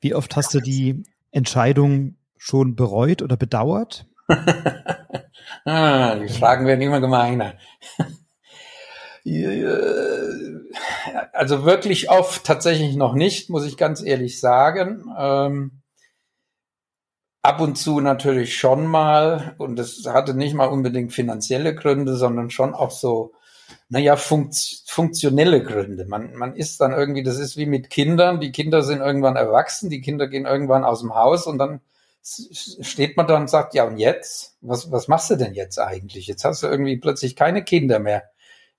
Wie 0.00 0.14
oft 0.14 0.34
hast 0.36 0.54
du 0.54 0.60
die 0.60 1.04
Entscheidung 1.30 2.16
schon 2.36 2.74
bereut 2.74 3.22
oder 3.22 3.36
bedauert? 3.36 4.06
ah, 5.64 6.16
die 6.16 6.28
Fragen 6.28 6.66
werden 6.66 6.80
immer 6.80 7.00
gemeiner. 7.00 7.54
also 11.32 11.64
wirklich 11.64 12.10
oft 12.10 12.44
tatsächlich 12.44 12.96
noch 12.96 13.14
nicht, 13.14 13.50
muss 13.50 13.64
ich 13.64 13.76
ganz 13.76 14.02
ehrlich 14.02 14.40
sagen. 14.40 15.04
Ähm, 15.16 15.82
ab 17.42 17.60
und 17.60 17.76
zu 17.76 18.00
natürlich 18.00 18.56
schon 18.56 18.86
mal, 18.86 19.54
und 19.58 19.76
das 19.76 20.04
hatte 20.06 20.34
nicht 20.34 20.54
mal 20.54 20.66
unbedingt 20.66 21.12
finanzielle 21.12 21.74
Gründe, 21.74 22.16
sondern 22.16 22.50
schon 22.50 22.74
auch 22.74 22.90
so, 22.90 23.32
naja, 23.92 24.16
funkt, 24.16 24.84
funktionelle 24.86 25.62
Gründe. 25.62 26.06
Man, 26.06 26.34
man 26.34 26.56
ist 26.56 26.80
dann 26.80 26.92
irgendwie, 26.92 27.22
das 27.22 27.38
ist 27.38 27.58
wie 27.58 27.66
mit 27.66 27.90
Kindern, 27.90 28.40
die 28.40 28.50
Kinder 28.50 28.82
sind 28.82 29.00
irgendwann 29.00 29.36
erwachsen, 29.36 29.90
die 29.90 30.00
Kinder 30.00 30.28
gehen 30.28 30.46
irgendwann 30.46 30.82
aus 30.82 31.00
dem 31.00 31.14
Haus 31.14 31.46
und 31.46 31.58
dann 31.58 31.82
steht 32.22 33.18
man 33.18 33.26
da 33.26 33.36
und 33.36 33.50
sagt, 33.50 33.74
ja 33.74 33.84
und 33.84 33.98
jetzt? 33.98 34.56
Was, 34.62 34.90
was 34.90 35.08
machst 35.08 35.28
du 35.28 35.36
denn 35.36 35.52
jetzt 35.52 35.78
eigentlich? 35.78 36.26
Jetzt 36.26 36.42
hast 36.42 36.62
du 36.62 36.68
irgendwie 36.68 36.96
plötzlich 36.96 37.36
keine 37.36 37.64
Kinder 37.64 37.98
mehr, 37.98 38.22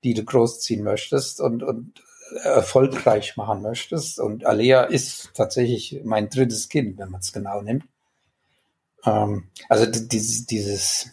die 0.03 0.16
du 0.16 0.24
großziehen 0.24 0.84
möchtest 0.84 1.39
und, 1.41 1.61
und 1.61 2.01
erfolgreich 2.41 3.38
machen 3.38 3.61
möchtest. 3.61 4.20
Und 4.20 4.47
Alea 4.47 4.82
ist 4.82 5.30
tatsächlich 5.36 6.01
mein 6.03 6.30
drittes 6.30 6.70
Kind, 6.70 6.97
wenn 6.97 7.11
man 7.11 7.22
es 7.22 7.32
genau 7.32 7.61
nimmt. 7.61 7.84
Ähm, 9.05 9.43
also 9.70 9.86
dieses, 9.86 10.47
dieses, 10.47 11.11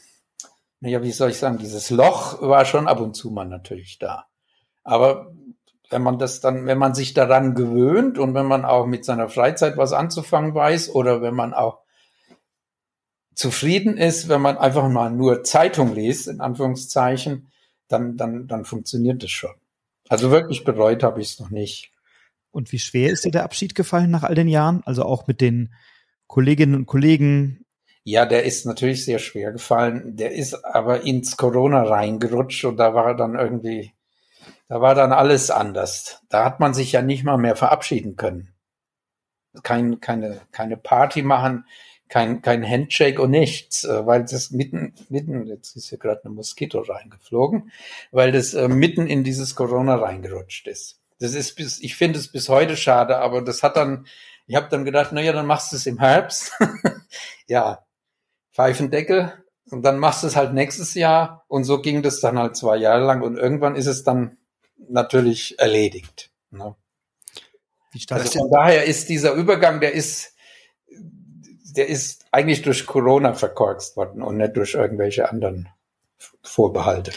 naja, 0.80 1.02
wie 1.02 1.12
soll 1.12 1.30
ich 1.30 1.38
sagen, 1.38 1.58
dieses 1.58 1.90
Loch 1.90 2.40
war 2.40 2.64
schon 2.64 2.88
ab 2.88 3.00
und 3.00 3.14
zu 3.14 3.30
mal 3.30 3.44
natürlich 3.44 3.98
da. 3.98 4.26
Aber 4.82 5.32
wenn 5.90 6.02
man 6.02 6.18
das 6.18 6.40
dann, 6.40 6.66
wenn 6.66 6.78
man 6.78 6.94
sich 6.94 7.12
daran 7.12 7.54
gewöhnt 7.54 8.18
und 8.18 8.34
wenn 8.34 8.46
man 8.46 8.64
auch 8.64 8.86
mit 8.86 9.04
seiner 9.04 9.28
Freizeit 9.28 9.76
was 9.76 9.92
anzufangen 9.92 10.54
weiß 10.54 10.94
oder 10.94 11.20
wenn 11.20 11.34
man 11.34 11.52
auch 11.52 11.80
zufrieden 13.34 13.96
ist, 13.96 14.28
wenn 14.28 14.40
man 14.40 14.56
einfach 14.56 14.88
mal 14.88 15.10
nur 15.10 15.44
Zeitung 15.44 15.94
liest, 15.94 16.28
in 16.28 16.40
Anführungszeichen, 16.40 17.50
dann, 17.88 18.16
dann, 18.16 18.46
dann 18.46 18.64
funktioniert 18.64 19.22
das 19.22 19.30
schon. 19.30 19.54
Also 20.08 20.30
wirklich 20.30 20.64
bereut 20.64 21.02
habe 21.02 21.20
ich 21.20 21.32
es 21.32 21.40
noch 21.40 21.50
nicht. 21.50 21.92
Und 22.52 22.72
wie 22.72 22.78
schwer 22.78 23.10
ist 23.10 23.24
dir 23.24 23.30
der 23.30 23.44
Abschied 23.44 23.74
gefallen 23.74 24.10
nach 24.10 24.24
all 24.24 24.34
den 24.34 24.48
Jahren? 24.48 24.82
Also 24.84 25.04
auch 25.04 25.26
mit 25.26 25.40
den 25.40 25.72
Kolleginnen 26.26 26.74
und 26.74 26.86
Kollegen, 26.86 27.59
ja, 28.04 28.24
der 28.26 28.44
ist 28.44 28.66
natürlich 28.66 29.04
sehr 29.04 29.18
schwer 29.18 29.52
gefallen. 29.52 30.16
Der 30.16 30.32
ist 30.32 30.64
aber 30.64 31.02
ins 31.02 31.36
Corona 31.36 31.82
reingerutscht 31.82 32.64
und 32.64 32.76
da 32.76 32.94
war 32.94 33.14
dann 33.14 33.34
irgendwie, 33.34 33.92
da 34.68 34.80
war 34.80 34.94
dann 34.94 35.12
alles 35.12 35.50
anders. 35.50 36.22
Da 36.28 36.44
hat 36.44 36.60
man 36.60 36.74
sich 36.74 36.92
ja 36.92 37.02
nicht 37.02 37.24
mal 37.24 37.36
mehr 37.36 37.56
verabschieden 37.56 38.16
können. 38.16 38.54
Kein, 39.62 40.00
keine, 40.00 40.40
keine 40.52 40.76
Party 40.76 41.22
machen, 41.22 41.64
kein, 42.08 42.40
kein 42.42 42.68
Handshake 42.68 43.20
und 43.20 43.30
nichts, 43.30 43.84
äh, 43.84 44.06
weil 44.06 44.24
das 44.24 44.50
mitten, 44.50 44.94
mitten, 45.08 45.46
jetzt 45.46 45.76
ist 45.76 45.88
hier 45.88 45.98
gerade 45.98 46.24
eine 46.24 46.34
Moskito 46.34 46.80
reingeflogen, 46.80 47.70
weil 48.10 48.32
das 48.32 48.54
äh, 48.54 48.68
mitten 48.68 49.06
in 49.06 49.24
dieses 49.24 49.54
Corona 49.54 49.96
reingerutscht 49.96 50.66
ist. 50.68 51.00
Das 51.18 51.34
ist 51.34 51.54
bis, 51.54 51.80
ich 51.80 51.96
finde 51.96 52.18
es 52.18 52.30
bis 52.30 52.48
heute 52.48 52.76
schade, 52.76 53.18
aber 53.18 53.42
das 53.42 53.62
hat 53.62 53.76
dann, 53.76 54.06
ich 54.46 54.56
habe 54.56 54.68
dann 54.70 54.84
gedacht, 54.84 55.10
na 55.12 55.20
ja, 55.20 55.32
dann 55.32 55.46
machst 55.46 55.72
du 55.72 55.76
es 55.76 55.86
im 55.86 55.98
Herbst. 55.98 56.52
ja, 57.46 57.84
Pfeifendeckel 58.60 59.32
und 59.70 59.82
dann 59.82 59.98
machst 59.98 60.22
du 60.22 60.26
es 60.26 60.36
halt 60.36 60.52
nächstes 60.52 60.94
Jahr 60.94 61.44
und 61.48 61.64
so 61.64 61.80
ging 61.80 62.02
das 62.02 62.20
dann 62.20 62.38
halt 62.38 62.56
zwei 62.56 62.76
Jahre 62.76 63.06
lang 63.06 63.22
und 63.22 63.36
irgendwann 63.36 63.74
ist 63.74 63.86
es 63.86 64.04
dann 64.04 64.36
natürlich 64.88 65.58
erledigt. 65.58 66.30
Ne? 66.50 66.74
Also 68.10 68.38
von 68.38 68.50
daher 68.50 68.84
ist 68.84 69.08
dieser 69.08 69.32
Übergang, 69.32 69.80
der 69.80 69.94
ist, 69.94 70.34
der 71.74 71.88
ist 71.88 72.26
eigentlich 72.30 72.62
durch 72.62 72.86
Corona 72.86 73.32
verkorkst 73.32 73.96
worden 73.96 74.22
und 74.22 74.36
nicht 74.36 74.56
durch 74.56 74.74
irgendwelche 74.74 75.30
anderen 75.30 75.68
Vorbehalte. 76.42 77.12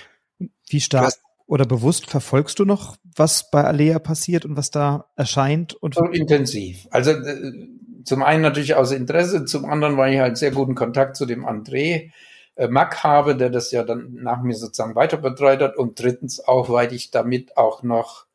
Wie 0.69 0.81
stark 0.81 1.13
oder 1.45 1.65
bewusst 1.65 2.09
verfolgst 2.09 2.57
du 2.59 2.65
noch, 2.65 2.95
was 3.15 3.51
bei 3.51 3.63
Alea 3.63 3.99
passiert 3.99 4.45
und 4.45 4.55
was 4.55 4.71
da 4.71 5.11
erscheint? 5.15 5.73
Und 5.73 5.95
so 5.95 6.05
intensiv. 6.05 6.87
Also 6.89 7.11
äh, 7.11 7.67
zum 8.03 8.23
einen 8.23 8.41
natürlich 8.41 8.75
aus 8.75 8.91
Interesse, 8.91 9.45
zum 9.45 9.65
anderen, 9.65 9.97
weil 9.97 10.13
ich 10.13 10.19
halt 10.19 10.37
sehr 10.37 10.51
guten 10.51 10.75
Kontakt 10.75 11.15
zu 11.15 11.25
dem 11.25 11.45
André 11.45 12.11
äh, 12.55 12.67
Mack 12.67 13.03
habe, 13.03 13.35
der 13.35 13.49
das 13.49 13.71
ja 13.71 13.83
dann 13.83 14.13
nach 14.13 14.41
mir 14.41 14.55
sozusagen 14.55 14.95
weiter 14.95 15.17
betreut 15.17 15.61
hat 15.61 15.75
und 15.77 15.99
drittens 16.01 16.39
auch, 16.39 16.69
weil 16.69 16.93
ich 16.93 17.11
damit 17.11 17.57
auch 17.57 17.83
noch 17.83 18.25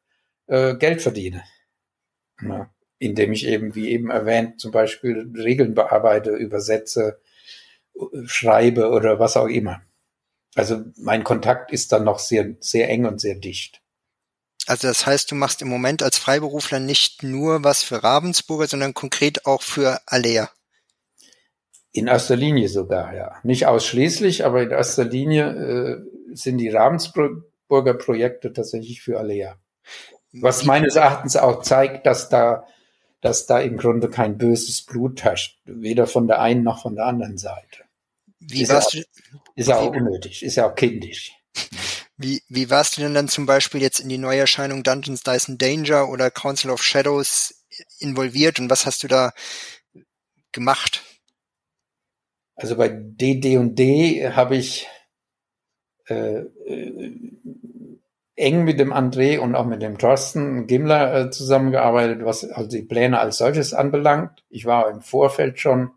äh, 0.46 0.74
Geld 0.74 1.02
verdiene. 1.02 1.42
Ja, 2.40 2.70
indem 2.98 3.32
ich 3.32 3.46
eben, 3.46 3.74
wie 3.74 3.90
eben 3.90 4.10
erwähnt, 4.10 4.60
zum 4.60 4.70
Beispiel 4.70 5.30
Regeln 5.36 5.74
bearbeite, 5.74 6.30
übersetze, 6.30 7.20
schreibe 8.26 8.90
oder 8.90 9.18
was 9.18 9.36
auch 9.36 9.48
immer. 9.48 9.82
Also 10.54 10.82
mein 10.96 11.24
Kontakt 11.24 11.72
ist 11.72 11.92
dann 11.92 12.04
noch 12.04 12.18
sehr, 12.18 12.56
sehr 12.60 12.88
eng 12.88 13.06
und 13.06 13.20
sehr 13.20 13.36
dicht. 13.36 13.82
Also 14.68 14.86
das 14.86 15.06
heißt, 15.06 15.30
du 15.30 15.34
machst 15.34 15.62
im 15.62 15.68
Moment 15.68 16.02
als 16.02 16.18
Freiberufler 16.18 16.78
nicht 16.78 17.22
nur 17.22 17.64
was 17.64 17.82
für 17.82 18.02
Ravensburger, 18.02 18.66
sondern 18.66 18.92
konkret 18.92 19.46
auch 19.46 19.62
für 19.62 20.02
Alea. 20.04 20.50
In 21.92 22.06
erster 22.06 22.36
Linie 22.36 22.68
sogar, 22.68 23.14
ja. 23.14 23.36
Nicht 23.42 23.66
ausschließlich, 23.66 24.44
aber 24.44 24.62
in 24.62 24.70
erster 24.70 25.04
Linie 25.04 25.46
äh, 25.46 26.34
sind 26.34 26.58
die 26.58 26.68
Ravensburger 26.68 27.94
Projekte 27.94 28.52
tatsächlich 28.52 29.00
für 29.00 29.18
Alea. 29.18 29.56
Was 30.32 30.66
meines 30.66 30.96
Erachtens 30.96 31.36
auch 31.36 31.62
zeigt, 31.62 32.04
dass 32.04 32.28
da, 32.28 32.66
dass 33.22 33.46
da 33.46 33.60
im 33.60 33.78
Grunde 33.78 34.10
kein 34.10 34.36
böses 34.36 34.82
Blut 34.82 35.24
herrscht, 35.24 35.58
weder 35.64 36.06
von 36.06 36.28
der 36.28 36.42
einen 36.42 36.62
noch 36.62 36.82
von 36.82 36.94
der 36.94 37.06
anderen 37.06 37.38
Seite. 37.38 37.84
Wie 38.38 38.62
ist, 38.62 38.68
warst 38.70 38.92
ja, 38.92 39.00
du, 39.00 39.38
ist 39.54 39.68
ja 39.68 39.78
auch 39.78 39.90
unnötig, 39.90 40.42
ist 40.42 40.56
ja 40.56 40.70
auch 40.70 40.74
kindisch. 40.74 41.32
Wie, 42.20 42.42
wie 42.48 42.68
warst 42.68 42.96
du 42.96 43.00
denn 43.00 43.14
dann 43.14 43.28
zum 43.28 43.46
Beispiel 43.46 43.80
jetzt 43.80 44.00
in 44.00 44.08
die 44.08 44.18
Neuerscheinung 44.18 44.82
Dungeons 44.82 45.22
Dice 45.22 45.56
Danger 45.56 46.08
oder 46.08 46.32
Council 46.32 46.70
of 46.70 46.82
Shadows 46.82 47.64
involviert 48.00 48.58
und 48.58 48.68
was 48.68 48.86
hast 48.86 49.04
du 49.04 49.08
da 49.08 49.32
gemacht? 50.50 51.04
Also 52.56 52.76
bei 52.76 52.88
DD&D 52.88 54.32
habe 54.32 54.56
ich 54.56 54.88
äh, 56.08 56.40
äh, 56.40 57.12
eng 58.34 58.64
mit 58.64 58.80
dem 58.80 58.92
André 58.92 59.38
und 59.38 59.54
auch 59.54 59.66
mit 59.66 59.80
dem 59.80 59.98
Thorsten 59.98 60.66
Gimler 60.66 61.14
äh, 61.14 61.30
zusammengearbeitet, 61.30 62.24
was 62.24 62.44
also 62.44 62.68
die 62.68 62.82
Pläne 62.82 63.20
als 63.20 63.38
solches 63.38 63.74
anbelangt. 63.74 64.44
Ich 64.48 64.64
war 64.64 64.90
im 64.90 65.02
Vorfeld 65.02 65.60
schon 65.60 65.92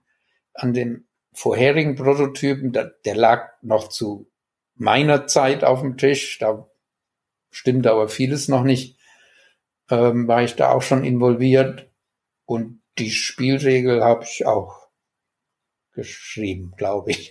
an 0.53 0.76
den 0.76 1.07
vorherigen 1.34 1.95
Prototypen, 1.95 2.74
der, 2.74 2.93
der 3.05 3.15
lag 3.15 3.49
noch 3.63 3.89
zu 3.89 4.30
meiner 4.82 5.27
Zeit 5.27 5.63
auf 5.63 5.82
dem 5.82 5.95
Tisch, 5.95 6.39
da 6.39 6.67
stimmte 7.51 7.91
aber 7.91 8.09
vieles 8.09 8.47
noch 8.47 8.63
nicht, 8.63 8.97
ähm, 9.91 10.27
war 10.27 10.41
ich 10.41 10.55
da 10.55 10.71
auch 10.71 10.82
schon 10.82 11.03
involviert 11.03 11.91
und 12.45 12.82
die 12.97 13.11
Spielregel 13.11 14.03
habe 14.03 14.23
ich 14.23 14.47
auch 14.47 14.89
geschrieben, 15.93 16.73
glaube 16.77 17.11
ich. 17.11 17.29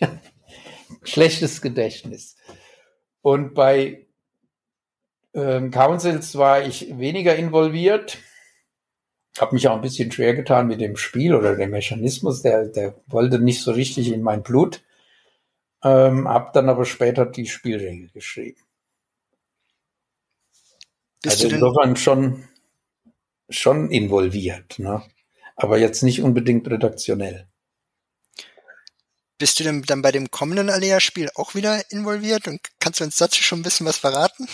Schlechtes 1.02 1.60
Gedächtnis. 1.60 2.36
Und 3.20 3.54
bei 3.54 4.06
ähm, 5.34 5.72
Councils 5.72 6.36
war 6.36 6.62
ich 6.62 6.98
weniger 6.98 7.34
involviert, 7.34 8.18
habe 9.40 9.54
mich 9.54 9.66
auch 9.66 9.74
ein 9.74 9.82
bisschen 9.82 10.12
schwer 10.12 10.34
getan 10.34 10.68
mit 10.68 10.80
dem 10.80 10.96
Spiel 10.96 11.34
oder 11.34 11.56
dem 11.56 11.70
Mechanismus, 11.70 12.42
der, 12.42 12.68
der 12.68 12.94
wollte 13.08 13.40
nicht 13.40 13.60
so 13.60 13.72
richtig 13.72 14.12
in 14.12 14.22
mein 14.22 14.44
Blut. 14.44 14.84
Ähm, 15.82 16.28
hab 16.28 16.52
dann 16.52 16.68
aber 16.68 16.84
später 16.84 17.26
die 17.26 17.46
Spielregel 17.46 18.10
geschrieben. 18.10 18.60
Bist 21.22 21.42
also 21.42 21.54
insofern 21.54 21.96
schon, 21.96 22.48
schon 23.48 23.90
involviert, 23.90 24.78
ne? 24.78 25.02
aber 25.56 25.78
jetzt 25.78 26.02
nicht 26.02 26.22
unbedingt 26.22 26.68
redaktionell. 26.68 27.46
Bist 29.38 29.58
du 29.58 29.64
denn 29.64 29.82
dann 29.82 30.02
bei 30.02 30.12
dem 30.12 30.30
kommenden 30.30 30.68
Alea-Spiel 30.68 31.30
auch 31.34 31.54
wieder 31.54 31.90
involviert 31.90 32.46
und 32.46 32.60
kannst 32.78 33.00
du 33.00 33.04
uns 33.04 33.16
dazu 33.16 33.42
schon 33.42 33.60
ein 33.60 33.62
bisschen 33.62 33.86
was 33.86 33.96
verraten? 33.96 34.46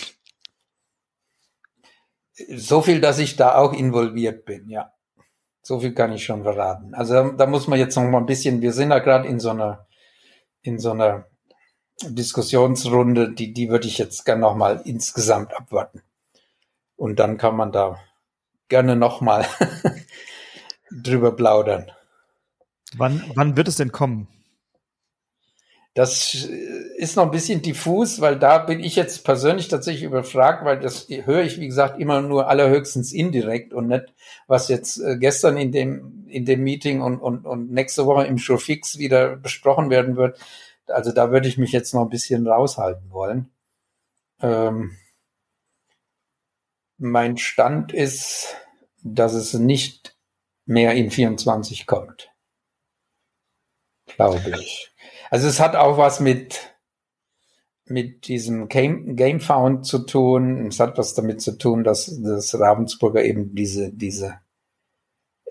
So 2.55 2.81
viel, 2.81 3.01
dass 3.01 3.19
ich 3.19 3.35
da 3.35 3.55
auch 3.55 3.73
involviert 3.73 4.45
bin, 4.45 4.69
ja. 4.69 4.93
So 5.61 5.79
viel 5.79 5.93
kann 5.93 6.13
ich 6.13 6.23
schon 6.23 6.43
verraten. 6.43 6.93
Also 6.93 7.31
da 7.31 7.45
muss 7.47 7.67
man 7.67 7.79
jetzt 7.79 7.95
noch 7.95 8.03
mal 8.03 8.19
ein 8.19 8.25
bisschen, 8.25 8.61
wir 8.61 8.71
sind 8.71 8.89
da 8.89 8.99
gerade 8.99 9.27
in 9.27 9.39
so 9.39 9.49
einer 9.49 9.87
in 10.67 10.79
so 10.79 10.91
einer 10.91 11.25
Diskussionsrunde, 12.03 13.31
die, 13.31 13.53
die 13.53 13.69
würde 13.69 13.87
ich 13.87 13.97
jetzt 13.97 14.25
gerne 14.25 14.41
nochmal 14.41 14.81
insgesamt 14.85 15.55
abwarten. 15.55 16.01
Und 16.95 17.19
dann 17.19 17.37
kann 17.37 17.55
man 17.55 17.71
da 17.71 17.99
gerne 18.69 18.95
nochmal 18.95 19.45
drüber 20.91 21.35
plaudern. 21.35 21.91
Wann, 22.95 23.23
wann 23.35 23.57
wird 23.57 23.67
es 23.67 23.77
denn 23.77 23.91
kommen? 23.91 24.27
Das 25.97 26.47
ist 26.97 27.15
noch 27.15 27.23
ein 27.23 27.31
bisschen 27.31 27.63
diffus, 27.63 28.21
weil 28.21 28.37
da 28.37 28.59
bin 28.59 28.79
ich 28.79 28.95
jetzt 28.95 29.23
persönlich 29.23 29.67
tatsächlich 29.67 30.03
überfragt, 30.03 30.63
weil 30.63 30.79
das 30.79 31.07
höre 31.09 31.41
ich, 31.41 31.59
wie 31.59 31.65
gesagt, 31.65 31.99
immer 31.99 32.21
nur 32.21 32.47
allerhöchstens 32.47 33.11
indirekt 33.13 33.73
und 33.73 33.87
nicht, 33.87 34.13
was 34.45 34.67
jetzt 34.67 34.99
äh, 34.99 35.17
gestern 35.17 35.57
in 35.57 35.71
dem, 35.71 36.16
in 36.29 36.45
dem 36.45 36.63
Meeting 36.63 37.01
und, 37.01 37.19
und, 37.19 37.45
und 37.45 37.71
nächste 37.71 38.05
Woche 38.05 38.25
im 38.25 38.37
Showfix 38.37 38.97
wieder 38.97 39.35
besprochen 39.35 39.89
werden 39.89 40.15
wird. 40.15 40.39
Also 40.87 41.11
da 41.11 41.31
würde 41.31 41.47
ich 41.47 41.57
mich 41.57 41.71
jetzt 41.71 41.93
noch 41.93 42.03
ein 42.03 42.09
bisschen 42.09 42.47
raushalten 42.47 43.11
wollen. 43.11 43.51
Ähm, 44.41 44.97
mein 46.97 47.37
Stand 47.37 47.93
ist, 47.93 48.55
dass 49.03 49.33
es 49.33 49.53
nicht 49.53 50.17
mehr 50.65 50.93
in 50.93 51.11
24 51.11 51.85
kommt. 51.87 52.29
Glaube 54.07 54.55
ich. 54.61 54.91
Also 55.29 55.47
es 55.47 55.59
hat 55.59 55.75
auch 55.75 55.97
was 55.97 56.19
mit, 56.19 56.75
mit 57.85 58.27
diesem 58.27 58.67
Game, 58.67 59.15
Gamefound 59.15 59.85
zu 59.85 59.99
tun. 59.99 60.67
Es 60.67 60.79
hat 60.79 60.97
was 60.97 61.13
damit 61.13 61.41
zu 61.41 61.57
tun, 61.57 61.83
dass, 61.83 62.21
dass 62.21 62.57
Ravensburger 62.59 63.23
eben 63.23 63.53
diese, 63.53 63.91
diese, 63.91 64.39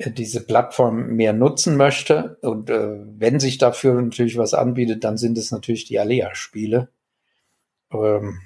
diese 0.05 0.45
Plattform 0.45 1.09
mehr 1.17 1.33
nutzen 1.33 1.77
möchte. 1.77 2.39
Und 2.43 2.71
äh, 2.71 2.99
wenn 3.19 3.41
sich 3.41 3.59
dafür 3.59 4.01
natürlich 4.01 4.37
was 4.37 4.55
anbietet, 4.55 5.05
dann 5.05 5.17
sind 5.17 5.39
es 5.39 5.51
natürlich 5.51 5.85
die 5.87 5.99
Alea-Spiele. 5.99 6.89
Ähm, 7.93 8.41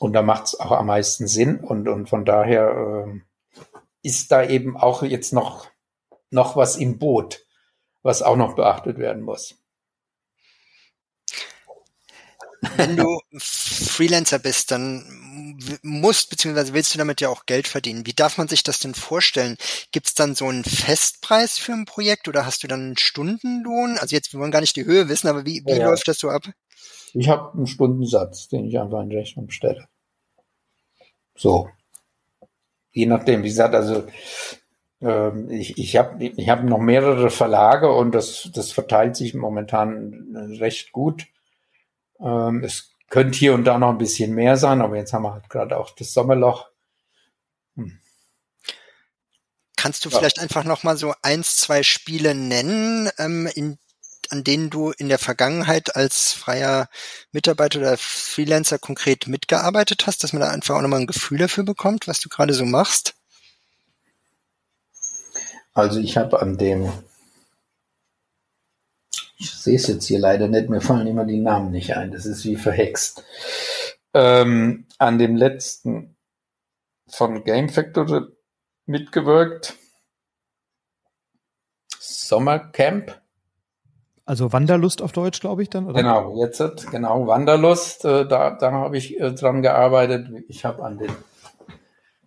und 0.00 0.12
da 0.12 0.22
macht 0.22 0.46
es 0.46 0.58
auch 0.58 0.72
am 0.72 0.86
meisten 0.86 1.28
Sinn. 1.28 1.60
Und, 1.60 1.88
und 1.88 2.08
von 2.08 2.24
daher 2.24 3.04
ähm, 3.06 3.22
ist 4.02 4.32
da 4.32 4.44
eben 4.44 4.76
auch 4.76 5.02
jetzt 5.02 5.32
noch, 5.32 5.68
noch 6.30 6.56
was 6.56 6.76
im 6.76 6.98
Boot, 6.98 7.46
was 8.02 8.22
auch 8.22 8.36
noch 8.36 8.54
beachtet 8.54 8.98
werden 8.98 9.22
muss. 9.22 9.56
Wenn 12.76 12.96
du 12.96 13.20
Freelancer 13.38 14.40
bist, 14.40 14.72
dann 14.72 15.04
musst 15.82 16.30
beziehungsweise 16.30 16.74
willst 16.74 16.94
du 16.94 16.98
damit 16.98 17.20
ja 17.20 17.28
auch 17.28 17.46
Geld 17.46 17.68
verdienen. 17.68 18.06
Wie 18.06 18.12
darf 18.12 18.38
man 18.38 18.48
sich 18.48 18.62
das 18.62 18.78
denn 18.80 18.94
vorstellen? 18.94 19.56
Gibt 19.92 20.06
es 20.06 20.14
dann 20.14 20.34
so 20.34 20.46
einen 20.46 20.64
Festpreis 20.64 21.58
für 21.58 21.72
ein 21.72 21.84
Projekt 21.84 22.28
oder 22.28 22.46
hast 22.46 22.62
du 22.62 22.68
dann 22.68 22.80
einen 22.80 22.98
Stundenlohn? 22.98 23.98
Also 23.98 24.14
jetzt, 24.14 24.32
wir 24.32 24.40
wollen 24.40 24.50
gar 24.50 24.60
nicht 24.60 24.76
die 24.76 24.84
Höhe 24.84 25.08
wissen, 25.08 25.28
aber 25.28 25.44
wie, 25.44 25.62
wie 25.64 25.72
ja, 25.72 25.88
läuft 25.88 26.08
das 26.08 26.18
so 26.18 26.28
ab? 26.28 26.42
Ich 27.14 27.28
habe 27.28 27.52
einen 27.54 27.66
Stundensatz, 27.66 28.48
den 28.48 28.64
ich 28.66 28.78
einfach 28.78 29.02
in 29.02 29.12
Rechnung 29.12 29.50
stelle. 29.50 29.88
So. 31.36 31.68
Je 32.92 33.06
nachdem, 33.06 33.42
wie 33.42 33.48
gesagt, 33.48 33.74
also 33.74 34.06
ähm, 35.00 35.50
ich, 35.50 35.78
ich 35.78 35.96
habe 35.96 36.24
ich 36.24 36.48
hab 36.48 36.64
noch 36.64 36.78
mehrere 36.78 37.30
Verlage 37.30 37.92
und 37.92 38.14
das, 38.14 38.50
das 38.52 38.72
verteilt 38.72 39.16
sich 39.16 39.34
momentan 39.34 40.56
recht 40.58 40.92
gut. 40.92 41.26
Ähm, 42.20 42.62
es 42.64 42.94
könnte 43.08 43.38
hier 43.38 43.54
und 43.54 43.64
da 43.64 43.78
noch 43.78 43.90
ein 43.90 43.98
bisschen 43.98 44.34
mehr 44.34 44.56
sein, 44.56 44.80
aber 44.80 44.96
jetzt 44.96 45.12
haben 45.12 45.22
wir 45.22 45.32
halt 45.32 45.48
gerade 45.48 45.76
auch 45.78 45.90
das 45.90 46.12
Sommerloch. 46.12 46.68
Hm. 47.76 47.98
Kannst 49.76 50.04
du 50.04 50.10
ja. 50.10 50.18
vielleicht 50.18 50.38
einfach 50.38 50.64
noch 50.64 50.82
mal 50.82 50.96
so 50.96 51.14
eins, 51.22 51.56
zwei 51.56 51.82
Spiele 51.82 52.34
nennen, 52.34 53.08
ähm, 53.18 53.46
in, 53.54 53.78
an 54.30 54.44
denen 54.44 54.70
du 54.70 54.90
in 54.90 55.08
der 55.08 55.18
Vergangenheit 55.18 55.96
als 55.96 56.32
freier 56.32 56.88
Mitarbeiter 57.32 57.78
oder 57.78 57.96
Freelancer 57.96 58.78
konkret 58.78 59.26
mitgearbeitet 59.26 60.06
hast, 60.06 60.22
dass 60.22 60.32
man 60.32 60.42
da 60.42 60.50
einfach 60.50 60.76
auch 60.76 60.82
nochmal 60.82 61.00
ein 61.00 61.06
Gefühl 61.06 61.38
dafür 61.38 61.64
bekommt, 61.64 62.08
was 62.08 62.20
du 62.20 62.28
gerade 62.28 62.52
so 62.52 62.64
machst? 62.64 63.14
Also 65.72 66.00
ich 66.00 66.16
habe 66.16 66.42
an 66.42 66.58
dem 66.58 66.92
ich 69.38 69.52
sehe 69.52 69.76
es 69.76 69.86
jetzt 69.86 70.06
hier 70.06 70.18
leider 70.18 70.48
nicht, 70.48 70.68
mir 70.68 70.80
fallen 70.80 71.06
immer 71.06 71.24
die 71.24 71.40
Namen 71.40 71.70
nicht 71.70 71.96
ein. 71.96 72.10
Das 72.10 72.26
ist 72.26 72.44
wie 72.44 72.56
verhext. 72.56 73.24
Ähm, 74.12 74.86
an 74.98 75.18
dem 75.18 75.36
letzten 75.36 76.16
von 77.08 77.44
Game 77.44 77.68
Factory 77.68 78.22
mitgewirkt. 78.86 79.76
Sommercamp. 81.98 83.20
Also 84.24 84.52
Wanderlust 84.52 85.00
auf 85.00 85.12
Deutsch, 85.12 85.40
glaube 85.40 85.62
ich 85.62 85.70
dann, 85.70 85.86
oder? 85.86 86.02
Genau, 86.02 86.36
jetzt, 86.38 86.90
genau, 86.90 87.26
Wanderlust, 87.26 88.04
äh, 88.04 88.26
da, 88.26 88.50
da 88.50 88.72
habe 88.72 88.98
ich 88.98 89.18
äh, 89.18 89.32
dran 89.32 89.62
gearbeitet. 89.62 90.28
Ich 90.48 90.64
habe 90.66 90.82
an 90.82 90.98
den, 90.98 91.12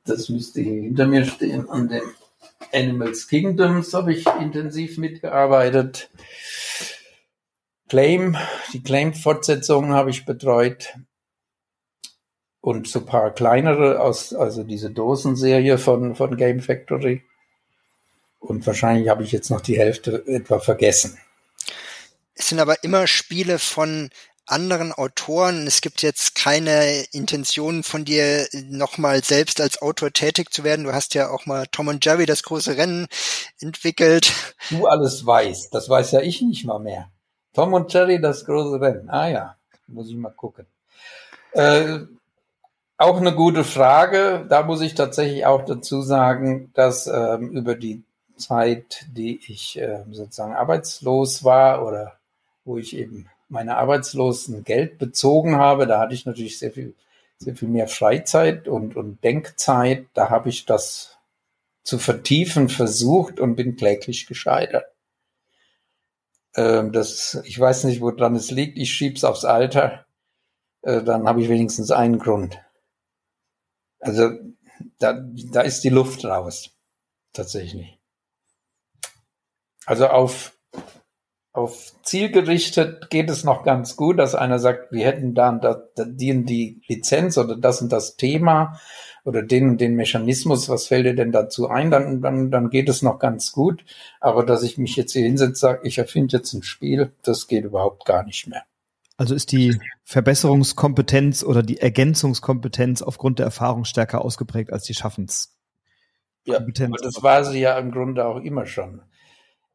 das 0.05 0.29
müsste 0.29 0.61
hier 0.61 0.81
hinter 0.81 1.05
mir 1.05 1.25
stehen, 1.25 1.69
an 1.69 1.89
den 1.89 2.01
Animals 2.73 3.27
Kingdoms 3.27 3.93
habe 3.93 4.13
ich 4.13 4.25
intensiv 4.39 4.97
mitgearbeitet. 4.97 6.09
Claim, 7.91 8.37
die 8.71 8.81
Claim-Fortsetzungen 8.81 9.91
habe 9.91 10.11
ich 10.11 10.23
betreut 10.23 10.95
und 12.61 12.87
so 12.87 12.99
ein 12.99 13.05
paar 13.05 13.31
kleinere 13.31 13.99
aus, 13.99 14.33
also 14.33 14.63
diese 14.63 14.91
Dosenserie 14.91 15.77
von, 15.77 16.15
von 16.15 16.37
Game 16.37 16.61
Factory. 16.61 17.21
Und 18.39 18.65
wahrscheinlich 18.65 19.09
habe 19.09 19.25
ich 19.25 19.33
jetzt 19.33 19.51
noch 19.51 19.59
die 19.59 19.77
Hälfte 19.77 20.23
etwa 20.25 20.59
vergessen. 20.59 21.17
Es 22.33 22.47
sind 22.47 22.61
aber 22.61 22.81
immer 22.85 23.07
Spiele 23.07 23.59
von 23.59 24.09
anderen 24.45 24.93
Autoren. 24.93 25.67
Es 25.67 25.81
gibt 25.81 26.01
jetzt 26.01 26.33
keine 26.35 27.03
Intention 27.11 27.83
von 27.83 28.05
dir, 28.05 28.47
nochmal 28.53 29.21
selbst 29.21 29.59
als 29.59 29.81
Autor 29.81 30.13
tätig 30.13 30.53
zu 30.53 30.63
werden. 30.63 30.85
Du 30.85 30.93
hast 30.93 31.13
ja 31.13 31.29
auch 31.29 31.45
mal 31.45 31.65
Tom 31.69 31.89
und 31.89 32.05
Jerry 32.05 32.25
das 32.25 32.43
große 32.43 32.77
Rennen 32.77 33.07
entwickelt. 33.59 34.31
Du 34.69 34.87
alles 34.87 35.25
weißt, 35.25 35.73
das 35.73 35.89
weiß 35.89 36.11
ja 36.11 36.21
ich 36.21 36.41
nicht 36.41 36.63
mal 36.63 36.79
mehr. 36.79 37.11
Tom 37.53 37.73
und 37.73 37.91
Jerry, 37.91 38.21
das 38.21 38.45
große 38.45 38.79
Rennen. 38.79 39.09
Ah 39.09 39.27
ja, 39.27 39.55
muss 39.87 40.09
ich 40.09 40.15
mal 40.15 40.29
gucken. 40.29 40.65
Äh, 41.51 41.99
auch 42.97 43.17
eine 43.17 43.33
gute 43.33 43.63
Frage. 43.63 44.45
Da 44.47 44.63
muss 44.63 44.81
ich 44.81 44.95
tatsächlich 44.95 45.45
auch 45.45 45.65
dazu 45.65 46.01
sagen, 46.01 46.71
dass 46.73 47.07
ähm, 47.07 47.49
über 47.51 47.75
die 47.75 48.03
Zeit, 48.37 49.05
die 49.11 49.39
ich 49.47 49.79
äh, 49.79 50.03
sozusagen 50.11 50.53
arbeitslos 50.53 51.43
war 51.43 51.85
oder 51.85 52.13
wo 52.63 52.77
ich 52.77 52.95
eben 52.95 53.27
meine 53.49 53.77
arbeitslosen 53.77 54.63
Geld 54.63 54.97
bezogen 54.97 55.57
habe, 55.57 55.87
da 55.87 55.99
hatte 55.99 56.13
ich 56.13 56.25
natürlich 56.25 56.57
sehr 56.57 56.71
viel, 56.71 56.93
sehr 57.37 57.55
viel 57.55 57.67
mehr 57.67 57.87
Freizeit 57.87 58.67
und, 58.67 58.95
und 58.95 59.23
Denkzeit. 59.23 60.05
Da 60.13 60.29
habe 60.29 60.49
ich 60.49 60.65
das 60.65 61.17
zu 61.83 61.97
vertiefen 61.97 62.69
versucht 62.69 63.39
und 63.39 63.55
bin 63.55 63.75
kläglich 63.75 64.27
gescheitert. 64.27 64.85
Ähm, 66.55 66.91
das, 66.91 67.41
ich 67.45 67.59
weiß 67.59 67.85
nicht, 67.85 68.01
woran 68.01 68.35
es 68.35 68.51
liegt. 68.51 68.77
Ich 68.77 68.93
schieb's 68.93 69.23
aufs 69.23 69.45
Alter. 69.45 70.05
Äh, 70.81 71.03
dann 71.03 71.27
habe 71.27 71.41
ich 71.41 71.49
wenigstens 71.49 71.91
einen 71.91 72.19
Grund. 72.19 72.59
Also 73.99 74.31
da, 74.99 75.13
da 75.51 75.61
ist 75.61 75.83
die 75.83 75.89
Luft 75.89 76.25
raus. 76.25 76.71
Tatsächlich. 77.33 77.99
Also 79.85 80.07
auf, 80.07 80.53
auf 81.53 81.93
Ziel 82.03 82.31
gerichtet 82.31 83.09
geht 83.09 83.29
es 83.29 83.43
noch 83.43 83.63
ganz 83.63 83.95
gut, 83.95 84.19
dass 84.19 84.35
einer 84.35 84.59
sagt, 84.59 84.91
wir 84.91 85.05
hätten 85.05 85.33
dann 85.33 85.61
da, 85.61 85.83
da, 85.95 86.05
die, 86.05 86.45
die 86.45 86.81
Lizenz 86.87 87.37
oder 87.37 87.55
das 87.55 87.81
und 87.81 87.91
das 87.91 88.17
Thema 88.17 88.79
oder 89.23 89.43
den 89.43 89.69
und 89.69 89.81
den 89.81 89.95
Mechanismus, 89.95 90.69
was 90.69 90.87
fällt 90.87 91.05
dir 91.05 91.15
denn 91.15 91.31
dazu 91.31 91.69
ein, 91.69 91.91
dann, 91.91 92.21
dann, 92.21 92.51
dann 92.51 92.69
geht 92.69 92.89
es 92.89 93.01
noch 93.01 93.19
ganz 93.19 93.51
gut. 93.51 93.83
Aber 94.19 94.45
dass 94.45 94.63
ich 94.63 94.77
mich 94.77 94.95
jetzt 94.95 95.13
hier 95.13 95.23
hinsetze, 95.23 95.59
sage, 95.59 95.87
ich 95.87 95.97
erfinde 95.97 96.37
jetzt 96.37 96.53
ein 96.53 96.63
Spiel, 96.63 97.11
das 97.23 97.47
geht 97.47 97.65
überhaupt 97.65 98.05
gar 98.05 98.23
nicht 98.23 98.47
mehr. 98.47 98.63
Also 99.17 99.35
ist 99.35 99.51
die 99.51 99.79
Verbesserungskompetenz 100.03 101.43
oder 101.43 101.61
die 101.61 101.77
Ergänzungskompetenz 101.77 103.03
aufgrund 103.03 103.37
der 103.37 103.45
Erfahrung 103.45 103.85
stärker 103.85 104.25
ausgeprägt 104.25 104.73
als 104.73 104.85
die 104.85 104.95
Schaffenskompetenz? 104.95 106.79
Ja, 106.79 106.87
aber 106.87 106.97
das 106.97 107.21
war 107.21 107.45
sie 107.45 107.59
ja 107.59 107.77
im 107.77 107.91
Grunde 107.91 108.25
auch 108.25 108.37
immer 108.37 108.65
schon 108.65 109.01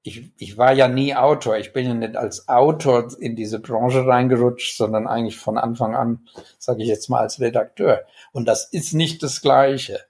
ich, 0.07 0.31
ich 0.39 0.57
war 0.57 0.73
ja 0.73 0.87
nie 0.87 1.17
Autor. 1.17 1.59
Ich 1.59 1.73
bin 1.73 1.85
ja 1.85 1.95
nicht 1.95 2.17
als 2.17 2.49
Autor 2.49 3.09
in 3.19 3.35
diese 3.35 3.59
Branche 3.59 4.07
reingerutscht, 4.07 4.77
sondern 4.77 5.09
eigentlich 5.09 5.37
von 5.37 5.59
Anfang 5.59 5.97
an, 5.97 6.29
sage 6.59 6.85
ich 6.85 6.89
jetzt 6.89 7.11
mal, 7.11 7.19
als 7.19 7.41
Redakteur. 7.41 8.05
Und 8.31 8.47
das 8.47 8.73
ist 8.73 8.93
nicht 8.95 9.25
das 9.25 9.41
Gleiche. 9.41 10.01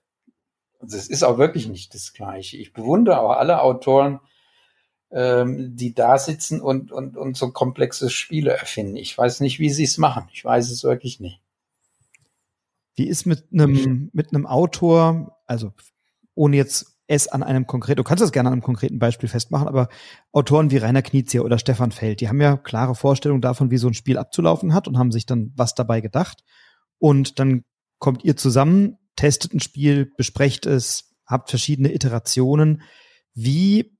Es 0.82 1.09
ist 1.09 1.22
auch 1.22 1.38
wirklich 1.38 1.66
nicht 1.66 1.94
das 1.94 2.12
Gleiche. 2.12 2.59
Ich 2.59 2.74
bewundere 2.74 3.20
auch 3.20 3.30
alle 3.30 3.62
Autoren, 3.62 4.20
ähm, 5.11 5.74
die 5.76 5.94
da 5.94 6.18
sitzen 6.18 6.61
und, 6.61 6.92
und, 6.92 7.16
und 7.16 7.38
so 7.38 7.51
komplexe 7.51 8.11
Spiele 8.11 8.51
erfinden. 8.51 8.97
Ich 8.97 9.16
weiß 9.16 9.40
nicht, 9.40 9.61
wie 9.61 9.70
sie 9.70 9.84
es 9.84 9.97
machen. 9.97 10.28
Ich 10.30 10.44
weiß 10.44 10.70
es 10.70 10.84
wirklich 10.84 11.20
nicht. 11.20 11.40
Wie 12.97 13.09
ist 13.09 13.24
mit 13.24 13.44
einem, 13.51 14.11
mit 14.12 14.34
einem 14.34 14.47
Autor, 14.47 15.38
also 15.47 15.72
ohne 16.34 16.57
jetzt 16.57 16.95
es 17.07 17.29
an 17.29 17.43
einem 17.43 17.67
konkreten, 17.67 17.97
du 17.97 18.05
kannst 18.05 18.23
es 18.23 18.33
gerne 18.33 18.49
an 18.49 18.55
einem 18.55 18.63
konkreten 18.63 18.99
Beispiel 18.99 19.29
festmachen, 19.29 19.69
aber 19.69 19.89
Autoren 20.33 20.71
wie 20.71 20.79
Rainer 20.79 21.03
Knizia 21.03 21.43
oder 21.43 21.59
Stefan 21.59 21.93
Feld, 21.93 22.21
die 22.21 22.29
haben 22.29 22.41
ja 22.41 22.57
klare 22.57 22.95
Vorstellungen 22.95 23.43
davon, 23.43 23.71
wie 23.71 23.79
so 23.79 23.89
ein 23.89 23.95
Spiel 23.95 24.19
abzulaufen 24.19 24.75
hat 24.75 24.89
und 24.89 24.99
haben 24.99 25.13
sich 25.13 25.27
dann 25.27 25.53
was 25.57 25.75
dabei 25.75 26.01
gedacht. 26.01 26.43
Und 26.99 27.39
dann 27.39 27.65
kommt 27.99 28.25
ihr 28.25 28.37
zusammen, 28.37 28.99
testet 29.15 29.55
ein 29.55 29.61
Spiel, 29.61 30.13
besprecht 30.17 30.67
es, 30.67 31.15
habt 31.27 31.51
verschiedene 31.51 31.93
Iterationen. 31.93 32.83
Wie 33.35 33.95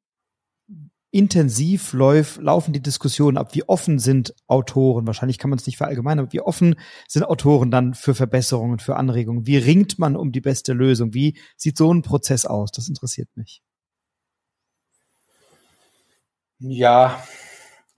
intensiv 1.17 1.95
läuft, 1.95 2.43
laufen 2.43 2.73
die 2.73 2.83
Diskussionen 2.83 3.39
ab? 3.39 3.55
Wie 3.55 3.67
offen 3.67 3.99
sind 3.99 4.35
Autoren? 4.47 5.07
Wahrscheinlich 5.07 5.39
kann 5.39 5.49
man 5.49 5.59
es 5.59 5.67
nicht 5.67 5.79
verallgemeinern, 5.79 6.27
aber 6.27 6.33
wie 6.33 6.43
offen 6.43 6.77
sind 7.09 7.25
Autoren 7.25 7.71
dann 7.71 7.95
für 7.95 8.14
Verbesserungen, 8.14 8.79
für 8.79 8.97
Anregungen? 8.97 9.47
Wie 9.47 9.57
ringt 9.57 9.99
man 9.99 10.14
um 10.14 10.31
die 10.31 10.43
beste 10.43 10.75
Lösung? 10.75 11.14
Wie 11.14 11.39
sieht 11.57 11.79
so 11.79 11.93
ein 11.93 12.03
Prozess 12.03 12.45
aus? 12.45 12.71
Das 12.71 12.89
interessiert 12.89 13.29
mich. 13.35 13.62
Ja, 16.59 17.23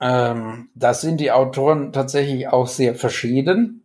ähm, 0.01 0.71
da 0.75 0.95
sind 0.95 1.21
die 1.21 1.33
Autoren 1.33 1.93
tatsächlich 1.93 2.49
auch 2.49 2.69
sehr 2.69 2.95
verschieden, 2.95 3.85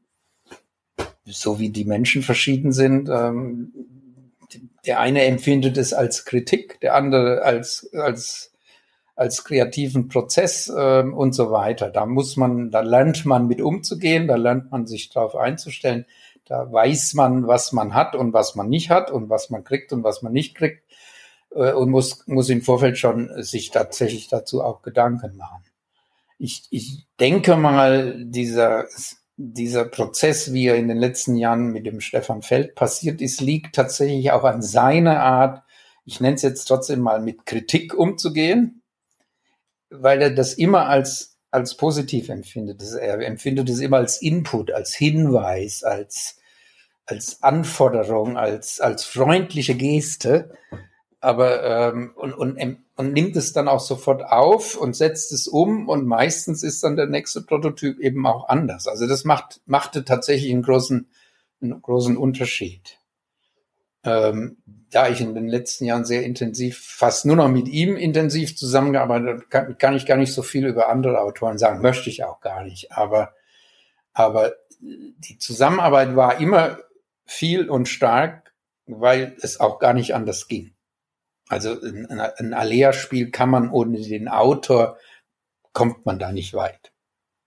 so 1.25 1.59
wie 1.59 1.69
die 1.69 1.85
Menschen 1.85 2.21
verschieden 2.21 2.71
sind. 2.71 3.09
Ähm, 3.09 3.73
der 4.85 4.99
eine 4.99 5.23
empfindet 5.23 5.77
es 5.77 5.93
als 5.93 6.25
Kritik, 6.25 6.79
der 6.81 6.95
andere 6.95 7.41
als, 7.41 7.89
als, 7.93 8.52
als 9.15 9.43
kreativen 9.43 10.07
Prozess 10.07 10.71
ähm, 10.75 11.13
und 11.13 11.33
so 11.33 11.51
weiter. 11.51 11.89
Da 11.89 12.05
muss 12.05 12.37
man, 12.37 12.71
da 12.71 12.81
lernt 12.81 13.25
man 13.25 13.47
mit 13.47 13.61
umzugehen, 13.61 14.27
da 14.27 14.35
lernt 14.35 14.71
man 14.71 14.87
sich 14.87 15.09
darauf 15.09 15.35
einzustellen, 15.35 16.05
da 16.45 16.71
weiß 16.71 17.13
man, 17.13 17.47
was 17.47 17.71
man 17.71 17.93
hat 17.93 18.15
und 18.15 18.33
was 18.33 18.55
man 18.55 18.69
nicht 18.69 18.89
hat 18.89 19.11
und 19.11 19.29
was 19.29 19.49
man 19.49 19.63
kriegt 19.63 19.93
und 19.93 20.03
was 20.03 20.21
man 20.21 20.33
nicht 20.33 20.55
kriegt 20.55 20.83
äh, 21.51 21.73
und 21.73 21.89
muss, 21.89 22.27
muss 22.27 22.49
im 22.49 22.61
Vorfeld 22.61 22.97
schon 22.97 23.31
sich 23.43 23.71
tatsächlich 23.71 24.27
dazu 24.27 24.63
auch 24.63 24.81
Gedanken 24.81 25.37
machen. 25.37 25.63
Ich, 26.39 26.67
ich 26.71 27.05
denke 27.19 27.55
mal, 27.55 28.15
dieser 28.25 28.85
dieser 29.37 29.85
Prozess, 29.85 30.53
wie 30.53 30.67
er 30.67 30.75
in 30.75 30.87
den 30.87 30.97
letzten 30.97 31.35
Jahren 31.35 31.71
mit 31.71 31.85
dem 31.85 32.01
Stefan 32.01 32.41
Feld 32.41 32.75
passiert 32.75 33.21
ist, 33.21 33.41
liegt 33.41 33.75
tatsächlich 33.75 34.31
auch 34.31 34.43
an 34.43 34.61
seiner 34.61 35.21
Art, 35.21 35.63
ich 36.05 36.19
nenne 36.19 36.35
es 36.35 36.43
jetzt 36.43 36.65
trotzdem 36.65 36.99
mal 36.99 37.19
mit 37.21 37.45
Kritik 37.45 37.97
umzugehen, 37.97 38.82
weil 40.01 40.21
er 40.21 40.31
das 40.31 40.53
immer 40.53 40.87
als, 40.87 41.37
als 41.51 41.77
positiv 41.77 42.29
empfindet. 42.29 42.81
Er 42.99 43.19
empfindet 43.19 43.69
es 43.69 43.79
immer 43.79 43.97
als 43.97 44.21
Input, 44.21 44.71
als 44.71 44.93
Hinweis, 44.93 45.83
als, 45.83 46.37
als 47.05 47.41
Anforderung, 47.41 48.37
als, 48.37 48.79
als 48.79 49.03
freundliche 49.03 49.75
Geste 49.75 50.51
aber 51.23 51.63
ähm, 51.63 52.11
und, 52.17 52.33
und, 52.33 52.77
und 52.97 53.13
nimmt 53.13 53.37
es 53.37 53.53
dann 53.53 53.69
auch 53.69 53.79
sofort 53.79 54.25
auf 54.25 54.75
und 54.75 54.93
setzt 54.93 55.31
es 55.31 55.47
um 55.47 55.87
und 55.87 56.05
meistens 56.05 56.63
ist 56.63 56.83
dann 56.83 56.97
der 56.97 57.07
nächste 57.07 57.41
Prototyp 57.41 57.97
eben 57.99 58.27
auch 58.27 58.49
anders. 58.49 58.87
Also 58.87 59.07
das 59.07 59.23
macht 59.23 59.61
machte 59.65 60.03
tatsächlich 60.03 60.51
einen 60.51 60.63
großen 60.63 61.07
einen 61.61 61.81
großen 61.81 62.17
Unterschied. 62.17 62.99
Ähm, 64.05 64.57
da 64.91 65.09
ich 65.09 65.21
in 65.21 65.33
den 65.33 65.47
letzten 65.47 65.85
Jahren 65.85 66.05
sehr 66.05 66.23
intensiv, 66.23 66.79
fast 66.79 67.25
nur 67.25 67.35
noch 67.35 67.47
mit 67.47 67.67
ihm 67.67 67.95
intensiv 67.95 68.55
zusammengearbeitet 68.55 69.49
kann, 69.49 69.77
kann 69.77 69.95
ich 69.95 70.05
gar 70.05 70.17
nicht 70.17 70.33
so 70.33 70.43
viel 70.43 70.65
über 70.67 70.89
andere 70.89 71.21
Autoren 71.21 71.57
sagen, 71.57 71.81
möchte 71.81 72.09
ich 72.09 72.23
auch 72.23 72.41
gar 72.41 72.63
nicht. 72.63 72.91
Aber, 72.91 73.33
aber 74.13 74.53
die 74.79 75.37
Zusammenarbeit 75.37 76.15
war 76.15 76.39
immer 76.39 76.79
viel 77.25 77.69
und 77.69 77.87
stark, 77.87 78.53
weil 78.85 79.35
es 79.41 79.59
auch 79.59 79.79
gar 79.79 79.93
nicht 79.93 80.13
anders 80.13 80.47
ging. 80.47 80.73
Also 81.49 81.79
ein, 81.81 82.19
ein 82.19 82.53
Alea-Spiel 82.53 83.31
kann 83.31 83.49
man 83.49 83.69
ohne 83.69 84.01
den 84.01 84.27
Autor, 84.27 84.97
kommt 85.71 86.05
man 86.05 86.19
da 86.19 86.31
nicht 86.31 86.53
weit. 86.53 86.92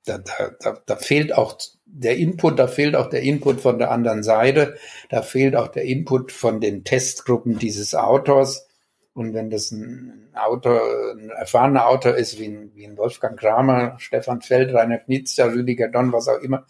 Da, 0.06 0.18
da, 0.18 0.50
da, 0.60 0.78
da 0.86 0.96
fehlt 0.96 1.34
auch 1.34 1.58
der 1.84 2.16
Input, 2.16 2.58
da 2.58 2.66
fehlt 2.66 2.96
auch 2.96 3.08
der 3.08 3.22
Input 3.22 3.60
von 3.60 3.78
der 3.78 3.90
anderen 3.90 4.22
Seite, 4.22 4.76
da 5.08 5.22
fehlt 5.22 5.56
auch 5.56 5.68
der 5.68 5.84
Input 5.84 6.32
von 6.32 6.60
den 6.60 6.84
Testgruppen 6.84 7.58
dieses 7.58 7.94
Autors. 7.94 8.66
Und 9.14 9.34
wenn 9.34 9.50
das 9.50 9.70
ein 9.70 10.28
Autor, 10.34 10.80
ein 11.16 11.30
erfahrener 11.30 11.88
Autor 11.88 12.16
ist, 12.16 12.38
wie 12.38 12.46
ein, 12.46 12.70
wie 12.74 12.86
ein 12.86 12.98
Wolfgang 12.98 13.38
Kramer, 13.38 13.96
Stefan 13.98 14.42
Feld, 14.42 14.74
Rainer 14.74 14.98
Knizia, 14.98 15.46
Rüdiger 15.46 15.88
Don, 15.88 16.12
was 16.12 16.28
auch 16.28 16.40
immer, 16.40 16.66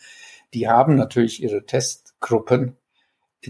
die 0.54 0.68
haben 0.68 0.94
natürlich 0.94 1.42
ihre 1.42 1.66
Testgruppen 1.66 2.76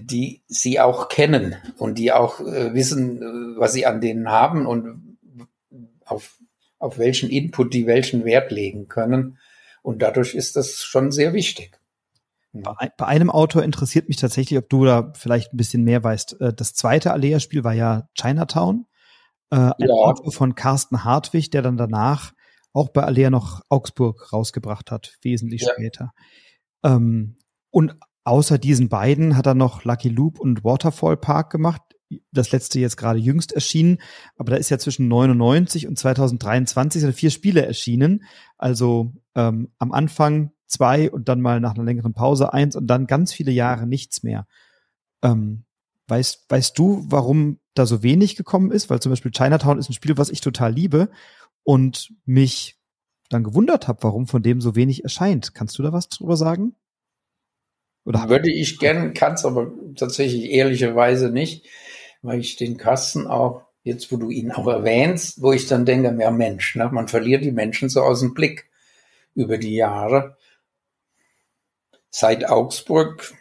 die 0.01 0.43
sie 0.47 0.81
auch 0.81 1.09
kennen 1.09 1.57
und 1.79 1.99
die 1.99 2.13
auch 2.13 2.41
äh, 2.41 2.75
wissen, 2.75 3.23
äh, 3.23 3.61
was 3.61 3.73
sie 3.73 3.87
an 3.87 4.01
denen 4.01 4.31
haben 4.31 4.67
und 4.67 5.17
auf, 6.05 6.39
auf 6.79 6.99
welchen 6.99 7.31
Input 7.31 7.75
die 7.75 7.87
welchen 7.87 8.25
Wert 8.25 8.51
legen 8.51 8.89
können. 8.89 9.39
Und 9.87 10.03
dadurch 10.03 10.35
ist 10.35 10.57
das 10.57 10.83
schon 10.83 11.13
sehr 11.13 11.33
wichtig. 11.33 11.79
Bei, 12.53 12.91
bei 12.97 13.07
einem 13.07 13.31
Autor 13.31 13.63
interessiert 13.63 14.09
mich 14.09 14.17
tatsächlich, 14.17 14.59
ob 14.59 14.69
du 14.69 14.85
da 14.85 15.13
vielleicht 15.15 15.53
ein 15.53 15.59
bisschen 15.59 15.85
mehr 15.85 16.03
weißt. 16.03 16.41
Äh, 16.41 16.55
das 16.55 16.75
zweite 16.75 17.13
Alea-Spiel 17.13 17.65
war 17.65 17.75
ja 17.75 18.09
Chinatown. 18.15 18.87
Äh, 19.51 19.57
ein 19.57 19.75
ja. 19.79 19.89
Autor 19.91 20.33
von 20.33 20.55
Carsten 20.55 21.05
Hartwig, 21.05 21.51
der 21.51 21.63
dann 21.63 21.77
danach 21.77 22.33
auch 22.73 22.89
bei 22.89 23.03
Alea 23.03 23.31
noch 23.31 23.61
Augsburg 23.69 24.33
rausgebracht 24.33 24.91
hat, 24.91 25.19
wesentlich 25.23 25.63
ja. 25.63 25.73
später. 25.73 26.13
Ähm, 26.83 27.39
und 27.71 27.97
Außer 28.27 28.59
diesen 28.59 28.89
beiden 28.89 29.37
hat 29.37 29.47
er 29.47 29.55
noch 29.55 29.85
Lucky 29.85 30.09
Loop 30.09 30.41
und 30.41 30.65
Waterfall 30.65 31.17
Park 31.17 31.51
gemacht. 31.51 31.81
Das 32.31 32.53
letzte 32.53 32.79
jetzt 32.79 32.97
gerade 32.97 33.19
jüngst 33.19 33.53
erschienen, 33.53 33.99
aber 34.37 34.53
da 34.53 34.57
ist 34.57 34.71
ja 34.71 34.79
zwischen 34.79 35.09
99 35.09 35.89
und 35.89 35.99
2023 35.99 37.01
sind 37.01 37.15
vier 37.15 37.31
Spiele 37.31 37.67
erschienen. 37.67 38.25
Also 38.59 39.13
ähm, 39.35 39.73
am 39.79 39.93
Anfang 39.93 40.53
zwei 40.67 41.11
und 41.11 41.29
dann 41.29 41.41
mal 41.41 41.61
nach 41.61 41.75
einer 41.75 41.85
längeren 41.85 42.15
Pause 42.15 42.53
eins 42.53 42.77
und 42.77 42.87
dann 42.87 43.07
ganz 43.07 43.33
viele 43.33 43.53
Jahre 43.53 43.87
nichts 43.87 44.23
mehr. 44.23 44.47
Ähm, 45.23 45.65
weißt, 46.09 46.47
weißt 46.49 46.79
du, 46.79 47.05
warum 47.09 47.59
da 47.75 47.87
so 47.87 48.03
wenig 48.03 48.37
gekommen 48.37 48.71
ist? 48.71 48.91
Weil 48.91 49.01
zum 49.01 49.11
Beispiel 49.11 49.33
Chinatown 49.33 49.79
ist 49.79 49.89
ein 49.91 49.95
Spiel, 49.95 50.17
was 50.17 50.31
ich 50.31 50.41
total 50.41 50.73
liebe 50.73 51.11
und 51.63 52.13
mich 52.25 52.77
dann 53.29 53.45
gewundert 53.45 53.89
habe, 53.89 54.03
warum 54.03 54.27
von 54.27 54.43
dem 54.43 54.61
so 54.61 54.77
wenig 54.77 55.03
erscheint. 55.03 55.55
Kannst 55.55 55.79
du 55.79 55.83
da 55.83 55.93
was 55.93 56.09
drüber 56.09 56.37
sagen? 56.37 56.75
Oder 58.05 58.29
würde 58.29 58.53
ich 58.53 58.79
gern, 58.79 59.15
kann 59.15 59.35
es 59.35 59.45
aber 59.45 59.73
tatsächlich 59.97 60.51
ehrlicherweise 60.51 61.31
nicht, 61.31 61.67
weil 62.27 62.41
ich 62.41 62.57
den 62.57 62.77
Kasten 62.77 63.27
auch, 63.27 63.63
jetzt 63.83 64.11
wo 64.13 64.17
du 64.17 64.31
ihn 64.31 64.53
auch 64.53 64.67
erwähnst, 64.67 65.41
wo 65.43 65.53
ich 65.53 65.67
dann 65.67 65.87
denke, 65.87 66.15
ja 66.21 66.31
Mensch, 66.31 66.77
ne, 66.77 66.89
man 66.93 67.09
verliert 67.09 67.45
die 67.45 67.53
Menschen 67.53 67.89
so 67.89 68.03
aus 68.03 68.21
dem 68.21 68.35
Blick 68.35 68.69
über 69.35 69.59
die 69.59 69.75
Jahre. 69.75 70.37
Seit 72.11 72.49
Augsburg 72.49 73.35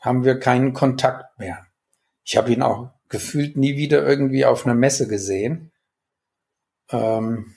haben 0.00 0.24
wir 0.24 0.38
keinen 0.38 0.72
Kontakt 0.72 1.38
mehr. 1.38 1.66
Ich 2.24 2.36
habe 2.36 2.52
ihn 2.52 2.62
auch 2.62 2.90
gefühlt 3.08 3.56
nie 3.56 3.76
wieder 3.76 4.06
irgendwie 4.06 4.44
auf 4.44 4.66
einer 4.66 4.74
Messe 4.74 5.08
gesehen. 5.08 5.72
Ähm, 6.90 7.54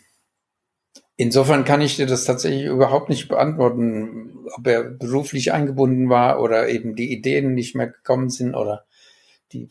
Insofern 1.18 1.64
kann 1.64 1.80
ich 1.80 1.96
dir 1.96 2.08
das 2.08 2.26
tatsächlich 2.26 2.66
überhaupt 2.66 3.10
nicht 3.10 3.30
beantworten, 3.30 4.46
ob 4.54 4.68
er 4.68 4.84
beruflich 4.84 5.54
eingebunden 5.54 6.10
war 6.10 6.42
oder 6.42 6.68
eben 6.68 6.96
die 6.96 7.14
Ideen 7.14 7.54
nicht 7.54 7.74
mehr 7.74 7.88
gekommen 7.88 8.30
sind 8.30 8.54
oder 8.54 8.86
die 9.54 9.70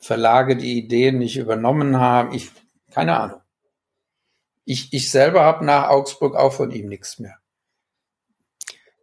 Verlage 0.00 0.56
die 0.56 0.78
Ideen 0.78 1.18
nicht 1.18 1.36
übernommen 1.36 1.98
haben. 1.98 2.32
Ich, 2.32 2.50
keine 2.90 3.18
Ahnung. 3.18 3.40
Ich, 4.64 4.92
ich 4.92 5.10
selber 5.10 5.42
habe 5.44 5.64
nach 5.64 5.88
Augsburg 5.88 6.34
auch 6.34 6.52
von 6.52 6.70
ihm 6.70 6.88
nichts 6.88 7.18
mehr 7.18 7.38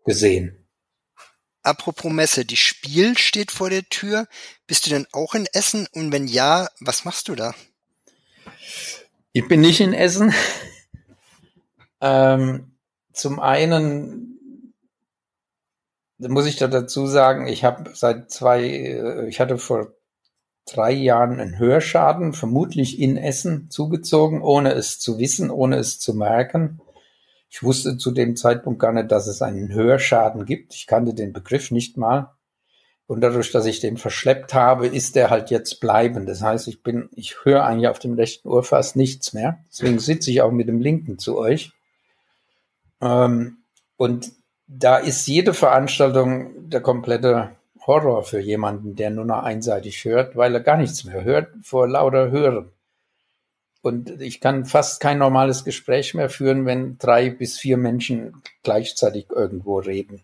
gesehen. 0.06 0.68
Apropos 1.62 2.12
Messe, 2.12 2.46
die 2.46 2.58
Spiel 2.58 3.18
steht 3.18 3.52
vor 3.52 3.70
der 3.70 3.84
Tür. 3.90 4.28
Bist 4.68 4.86
du 4.86 4.90
denn 4.90 5.06
auch 5.12 5.36
in 5.36 5.46
Essen? 5.52 5.88
Und 5.92 6.14
wenn 6.14 6.28
ja, 6.28 6.70
was 6.80 7.04
machst 7.04 7.28
du 7.28 7.36
da? 7.36 7.54
Ich 9.34 9.48
bin 9.48 9.62
nicht 9.62 9.80
in 9.82 9.94
Essen. 9.94 10.34
Ähm, 12.00 12.78
zum 13.12 13.40
einen 13.40 14.38
muss 16.20 16.46
ich 16.46 16.58
da 16.58 16.68
dazu 16.68 17.08
sagen, 17.08 17.48
ich 17.48 17.64
habe 17.64 17.90
seit 17.96 18.30
zwei, 18.30 18.64
äh, 18.64 19.28
ich 19.28 19.40
hatte 19.40 19.58
vor 19.58 19.97
drei 20.68 20.92
Jahren 20.92 21.40
einen 21.40 21.58
Hörschaden, 21.58 22.34
vermutlich 22.34 23.00
in 23.00 23.18
Essen 23.18 23.70
zugezogen, 23.70 24.42
ohne 24.42 24.74
es 24.74 25.00
zu 25.00 25.18
wissen, 25.18 25.50
ohne 25.50 25.78
es 25.78 26.00
zu 26.00 26.14
merken. 26.14 26.82
Ich 27.50 27.64
wusste 27.64 27.98
zu 27.98 28.12
dem 28.12 28.36
Zeitpunkt 28.36 28.80
gar 28.80 28.92
nicht, 28.92 29.12
dass 29.12 29.28
es 29.28 29.42
einen 29.42 29.74
Hörschaden 29.74 30.46
gibt. 30.46 30.74
Ich 30.76 30.86
kannte 30.86 31.14
den 31.14 31.34
Begriff 31.34 31.72
nicht 31.72 31.98
mal. 31.98 32.34
Und 33.08 33.22
dadurch, 33.22 33.52
dass 33.54 33.66
ich 33.66 33.80
den 33.80 33.96
verschleppt 33.96 34.54
habe, 34.54 34.86
ist 34.86 35.16
der 35.16 35.30
halt 35.30 35.50
jetzt 35.50 35.80
bleibend. 35.80 36.28
Das 36.28 36.42
heißt, 36.42 36.68
ich 36.68 36.84
bin, 36.84 37.10
ich 37.16 37.46
höre 37.46 37.64
eigentlich 37.64 37.88
auf 37.88 38.00
dem 38.00 38.16
rechten 38.16 38.50
Ohr 38.50 38.64
fast 38.64 38.98
nichts 38.98 39.32
mehr. 39.32 39.60
Deswegen 39.72 40.00
sitze 40.00 40.30
ich 40.30 40.42
auch 40.42 40.52
mit 40.52 40.68
dem 40.68 40.82
linken 40.82 41.18
zu 41.18 41.38
euch. 41.38 41.72
Ähm, 43.02 43.60
und 43.96 44.34
da 44.68 44.98
ist 44.98 45.26
jede 45.26 45.54
Veranstaltung 45.54 46.70
der 46.70 46.82
komplette 46.82 47.52
Horror 47.88 48.24
für 48.24 48.40
jemanden, 48.40 48.96
der 48.96 49.10
nur 49.10 49.26
noch 49.26 49.44
einseitig 49.44 50.04
hört, 50.04 50.36
weil 50.36 50.54
er 50.54 50.60
gar 50.60 50.78
nichts 50.78 51.06
mehr 51.06 51.24
hört 51.24 51.50
vor 51.64 51.88
lauter 51.88 52.30
Hören. 52.30 52.72
Und 53.82 54.22
ich 54.22 54.42
kann 54.42 54.66
fast 54.66 55.00
kein 55.00 55.18
normales 55.18 55.64
Gespräch 55.64 56.14
mehr 56.14 56.30
führen, 56.30 56.66
wenn 56.66 56.98
drei 56.98 57.30
bis 57.30 57.58
vier 57.58 57.78
Menschen 57.78 58.44
gleichzeitig 58.62 59.30
irgendwo 59.30 59.80
reden, 59.80 60.24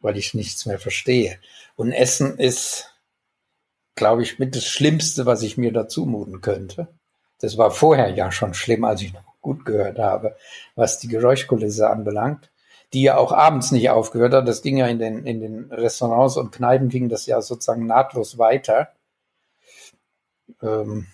weil 0.00 0.16
ich 0.16 0.34
nichts 0.34 0.66
mehr 0.66 0.80
verstehe. 0.80 1.38
Und 1.76 1.92
Essen 1.92 2.38
ist, 2.38 2.92
glaube 3.94 4.22
ich, 4.22 4.40
mit 4.40 4.56
das 4.56 4.66
Schlimmste, 4.66 5.26
was 5.26 5.42
ich 5.42 5.56
mir 5.56 5.72
da 5.72 5.86
zumuten 5.86 6.40
könnte. 6.40 6.88
Das 7.40 7.56
war 7.56 7.70
vorher 7.70 8.08
ja 8.10 8.32
schon 8.32 8.54
schlimm, 8.54 8.84
als 8.84 9.02
ich 9.02 9.12
noch 9.12 9.22
gut 9.40 9.64
gehört 9.64 9.98
habe, 9.98 10.36
was 10.74 10.98
die 10.98 11.08
Geräuschkulisse 11.08 11.88
anbelangt, 11.88 12.50
die 12.92 13.02
ja 13.02 13.16
auch 13.16 13.32
abends 13.32 13.70
nicht 13.70 13.90
aufgehört 13.90 14.32
hat. 14.32 14.48
Das 14.48 14.62
ging 14.62 14.76
ja 14.78 14.86
in 14.86 14.98
den, 14.98 15.26
in 15.26 15.40
den 15.40 15.72
Restaurants 15.72 16.36
und 16.36 16.52
Kneipen 16.52 16.88
ging 16.88 17.08
das 17.08 17.26
ja 17.26 17.40
sozusagen 17.42 17.86
nahtlos 17.86 18.38
weiter. 18.38 18.92
Ähm, 20.62 21.06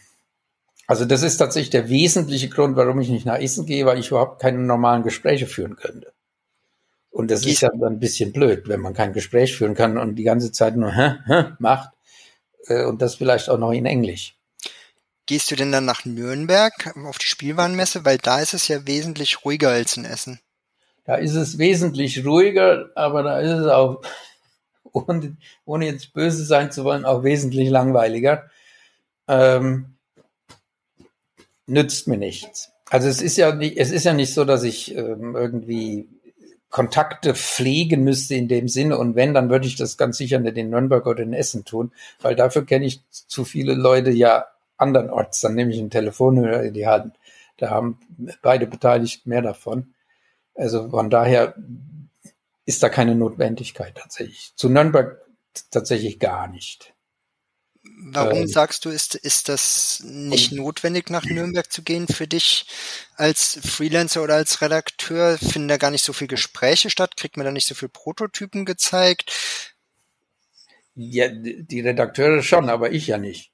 also 0.87 1.05
das 1.05 1.22
ist 1.22 1.39
tatsächlich 1.39 1.70
der 1.70 1.89
wesentliche 1.89 2.49
Grund, 2.49 2.77
warum 2.77 3.01
ich 3.01 3.09
nicht 3.09 3.27
nach 3.27 3.39
Essen 3.39 3.66
gehe, 3.66 3.87
weil 3.87 3.99
ich 3.99 4.11
überhaupt 4.11 4.41
keine 4.41 4.59
normalen 4.59 5.03
Gespräche 5.03 5.47
führen 5.47 5.77
könnte. 5.77 6.12
Und 7.11 7.31
das 7.31 7.47
ist 7.47 7.61
ja 7.61 7.70
dann 7.70 7.95
ein 7.95 8.01
bisschen 8.01 8.33
blöd, 8.33 8.68
wenn 8.68 8.81
man 8.81 8.93
kein 8.93 9.12
Gespräch 9.12 9.57
führen 9.57 9.75
kann 9.75 9.99
und 9.99 10.16
die 10.16 10.25
ganze 10.25 10.51
Zeit 10.53 10.77
nur 10.77 10.93
hä, 10.93 11.14
hä, 11.27 11.45
macht 11.59 11.91
äh, 12.66 12.85
und 12.85 13.01
das 13.03 13.14
vielleicht 13.14 13.49
auch 13.49 13.59
noch 13.59 13.70
in 13.70 13.87
Englisch. 13.87 14.37
Gehst 15.27 15.51
du 15.51 15.57
denn 15.57 15.72
dann 15.72 15.87
nach 15.87 16.05
Nürnberg 16.05 16.72
auf 17.07 17.18
die 17.18 17.27
Spielwarenmesse? 17.27 18.05
Weil 18.05 18.18
da 18.18 18.41
ist 18.41 18.53
es 18.53 18.68
ja 18.68 18.87
wesentlich 18.87 19.45
ruhiger 19.45 19.70
als 19.70 19.97
in 19.97 20.05
Essen. 20.05 20.41
Da 21.05 21.16
ist 21.16 21.34
es 21.34 21.59
wesentlich 21.59 22.24
ruhiger, 22.24 22.90
aber 22.94 23.22
da 23.22 23.40
ist 23.40 23.50
es 23.50 23.66
auch, 23.66 24.02
ohne, 24.92 25.36
ohne 25.64 25.86
jetzt 25.86 26.12
böse 26.14 26.44
sein 26.44 26.72
zu 26.72 26.84
wollen, 26.84 27.05
auch 27.05 27.24
wesentlich 27.24 27.68
langweiliger. 27.68 28.50
Ähm, 29.28 29.94
nützt 31.66 32.09
mir 32.09 32.18
nichts. 32.18 32.70
Also 32.90 33.09
es 33.09 33.22
ist 33.22 33.36
ja 33.36 33.55
nicht, 33.55 33.76
es 33.76 33.90
ist 33.90 34.05
ja 34.05 34.12
nicht 34.12 34.34
so, 34.34 34.44
dass 34.44 34.62
ich 34.62 34.94
ähm, 34.94 35.34
irgendwie 35.34 36.09
Kontakte 36.70 37.34
pflegen 37.34 38.02
müsste 38.02 38.34
in 38.34 38.48
dem 38.48 38.68
Sinne. 38.68 38.98
Und 38.98 39.14
wenn, 39.14 39.32
dann 39.32 39.50
würde 39.50 39.66
ich 39.66 39.76
das 39.76 39.96
ganz 39.96 40.18
sicher 40.18 40.38
nicht 40.38 40.57
in 40.57 40.70
Nürnberg 40.70 41.07
oder 41.07 41.22
in 41.22 41.32
Essen 41.32 41.64
tun, 41.64 41.92
weil 42.20 42.34
dafür 42.34 42.66
kenne 42.66 42.84
ich 42.86 43.00
zu 43.11 43.44
viele 43.44 43.74
Leute 43.74 44.11
ja 44.11 44.46
andernorts. 44.76 45.40
Dann 45.40 45.55
nehme 45.55 45.72
ich 45.72 45.78
einen 45.78 45.90
Telefonhörer 45.90 46.62
in 46.64 46.74
die 46.74 46.86
Hand. 46.86 47.14
Da 47.59 47.70
haben 47.70 47.98
beide 48.42 48.66
Beteiligten 48.66 49.30
mehr 49.30 49.42
davon. 49.42 49.94
Also 50.55 50.90
von 50.90 51.11
daher 51.11 51.55
ist 52.64 52.82
da 52.82 52.88
keine 52.88 53.14
Notwendigkeit 53.14 53.96
tatsächlich. 53.96 54.52
Zu 54.57 54.68
Nürnberg 54.68 55.20
tatsächlich 55.70 56.18
gar 56.18 56.48
nicht. 56.48 56.94
Warum 58.07 58.40
ähm, 58.40 58.48
sagst 58.48 58.84
du, 58.84 58.90
ist, 58.90 59.14
ist 59.14 59.48
das 59.48 60.02
nicht 60.05 60.52
notwendig, 60.52 61.11
nach 61.11 61.24
Nürnberg 61.24 61.70
zu 61.70 61.82
gehen 61.82 62.07
für 62.09 62.26
dich 62.26 62.66
als 63.16 63.61
Freelancer 63.62 64.22
oder 64.22 64.36
als 64.36 64.62
Redakteur? 64.62 65.38
Finden 65.38 65.68
da 65.68 65.76
gar 65.76 65.90
nicht 65.90 66.05
so 66.05 66.12
viele 66.12 66.28
Gespräche 66.28 66.88
statt? 66.88 67.16
Kriegt 67.16 67.36
man 67.36 67.44
da 67.44 67.52
nicht 67.52 67.66
so 67.66 67.74
viele 67.74 67.90
Prototypen 67.90 68.64
gezeigt? 68.64 69.30
Ja, 70.94 71.28
die 71.28 71.80
Redakteure 71.80 72.42
schon, 72.42 72.70
aber 72.70 72.92
ich 72.92 73.07
ja 73.07 73.18
nicht. 73.18 73.52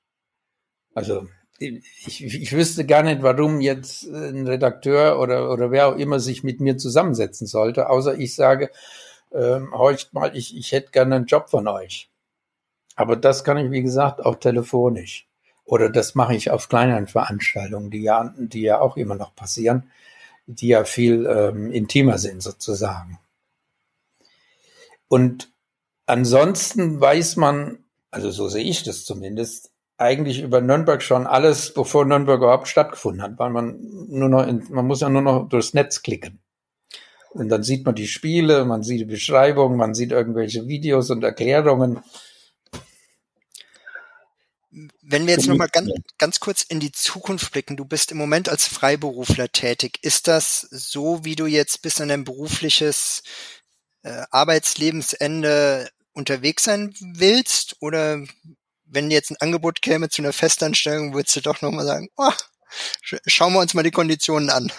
Also 0.95 1.29
ich, 1.61 2.25
ich 2.25 2.53
wüsste 2.53 2.87
gar 2.87 3.03
nicht, 3.03 3.23
warum 3.23 3.61
jetzt 3.61 4.05
ein 4.05 4.47
Redakteur 4.47 5.21
oder, 5.21 5.51
oder 5.51 5.71
wer 5.71 5.89
auch 5.89 5.97
immer 5.97 6.19
sich 6.19 6.43
mit 6.43 6.61
mir 6.61 6.79
zusammensetzen 6.79 7.47
sollte, 7.47 7.91
außer 7.91 8.19
ich 8.19 8.35
sage, 8.35 8.71
ähm, 9.33 9.73
horcht 9.73 10.15
mal, 10.15 10.35
ich, 10.37 10.57
ich 10.57 10.73
hätte 10.73 10.91
gerne 10.91 11.17
einen 11.17 11.27
Job 11.27 11.51
von 11.51 11.69
euch. 11.69 12.11
Aber 12.97 13.17
das 13.17 13.45
kann 13.45 13.59
ich, 13.59 13.71
wie 13.71 13.83
gesagt, 13.83 14.25
auch 14.25 14.37
telefonisch. 14.37 15.29
Oder 15.65 15.91
das 15.91 16.15
mache 16.15 16.35
ich 16.35 16.51
auf 16.51 16.69
kleineren 16.69 17.07
Veranstaltungen, 17.07 17.91
die 17.91 18.03
ja, 18.03 18.35
die 18.37 18.63
ja 18.63 18.81
auch 18.81 18.97
immer 18.97 19.15
noch 19.15 19.35
passieren, 19.35 19.91
die 20.47 20.69
ja 20.69 20.85
viel 20.85 21.27
ähm, 21.27 21.71
intimer 21.71 22.19
sind 22.19 22.43
sozusagen. 22.43 23.19
Und 25.09 25.53
ansonsten 26.07 27.01
weiß 27.01 27.37
man, 27.37 27.85
also 28.11 28.31
so 28.31 28.49
sehe 28.49 28.65
ich 28.65 28.83
das 28.83 29.05
zumindest, 29.05 29.71
eigentlich 30.01 30.41
über 30.41 30.61
Nürnberg 30.61 31.03
schon 31.03 31.27
alles, 31.27 31.75
bevor 31.75 32.07
Nürnberg 32.07 32.39
überhaupt 32.39 32.69
stattgefunden 32.69 33.23
hat, 33.23 33.39
weil 33.39 33.51
man 33.51 33.79
nur 34.09 34.29
noch, 34.29 34.47
in, 34.47 34.67
man 34.71 34.87
muss 34.87 35.01
ja 35.01 35.11
nur 35.11 35.23
noch 35.23 35.49
durchs 35.49 35.75
Netz 35.75 36.03
klicken. 36.03 36.41
Und 37.31 37.49
dann 37.49 37.63
sieht 37.63 37.85
man 37.85 37.95
die 37.95 38.09
Spiele, 38.09 38.65
man 38.65 38.83
sieht 38.83 39.01
die 39.01 39.05
Beschreibung, 39.05 39.77
man 39.77 39.95
sieht 39.95 40.11
irgendwelche 40.11 40.67
Videos 40.67 41.11
und 41.11 41.23
Erklärungen. 41.23 42.01
Wenn 45.03 45.27
wir 45.27 45.35
jetzt 45.35 45.47
nochmal 45.49 45.69
ganz, 45.69 45.91
ganz 46.17 46.41
kurz 46.41 46.63
in 46.63 46.81
die 46.81 46.93
Zukunft 46.93 47.53
blicken, 47.53 47.77
du 47.77 47.85
bist 47.85 48.11
im 48.11 48.19
Moment 48.19 48.49
als 48.49 48.67
Freiberufler 48.67 49.53
tätig. 49.53 49.99
Ist 50.03 50.29
das 50.29 50.61
so, 50.71 51.25
wie 51.25 51.37
du 51.37 51.47
jetzt 51.47 51.83
bis 51.83 52.01
an 52.01 52.09
dein 52.09 52.25
berufliches 52.25 53.23
äh, 54.03 54.23
Arbeitslebensende 54.31 55.91
unterwegs 56.13 56.65
sein 56.65 56.95
willst? 57.01 57.77
Oder 57.81 58.25
wenn 58.91 59.11
jetzt 59.11 59.31
ein 59.31 59.37
Angebot 59.41 59.83
käme 59.83 60.09
zu 60.09 60.23
einer 60.23 60.33
Festanstellung, 60.33 61.15
würdest 61.15 61.37
du 61.37 61.41
doch 61.41 61.63
nochmal 61.63 61.87
sagen, 61.87 62.09
oh, 62.17 62.33
schauen 63.27 63.53
wir 63.53 63.61
uns 63.61 63.75
mal 63.75 63.83
die 63.83 63.91
Konditionen 63.91 64.51
an? 64.51 64.73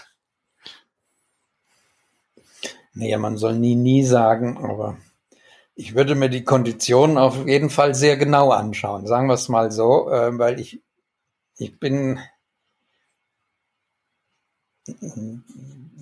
Naja, 2.93 3.18
man 3.18 3.38
soll 3.38 3.55
nie, 3.55 3.76
nie 3.76 4.03
sagen, 4.03 4.57
aber 4.57 4.97
ich 5.76 5.95
würde 5.95 6.14
mir 6.16 6.30
die 6.30 6.43
Konditionen 6.43 7.18
auf 7.18 7.47
jeden 7.47 7.70
Fall 7.70 7.95
sehr 7.95 8.18
genau 8.18 8.51
anschauen, 8.51 9.07
sagen 9.07 9.28
wir 9.28 9.36
es 9.36 9.47
mal 9.47 9.72
so, 9.72 10.12
äh, 10.12 10.38
weil 10.38 10.59
ich, 10.59 10.82
ich 11.57 11.80
bin 11.80 12.20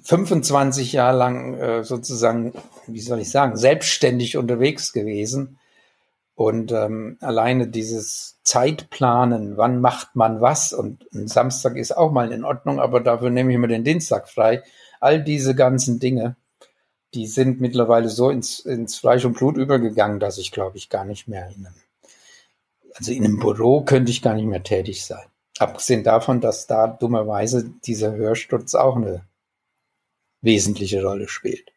25 0.03 0.93
Jahre 0.93 1.17
lang 1.17 1.53
äh, 1.55 1.83
sozusagen, 1.83 2.53
wie 2.87 3.01
soll 3.01 3.19
ich 3.19 3.29
sagen, 3.29 3.55
selbstständig 3.55 4.37
unterwegs 4.37 4.93
gewesen. 4.93 5.58
Und 6.39 6.71
ähm, 6.71 7.17
alleine 7.19 7.67
dieses 7.67 8.39
Zeitplanen, 8.43 9.57
wann 9.57 9.81
macht 9.81 10.15
man 10.15 10.39
was 10.39 10.71
und 10.71 11.05
ein 11.13 11.27
Samstag 11.27 11.75
ist 11.75 11.91
auch 11.91 12.13
mal 12.13 12.31
in 12.31 12.45
Ordnung, 12.45 12.79
aber 12.79 13.01
dafür 13.01 13.29
nehme 13.29 13.51
ich 13.51 13.57
mir 13.57 13.67
den 13.67 13.83
Dienstag 13.83 14.29
frei. 14.29 14.63
All 15.01 15.21
diese 15.21 15.53
ganzen 15.53 15.99
Dinge, 15.99 16.37
die 17.13 17.27
sind 17.27 17.59
mittlerweile 17.59 18.07
so 18.07 18.29
ins, 18.29 18.59
ins 18.61 18.97
Fleisch 18.97 19.25
und 19.25 19.33
Blut 19.33 19.57
übergegangen, 19.57 20.21
dass 20.21 20.37
ich 20.37 20.53
glaube 20.53 20.77
ich 20.77 20.87
gar 20.87 21.03
nicht 21.03 21.27
mehr 21.27 21.49
in 21.49 21.65
einem, 21.65 21.75
also 22.95 23.11
in 23.11 23.25
einem 23.25 23.39
Büro 23.39 23.81
könnte 23.81 24.09
ich 24.09 24.21
gar 24.21 24.35
nicht 24.35 24.47
mehr 24.47 24.63
tätig 24.63 25.05
sein. 25.05 25.25
Abgesehen 25.57 26.05
davon, 26.05 26.39
dass 26.39 26.67
da 26.67 26.87
dummerweise 26.87 27.69
dieser 27.83 28.13
Hörsturz 28.13 28.75
auch 28.75 28.95
eine 28.95 29.25
wesentliche 30.39 31.03
Rolle 31.03 31.27
spielt. 31.27 31.73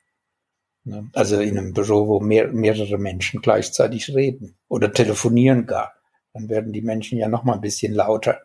Ne? 0.84 1.08
Also 1.12 1.40
in 1.40 1.58
einem 1.58 1.72
Büro, 1.72 2.08
wo 2.08 2.20
mehr, 2.20 2.48
mehrere 2.48 2.98
Menschen 2.98 3.40
gleichzeitig 3.40 4.14
reden 4.14 4.56
oder 4.68 4.92
telefonieren 4.92 5.66
gar. 5.66 5.94
Dann 6.32 6.48
werden 6.48 6.72
die 6.72 6.82
Menschen 6.82 7.18
ja 7.18 7.28
noch 7.28 7.44
mal 7.44 7.54
ein 7.54 7.60
bisschen 7.60 7.92
lauter 7.92 8.40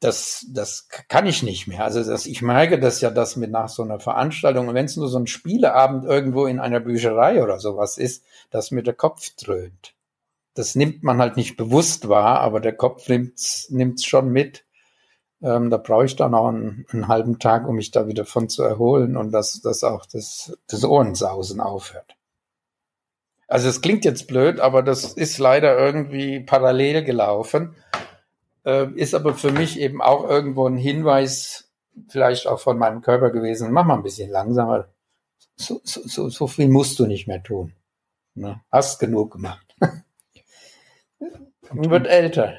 das, 0.00 0.46
das 0.50 0.88
kann 1.08 1.26
ich 1.26 1.42
nicht 1.42 1.66
mehr. 1.66 1.84
Also 1.84 2.02
das, 2.04 2.26
ich 2.26 2.42
merke 2.42 2.78
das 2.78 3.00
ja, 3.00 3.10
dass 3.10 3.36
mit 3.36 3.50
nach 3.50 3.68
so 3.68 3.82
einer 3.82 4.00
Veranstaltung, 4.00 4.72
wenn 4.74 4.84
es 4.84 4.96
nur 4.96 5.08
so 5.08 5.18
ein 5.18 5.26
Spieleabend 5.26 6.04
irgendwo 6.04 6.46
in 6.46 6.60
einer 6.60 6.80
Bücherei 6.80 7.42
oder 7.42 7.58
sowas 7.58 7.98
ist, 7.98 8.24
dass 8.50 8.70
mir 8.70 8.82
der 8.82 8.94
Kopf 8.94 9.30
dröhnt. 9.36 9.94
Das 10.54 10.74
nimmt 10.74 11.02
man 11.02 11.18
halt 11.18 11.36
nicht 11.36 11.56
bewusst 11.56 12.08
wahr, 12.08 12.40
aber 12.40 12.60
der 12.60 12.74
Kopf 12.74 13.08
nimmt's, 13.08 13.68
nimmt's 13.70 14.04
schon 14.04 14.30
mit. 14.30 14.64
Ähm, 15.44 15.68
da 15.68 15.76
brauche 15.76 16.06
ich 16.06 16.16
dann 16.16 16.34
auch 16.34 16.48
einen, 16.48 16.86
einen, 16.90 17.06
halben 17.06 17.38
Tag, 17.38 17.68
um 17.68 17.76
mich 17.76 17.90
da 17.90 18.06
wieder 18.06 18.24
von 18.24 18.48
zu 18.48 18.62
erholen 18.62 19.14
und 19.14 19.30
dass, 19.30 19.60
dass 19.60 19.84
auch 19.84 20.06
das, 20.06 20.56
das 20.68 20.84
Ohrensausen 20.84 21.60
aufhört. 21.60 22.16
Also 23.46 23.68
es 23.68 23.82
klingt 23.82 24.06
jetzt 24.06 24.26
blöd, 24.26 24.58
aber 24.58 24.82
das 24.82 25.12
ist 25.12 25.36
leider 25.36 25.78
irgendwie 25.78 26.40
parallel 26.40 27.04
gelaufen. 27.04 27.76
Äh, 28.64 28.86
ist 28.94 29.14
aber 29.14 29.34
für 29.34 29.52
mich 29.52 29.78
eben 29.78 30.00
auch 30.00 30.26
irgendwo 30.26 30.66
ein 30.66 30.78
Hinweis, 30.78 31.70
vielleicht 32.08 32.46
auch 32.46 32.60
von 32.60 32.78
meinem 32.78 33.02
Körper 33.02 33.30
gewesen, 33.30 33.70
mach 33.70 33.84
mal 33.84 33.96
ein 33.96 34.02
bisschen 34.02 34.30
langsamer. 34.30 34.88
So, 35.56 35.82
so, 35.84 36.00
so, 36.06 36.30
so 36.30 36.46
viel 36.46 36.68
musst 36.68 36.98
du 36.98 37.04
nicht 37.06 37.28
mehr 37.28 37.42
tun. 37.42 37.74
Ne? 38.34 38.62
Hast 38.72 38.98
genug 38.98 39.32
gemacht. 39.32 39.76
Man 41.70 41.90
wird 41.90 42.06
älter. 42.06 42.54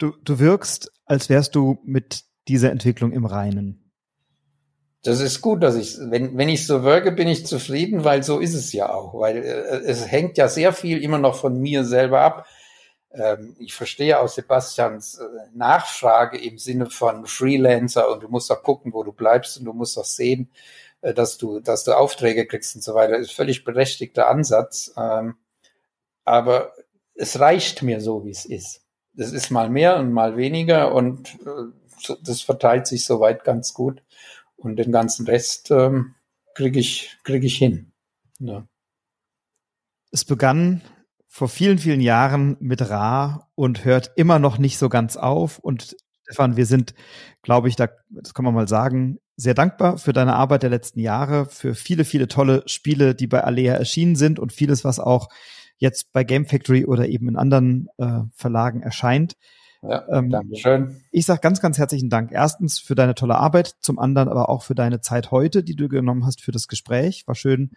Du, 0.00 0.12
du 0.24 0.38
wirkst, 0.38 0.90
als 1.04 1.28
wärst 1.28 1.54
du 1.54 1.78
mit 1.84 2.24
dieser 2.48 2.70
Entwicklung 2.70 3.12
im 3.12 3.26
Reinen. 3.26 3.92
Das 5.02 5.20
ist 5.20 5.40
gut, 5.40 5.62
dass 5.62 5.76
ich, 5.76 5.98
wenn, 5.98 6.36
wenn 6.36 6.48
ich 6.48 6.66
so 6.66 6.82
wirke, 6.82 7.12
bin 7.12 7.28
ich 7.28 7.46
zufrieden, 7.46 8.04
weil 8.04 8.22
so 8.22 8.38
ist 8.38 8.54
es 8.54 8.72
ja 8.72 8.92
auch, 8.92 9.14
weil 9.14 9.36
äh, 9.38 9.80
es 9.86 10.10
hängt 10.10 10.36
ja 10.36 10.48
sehr 10.48 10.72
viel 10.72 11.02
immer 11.02 11.18
noch 11.18 11.36
von 11.36 11.58
mir 11.58 11.84
selber 11.84 12.20
ab 12.20 12.46
ähm, 13.12 13.56
ich 13.58 13.74
verstehe 13.74 14.20
aus 14.20 14.36
Sebastians 14.36 15.18
äh, 15.18 15.24
Nachfrage 15.52 16.38
im 16.38 16.58
Sinne 16.58 16.86
von 16.86 17.26
Freelancer 17.26 18.10
und 18.10 18.22
du 18.22 18.28
musst 18.28 18.50
auch 18.52 18.62
gucken, 18.62 18.92
wo 18.92 19.02
du 19.02 19.12
bleibst 19.12 19.58
und 19.58 19.64
du 19.64 19.72
musst 19.72 19.98
auch 19.98 20.04
sehen, 20.04 20.50
äh, 21.00 21.12
dass 21.12 21.38
du, 21.38 21.60
dass 21.60 21.84
du 21.84 21.96
Aufträge 21.96 22.46
kriegst 22.46 22.76
und 22.76 22.82
so 22.82 22.94
weiter. 22.94 23.12
Das 23.12 23.22
ist 23.22 23.32
völlig 23.32 23.64
berechtigter 23.64 24.28
Ansatz. 24.28 24.92
Ähm, 24.96 25.36
aber 26.24 26.72
es 27.14 27.40
reicht 27.40 27.82
mir 27.82 28.00
so, 28.00 28.24
wie 28.24 28.30
es 28.30 28.44
ist. 28.44 28.82
Das 29.20 29.32
ist 29.32 29.50
mal 29.50 29.68
mehr 29.68 29.98
und 29.98 30.14
mal 30.14 30.38
weniger 30.38 30.94
und 30.94 31.36
äh, 31.44 32.14
das 32.22 32.40
verteilt 32.40 32.86
sich 32.86 33.04
soweit 33.04 33.44
ganz 33.44 33.74
gut. 33.74 34.02
Und 34.56 34.76
den 34.76 34.92
ganzen 34.92 35.26
Rest 35.26 35.70
ähm, 35.70 36.14
kriege 36.54 36.80
ich, 36.80 37.18
krieg 37.22 37.44
ich 37.44 37.58
hin. 37.58 37.92
Ja. 38.38 38.66
Es 40.10 40.24
begann 40.24 40.80
vor 41.28 41.50
vielen, 41.50 41.76
vielen 41.76 42.00
Jahren 42.00 42.56
mit 42.60 42.88
Ra 42.88 43.50
und 43.56 43.84
hört 43.84 44.10
immer 44.16 44.38
noch 44.38 44.56
nicht 44.56 44.78
so 44.78 44.88
ganz 44.88 45.18
auf. 45.18 45.58
Und 45.58 45.98
Stefan, 46.22 46.56
wir 46.56 46.64
sind, 46.64 46.94
glaube 47.42 47.68
ich, 47.68 47.76
da, 47.76 47.90
das 48.08 48.32
kann 48.32 48.46
man 48.46 48.54
mal 48.54 48.68
sagen, 48.68 49.18
sehr 49.36 49.52
dankbar 49.52 49.98
für 49.98 50.14
deine 50.14 50.34
Arbeit 50.34 50.62
der 50.62 50.70
letzten 50.70 51.00
Jahre, 51.00 51.44
für 51.44 51.74
viele, 51.74 52.06
viele 52.06 52.26
tolle 52.26 52.62
Spiele, 52.64 53.14
die 53.14 53.26
bei 53.26 53.44
Alea 53.44 53.74
erschienen 53.74 54.16
sind 54.16 54.38
und 54.38 54.54
vieles, 54.54 54.82
was 54.82 54.98
auch 54.98 55.28
jetzt 55.80 56.12
bei 56.12 56.22
Game 56.22 56.46
Factory 56.46 56.84
oder 56.84 57.08
eben 57.08 57.28
in 57.28 57.36
anderen 57.36 57.88
äh, 57.98 58.20
Verlagen 58.34 58.82
erscheint. 58.82 59.36
Ja, 59.82 60.06
ähm, 60.10 60.30
Dankeschön. 60.30 61.00
Ich 61.10 61.24
sage 61.24 61.40
ganz, 61.40 61.60
ganz 61.60 61.78
herzlichen 61.78 62.10
Dank. 62.10 62.32
Erstens 62.32 62.78
für 62.78 62.94
deine 62.94 63.14
tolle 63.14 63.36
Arbeit, 63.36 63.74
zum 63.80 63.98
anderen 63.98 64.28
aber 64.28 64.50
auch 64.50 64.62
für 64.62 64.74
deine 64.74 65.00
Zeit 65.00 65.30
heute, 65.30 65.64
die 65.64 65.74
du 65.74 65.88
genommen 65.88 66.26
hast 66.26 66.42
für 66.42 66.52
das 66.52 66.68
Gespräch. 66.68 67.26
War 67.26 67.34
schön, 67.34 67.70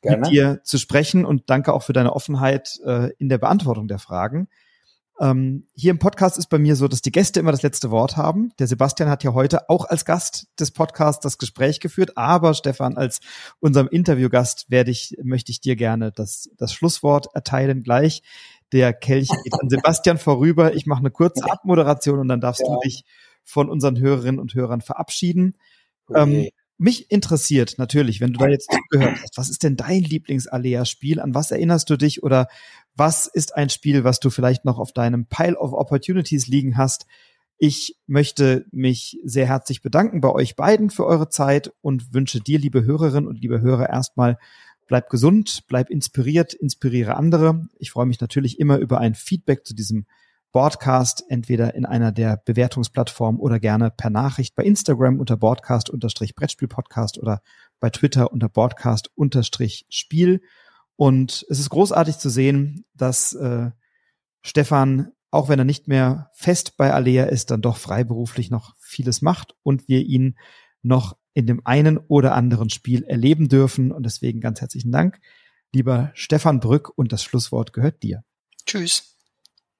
Gerne. 0.00 0.22
mit 0.22 0.30
dir 0.30 0.60
zu 0.64 0.78
sprechen 0.78 1.26
und 1.26 1.50
danke 1.50 1.74
auch 1.74 1.82
für 1.82 1.92
deine 1.92 2.14
Offenheit 2.14 2.80
äh, 2.84 3.10
in 3.18 3.28
der 3.28 3.36
Beantwortung 3.36 3.88
der 3.88 3.98
Fragen. 3.98 4.48
Ähm, 5.20 5.68
hier 5.74 5.90
im 5.90 5.98
Podcast 5.98 6.38
ist 6.38 6.48
bei 6.48 6.58
mir 6.58 6.76
so, 6.76 6.88
dass 6.88 7.02
die 7.02 7.12
Gäste 7.12 7.40
immer 7.40 7.52
das 7.52 7.62
letzte 7.62 7.90
Wort 7.90 8.16
haben. 8.16 8.52
Der 8.58 8.66
Sebastian 8.66 9.10
hat 9.10 9.22
ja 9.22 9.34
heute 9.34 9.68
auch 9.68 9.84
als 9.84 10.06
Gast 10.06 10.48
des 10.58 10.70
Podcasts 10.70 11.22
das 11.22 11.36
Gespräch 11.36 11.78
geführt, 11.80 12.16
aber 12.16 12.54
Stefan, 12.54 12.96
als 12.96 13.20
unserem 13.60 13.86
Interviewgast 13.88 14.70
werde 14.70 14.90
ich, 14.90 15.14
möchte 15.22 15.52
ich 15.52 15.60
dir 15.60 15.76
gerne 15.76 16.10
das, 16.10 16.48
das 16.56 16.72
Schlusswort 16.72 17.26
erteilen 17.34 17.82
gleich. 17.82 18.22
Der 18.72 18.94
Kelch 18.94 19.28
geht 19.44 19.54
an 19.60 19.68
Sebastian 19.68 20.16
vorüber. 20.18 20.74
Ich 20.74 20.86
mache 20.86 21.00
eine 21.00 21.10
kurze 21.10 21.44
Abmoderation 21.50 22.18
und 22.18 22.28
dann 22.28 22.40
darfst 22.40 22.62
ja. 22.62 22.72
du 22.72 22.80
dich 22.80 23.04
von 23.44 23.68
unseren 23.68 23.98
Hörerinnen 23.98 24.40
und 24.40 24.54
Hörern 24.54 24.80
verabschieden. 24.80 25.58
Okay. 26.06 26.44
Ähm, 26.44 26.50
mich 26.80 27.10
interessiert 27.10 27.74
natürlich, 27.76 28.20
wenn 28.20 28.32
du 28.32 28.38
da 28.38 28.48
jetzt 28.48 28.70
zugehört 28.72 29.18
hast, 29.22 29.36
was 29.36 29.50
ist 29.50 29.62
denn 29.62 29.76
dein 29.76 30.02
Lieblings-Alea-Spiel? 30.02 31.20
An 31.20 31.34
was 31.34 31.50
erinnerst 31.50 31.90
du 31.90 31.96
dich? 31.96 32.22
Oder 32.22 32.48
was 32.96 33.26
ist 33.26 33.54
ein 33.54 33.68
Spiel, 33.68 34.02
was 34.02 34.18
du 34.18 34.30
vielleicht 34.30 34.64
noch 34.64 34.78
auf 34.78 34.92
deinem 34.92 35.26
Pile 35.26 35.58
of 35.58 35.74
Opportunities 35.74 36.46
liegen 36.46 36.78
hast? 36.78 37.06
Ich 37.58 37.96
möchte 38.06 38.64
mich 38.72 39.18
sehr 39.22 39.46
herzlich 39.46 39.82
bedanken 39.82 40.22
bei 40.22 40.30
euch 40.30 40.56
beiden 40.56 40.88
für 40.88 41.04
eure 41.04 41.28
Zeit 41.28 41.70
und 41.82 42.14
wünsche 42.14 42.40
dir, 42.40 42.58
liebe 42.58 42.82
Hörerinnen 42.82 43.28
und 43.28 43.42
liebe 43.42 43.60
Hörer, 43.60 43.90
erstmal 43.90 44.38
bleib 44.86 45.10
gesund, 45.10 45.64
bleib 45.68 45.90
inspiriert, 45.90 46.54
inspiriere 46.54 47.14
andere. 47.14 47.68
Ich 47.78 47.90
freue 47.90 48.06
mich 48.06 48.22
natürlich 48.22 48.58
immer 48.58 48.78
über 48.78 48.98
ein 48.98 49.14
Feedback 49.14 49.66
zu 49.66 49.74
diesem 49.74 50.06
Broadcast 50.52 51.24
entweder 51.28 51.74
in 51.74 51.86
einer 51.86 52.10
der 52.10 52.36
Bewertungsplattformen 52.44 53.40
oder 53.40 53.60
gerne 53.60 53.90
per 53.90 54.10
Nachricht 54.10 54.54
bei 54.56 54.64
Instagram 54.64 55.20
unter 55.20 55.36
Broadcast-Brettspiel-Podcast 55.36 57.18
oder 57.18 57.40
bei 57.78 57.90
Twitter 57.90 58.32
unter 58.32 58.48
Broadcast-Spiel. 58.48 60.42
Und 60.96 61.46
es 61.48 61.60
ist 61.60 61.70
großartig 61.70 62.18
zu 62.18 62.28
sehen, 62.30 62.84
dass 62.94 63.32
äh, 63.32 63.70
Stefan, 64.42 65.12
auch 65.30 65.48
wenn 65.48 65.58
er 65.58 65.64
nicht 65.64 65.86
mehr 65.86 66.30
fest 66.34 66.76
bei 66.76 66.92
Alea 66.92 67.26
ist, 67.26 67.50
dann 67.50 67.62
doch 67.62 67.76
freiberuflich 67.76 68.50
noch 68.50 68.74
vieles 68.78 69.22
macht 69.22 69.54
und 69.62 69.88
wir 69.88 70.00
ihn 70.00 70.36
noch 70.82 71.16
in 71.32 71.46
dem 71.46 71.64
einen 71.64 71.96
oder 71.96 72.34
anderen 72.34 72.70
Spiel 72.70 73.04
erleben 73.04 73.48
dürfen. 73.48 73.92
Und 73.92 74.04
deswegen 74.04 74.40
ganz 74.40 74.60
herzlichen 74.60 74.90
Dank, 74.90 75.20
lieber 75.72 76.10
Stefan 76.14 76.58
Brück. 76.58 76.90
Und 76.96 77.12
das 77.12 77.22
Schlusswort 77.22 77.72
gehört 77.72 78.02
dir. 78.02 78.24
Tschüss. 78.66 79.16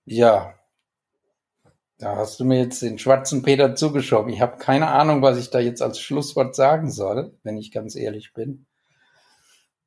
Ja, 0.04 0.54
da 2.00 2.16
hast 2.16 2.40
du 2.40 2.44
mir 2.46 2.58
jetzt 2.58 2.80
den 2.80 2.98
schwarzen 2.98 3.42
Peter 3.42 3.74
zugeschoben. 3.74 4.32
Ich 4.32 4.40
habe 4.40 4.56
keine 4.56 4.88
Ahnung, 4.88 5.20
was 5.20 5.38
ich 5.38 5.50
da 5.50 5.60
jetzt 5.60 5.82
als 5.82 6.00
Schlusswort 6.00 6.56
sagen 6.56 6.90
soll, 6.90 7.36
wenn 7.42 7.58
ich 7.58 7.72
ganz 7.72 7.94
ehrlich 7.94 8.32
bin. 8.32 8.66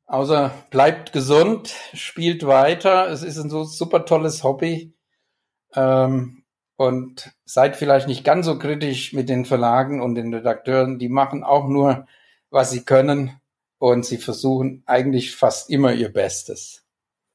Außer 0.05 0.51
bleibt 0.69 1.11
gesund, 1.11 1.73
spielt 1.93 2.45
weiter. 2.45 3.09
Es 3.09 3.23
ist 3.23 3.39
ein 3.39 3.49
so 3.49 3.63
super 3.63 4.05
tolles 4.05 4.43
Hobby. 4.43 4.93
Ähm, 5.75 6.43
und 6.75 7.31
seid 7.45 7.75
vielleicht 7.75 8.07
nicht 8.07 8.23
ganz 8.23 8.45
so 8.45 8.59
kritisch 8.59 9.13
mit 9.13 9.27
den 9.27 9.45
Verlagen 9.45 9.99
und 9.99 10.13
den 10.13 10.31
Redakteuren. 10.33 10.99
Die 10.99 11.09
machen 11.09 11.43
auch 11.43 11.67
nur, 11.67 12.05
was 12.51 12.69
sie 12.69 12.83
können. 12.83 13.39
Und 13.79 14.05
sie 14.05 14.17
versuchen 14.17 14.83
eigentlich 14.85 15.35
fast 15.35 15.69
immer 15.71 15.93
ihr 15.93 16.13
Bestes. 16.13 16.82